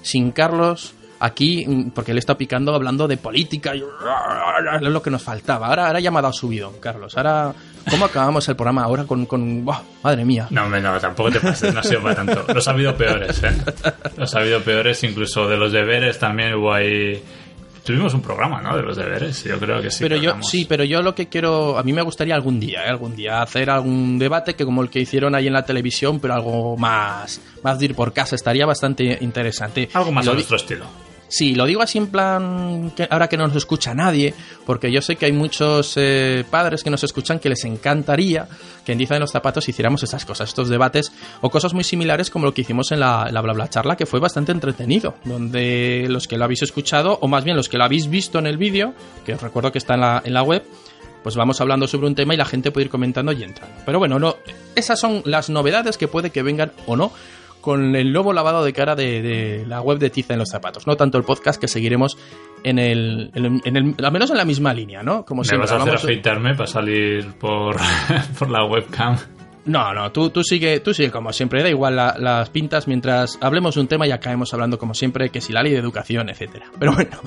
sin 0.00 0.30
Carlos 0.30 0.94
aquí? 1.18 1.66
mm, 1.66 1.90
Porque 1.90 2.14
le 2.14 2.20
está 2.20 2.38
picando 2.38 2.72
hablando 2.72 3.08
de 3.08 3.16
política 3.16 3.74
y 3.74 3.80
es 3.80 4.82
lo 4.82 5.02
que 5.02 5.10
nos 5.10 5.22
faltaba. 5.24 5.66
Ahora, 5.66 5.88
ahora 5.88 5.98
ya 5.98 6.12
me 6.12 6.20
ha 6.20 6.22
dado 6.22 6.34
subido, 6.34 6.72
Carlos. 6.78 7.16
Ahora, 7.16 7.52
¿cómo 7.90 8.04
acabamos 8.04 8.48
el 8.48 8.54
programa 8.54 8.84
ahora 8.84 9.02
con, 9.02 9.26
con 9.26 9.64
madre 9.64 10.24
mía? 10.24 10.46
No, 10.50 10.68
no, 10.68 11.00
tampoco 11.00 11.32
te 11.32 11.40
pases, 11.40 11.74
no 11.74 11.80
ha 11.80 11.82
sido 11.82 12.00
para 12.00 12.14
tanto. 12.14 12.44
Los 12.54 12.68
ha 12.68 12.70
habido 12.70 12.96
peores, 12.96 13.42
¿eh? 13.42 13.50
Los 14.16 14.32
ha 14.36 14.38
habido 14.38 14.62
peores, 14.62 15.02
incluso 15.02 15.48
de 15.48 15.56
los 15.56 15.72
deberes 15.72 16.16
también 16.16 16.54
hubo 16.54 16.72
ahí... 16.72 17.20
Tuvimos 17.84 18.12
un 18.14 18.22
programa, 18.22 18.60
¿no? 18.60 18.76
De 18.76 18.82
los 18.82 18.96
deberes, 18.96 19.42
yo 19.44 19.58
creo 19.58 19.80
que 19.80 19.90
sí. 19.90 19.98
pero 20.00 20.16
que 20.16 20.22
yo 20.22 20.30
hablamos. 20.30 20.50
sí, 20.50 20.66
pero 20.68 20.84
yo 20.84 21.02
lo 21.02 21.14
que 21.14 21.28
quiero, 21.28 21.78
a 21.78 21.82
mí 21.82 21.92
me 21.92 22.02
gustaría 22.02 22.34
algún 22.34 22.60
día, 22.60 22.84
¿eh? 22.84 22.88
algún 22.88 23.16
día 23.16 23.42
hacer 23.42 23.70
algún 23.70 24.18
debate 24.18 24.54
que 24.54 24.64
como 24.64 24.82
el 24.82 24.90
que 24.90 25.00
hicieron 25.00 25.34
ahí 25.34 25.46
en 25.46 25.52
la 25.52 25.64
televisión, 25.64 26.20
pero 26.20 26.34
algo 26.34 26.76
más, 26.76 27.40
más 27.62 27.78
de 27.78 27.86
ir 27.86 27.94
por 27.94 28.12
casa, 28.12 28.36
estaría 28.36 28.66
bastante 28.66 29.18
interesante. 29.20 29.88
Algo 29.94 30.12
más 30.12 30.28
a 30.28 30.34
nuestro 30.34 30.56
estilo. 30.56 31.09
Sí, 31.30 31.54
lo 31.54 31.64
digo 31.64 31.80
así 31.80 31.96
en 31.96 32.08
plan 32.08 32.90
que 32.96 33.06
ahora 33.08 33.28
que 33.28 33.36
no 33.36 33.46
nos 33.46 33.54
escucha 33.54 33.94
nadie, 33.94 34.34
porque 34.66 34.90
yo 34.90 35.00
sé 35.00 35.14
que 35.14 35.26
hay 35.26 35.32
muchos 35.32 35.94
eh, 35.96 36.44
padres 36.50 36.82
que 36.82 36.90
nos 36.90 37.04
escuchan 37.04 37.38
que 37.38 37.48
les 37.48 37.64
encantaría 37.64 38.48
que 38.84 38.92
en 38.92 38.98
Diza 38.98 39.14
de 39.14 39.20
los 39.20 39.30
Zapatos 39.30 39.68
hiciéramos 39.68 40.02
estas 40.02 40.24
cosas, 40.24 40.48
estos 40.48 40.68
debates 40.68 41.12
o 41.40 41.48
cosas 41.48 41.72
muy 41.72 41.84
similares 41.84 42.30
como 42.30 42.46
lo 42.46 42.52
que 42.52 42.62
hicimos 42.62 42.90
en 42.90 42.98
la, 42.98 43.28
bla 43.30 43.52
bla 43.52 43.68
charla, 43.68 43.96
que 43.96 44.06
fue 44.06 44.18
bastante 44.18 44.50
entretenido, 44.50 45.14
donde 45.24 46.06
los 46.08 46.26
que 46.26 46.36
lo 46.36 46.44
habéis 46.44 46.62
escuchado, 46.62 47.16
o 47.22 47.28
más 47.28 47.44
bien 47.44 47.56
los 47.56 47.68
que 47.68 47.78
lo 47.78 47.84
habéis 47.84 48.10
visto 48.10 48.40
en 48.40 48.48
el 48.48 48.58
vídeo, 48.58 48.92
que 49.24 49.34
os 49.34 49.40
recuerdo 49.40 49.70
que 49.70 49.78
está 49.78 49.94
en 49.94 50.00
la, 50.00 50.22
en 50.24 50.34
la 50.34 50.42
web, 50.42 50.64
pues 51.22 51.36
vamos 51.36 51.60
hablando 51.60 51.86
sobre 51.86 52.08
un 52.08 52.16
tema 52.16 52.34
y 52.34 52.38
la 52.38 52.44
gente 52.44 52.72
puede 52.72 52.86
ir 52.86 52.90
comentando 52.90 53.30
y 53.30 53.44
entrando. 53.44 53.76
Pero 53.86 54.00
bueno, 54.00 54.18
no, 54.18 54.34
esas 54.74 54.98
son 54.98 55.22
las 55.24 55.48
novedades 55.48 55.96
que 55.96 56.08
puede 56.08 56.30
que 56.30 56.42
vengan 56.42 56.72
o 56.86 56.96
no 56.96 57.12
con 57.60 57.94
el 57.96 58.12
nuevo 58.12 58.32
lavado 58.32 58.64
de 58.64 58.72
cara 58.72 58.94
de, 58.94 59.22
de 59.22 59.64
la 59.66 59.80
web 59.80 59.98
de 59.98 60.10
Tiza 60.10 60.32
en 60.34 60.38
los 60.40 60.48
zapatos. 60.50 60.86
No 60.86 60.96
tanto 60.96 61.18
el 61.18 61.24
podcast 61.24 61.60
que 61.60 61.68
seguiremos 61.68 62.16
en 62.62 62.78
el, 62.78 63.30
en 63.34 63.44
el, 63.46 63.60
en 63.64 63.76
el- 63.76 64.04
al 64.04 64.12
menos 64.12 64.30
en 64.30 64.36
la 64.36 64.44
misma 64.44 64.72
línea, 64.74 65.02
¿no? 65.02 65.24
Como 65.24 65.42
¿Me 65.42 65.48
siempre. 65.48 65.70
vas 65.70 65.78
a 65.78 65.82
hacer 65.82 65.94
afeitarme 65.94 66.54
para 66.54 66.66
salir 66.66 67.32
por, 67.38 67.76
por 68.38 68.50
la 68.50 68.64
webcam? 68.64 69.16
No, 69.66 69.92
no, 69.92 70.10
tú, 70.10 70.30
tú 70.30 70.42
sigue, 70.42 70.80
tú 70.80 70.94
sigue 70.94 71.10
como 71.10 71.32
siempre, 71.32 71.62
da 71.62 71.68
igual 71.68 71.94
la- 71.96 72.16
las 72.18 72.48
pintas 72.50 72.88
mientras 72.88 73.38
hablemos 73.42 73.76
un 73.76 73.86
tema 73.88 74.06
y 74.06 74.10
acabemos 74.10 74.52
hablando 74.54 74.78
como 74.78 74.94
siempre, 74.94 75.28
que 75.30 75.40
si 75.40 75.52
la 75.52 75.62
ley 75.62 75.72
de 75.72 75.78
educación, 75.78 76.30
etcétera. 76.30 76.66
Pero 76.78 76.94
bueno, 76.94 77.18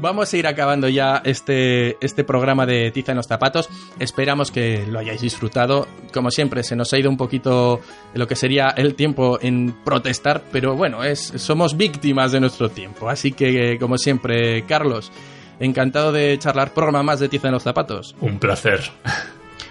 vamos 0.00 0.32
a 0.32 0.36
ir 0.36 0.46
acabando 0.46 0.88
ya 0.88 1.22
este, 1.24 1.96
este 2.04 2.24
programa 2.24 2.66
de 2.66 2.90
Tiza 2.90 3.12
en 3.12 3.16
los 3.18 3.26
zapatos. 3.26 3.68
Esperamos 4.00 4.50
que 4.50 4.84
lo 4.88 4.98
hayáis 4.98 5.20
disfrutado. 5.20 5.86
Como 6.12 6.30
siempre, 6.32 6.62
se 6.64 6.74
nos 6.74 6.92
ha 6.92 6.98
ido 6.98 7.08
un 7.08 7.16
poquito 7.16 7.80
lo 8.14 8.26
que 8.26 8.34
sería 8.34 8.68
el 8.76 8.94
tiempo 8.96 9.38
en 9.40 9.72
protestar, 9.84 10.42
pero 10.50 10.74
bueno, 10.74 11.04
es, 11.04 11.32
somos 11.36 11.76
víctimas 11.76 12.32
de 12.32 12.40
nuestro 12.40 12.70
tiempo. 12.70 13.08
Así 13.08 13.32
que, 13.32 13.78
como 13.78 13.98
siempre, 13.98 14.64
Carlos, 14.66 15.12
encantado 15.60 16.10
de 16.10 16.36
charlar 16.40 16.72
programa 16.74 17.04
más 17.04 17.20
de 17.20 17.28
Tiza 17.28 17.46
en 17.48 17.54
los 17.54 17.62
zapatos. 17.62 18.16
Un 18.20 18.38
placer. 18.40 18.80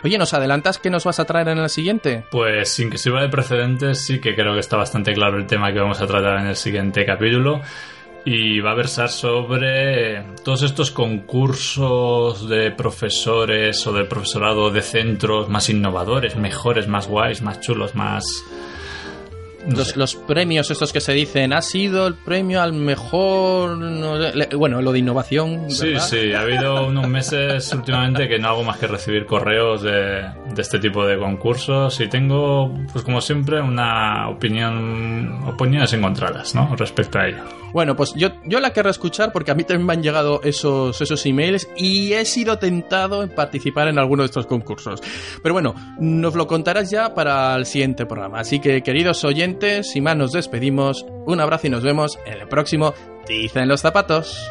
Oye, 0.04 0.18
¿nos 0.18 0.34
adelantas 0.34 0.80
qué 0.80 0.90
nos 0.90 1.04
vas 1.04 1.20
a 1.20 1.26
traer 1.26 1.50
en 1.50 1.60
el 1.60 1.70
siguiente? 1.70 2.26
Pues 2.32 2.70
sin 2.70 2.90
que 2.90 2.98
sirva 2.98 3.22
de 3.22 3.30
precedentes, 3.30 4.04
sí 4.04 4.20
que 4.20 4.34
creo 4.34 4.54
que 4.54 4.60
está 4.60 4.78
bastante 4.78 5.14
claro 5.14 5.38
el 5.38 5.46
tema 5.46 5.72
que 5.72 5.80
vamos 5.80 6.02
a 6.02 6.08
tratar 6.08 6.40
en 6.40 6.48
el 6.48 6.56
siguiente 6.56 7.06
capítulo. 7.06 7.62
Y 8.24 8.60
va 8.60 8.72
a 8.72 8.76
versar 8.76 9.10
sobre 9.10 10.24
todos 10.44 10.62
estos 10.62 10.92
concursos 10.92 12.48
de 12.48 12.70
profesores 12.72 13.86
o 13.88 13.94
del 13.94 14.08
profesorado 14.08 14.70
de 14.70 14.84
centros 14.84 15.50
más 15.50 15.70
innovadores, 15.70 16.36
mejores, 16.36 16.88
más 16.88 17.08
guays, 17.08 17.42
más 17.42 17.60
chulos, 17.62 17.96
más 17.96 18.24
los, 19.96 20.16
premios 20.16 20.70
estos 20.72 20.92
que 20.94 21.02
se 21.02 21.14
dicen, 21.14 21.54
ha 21.54 21.62
sido 21.62 22.08
el 22.08 22.16
premio 22.16 22.62
al 22.62 22.74
mejor, 22.74 23.78
no 23.78 24.22
sé, 24.22 24.36
le- 24.36 24.46
bueno, 24.56 24.82
lo 24.82 24.92
de 24.92 25.00
innovación. 25.00 25.70
Sí, 25.70 25.88
¿verdad? 25.90 26.08
sí, 26.08 26.34
ha 26.34 26.42
habido 26.42 26.88
unos 26.88 27.08
meses 27.08 27.72
últimamente 27.74 28.28
que 28.28 28.40
no 28.40 28.50
hago 28.50 28.64
más 28.64 28.78
que 28.78 28.88
recibir 28.88 29.26
correos 29.26 29.82
de, 29.82 29.92
de 29.92 30.62
este 30.62 30.80
tipo 30.80 31.06
de 31.06 31.18
concursos 31.18 32.00
y 32.00 32.08
tengo, 32.08 32.74
pues 32.92 33.04
como 33.04 33.22
siempre, 33.22 33.62
una 33.62 34.30
opinión, 34.30 35.44
opiniones 35.48 35.94
encontradas, 35.94 36.56
¿no? 36.56 36.76
Respecto 36.76 37.20
a 37.20 37.28
ello. 37.28 37.44
Bueno, 37.74 37.96
pues 37.96 38.14
yo, 38.16 38.30
yo 38.46 38.60
la 38.60 38.74
querré 38.74 38.90
escuchar 38.90 39.32
porque 39.32 39.52
a 39.52 39.56
mí 39.56 39.64
también 39.64 39.86
me 39.88 39.94
han 39.94 40.04
llegado 40.04 40.42
esos, 40.44 41.00
esos 41.00 41.26
emails 41.26 41.70
y 41.78 42.12
he 42.12 42.26
sido 42.26 42.58
tentado 42.60 43.24
en 43.24 43.30
participar 43.30 43.88
en 43.88 43.98
alguno 43.98 44.24
de 44.24 44.26
estos 44.26 44.46
concursos. 44.46 45.02
Pero 45.42 45.54
bueno, 45.54 45.74
nos 45.98 46.36
lo 46.36 46.48
contarás 46.48 46.90
ya 46.92 47.14
para 47.16 47.56
el 47.56 47.66
siguiente 47.66 48.06
programa. 48.06 48.40
Así 48.42 48.60
que, 48.60 48.82
queridos 48.84 49.24
oyentes, 49.24 49.51
sin 49.84 50.04
más 50.04 50.18
nos 50.18 50.32
despedimos. 50.32 51.06
Un 51.26 51.40
abrazo 51.40 51.68
y 51.68 51.70
nos 51.70 51.84
vemos 51.84 52.18
en 52.26 52.40
el 52.42 52.48
próximo 52.48 52.94
Tiza 53.26 53.62
en 53.62 53.70
los 53.70 53.82
zapatos. 53.82 54.50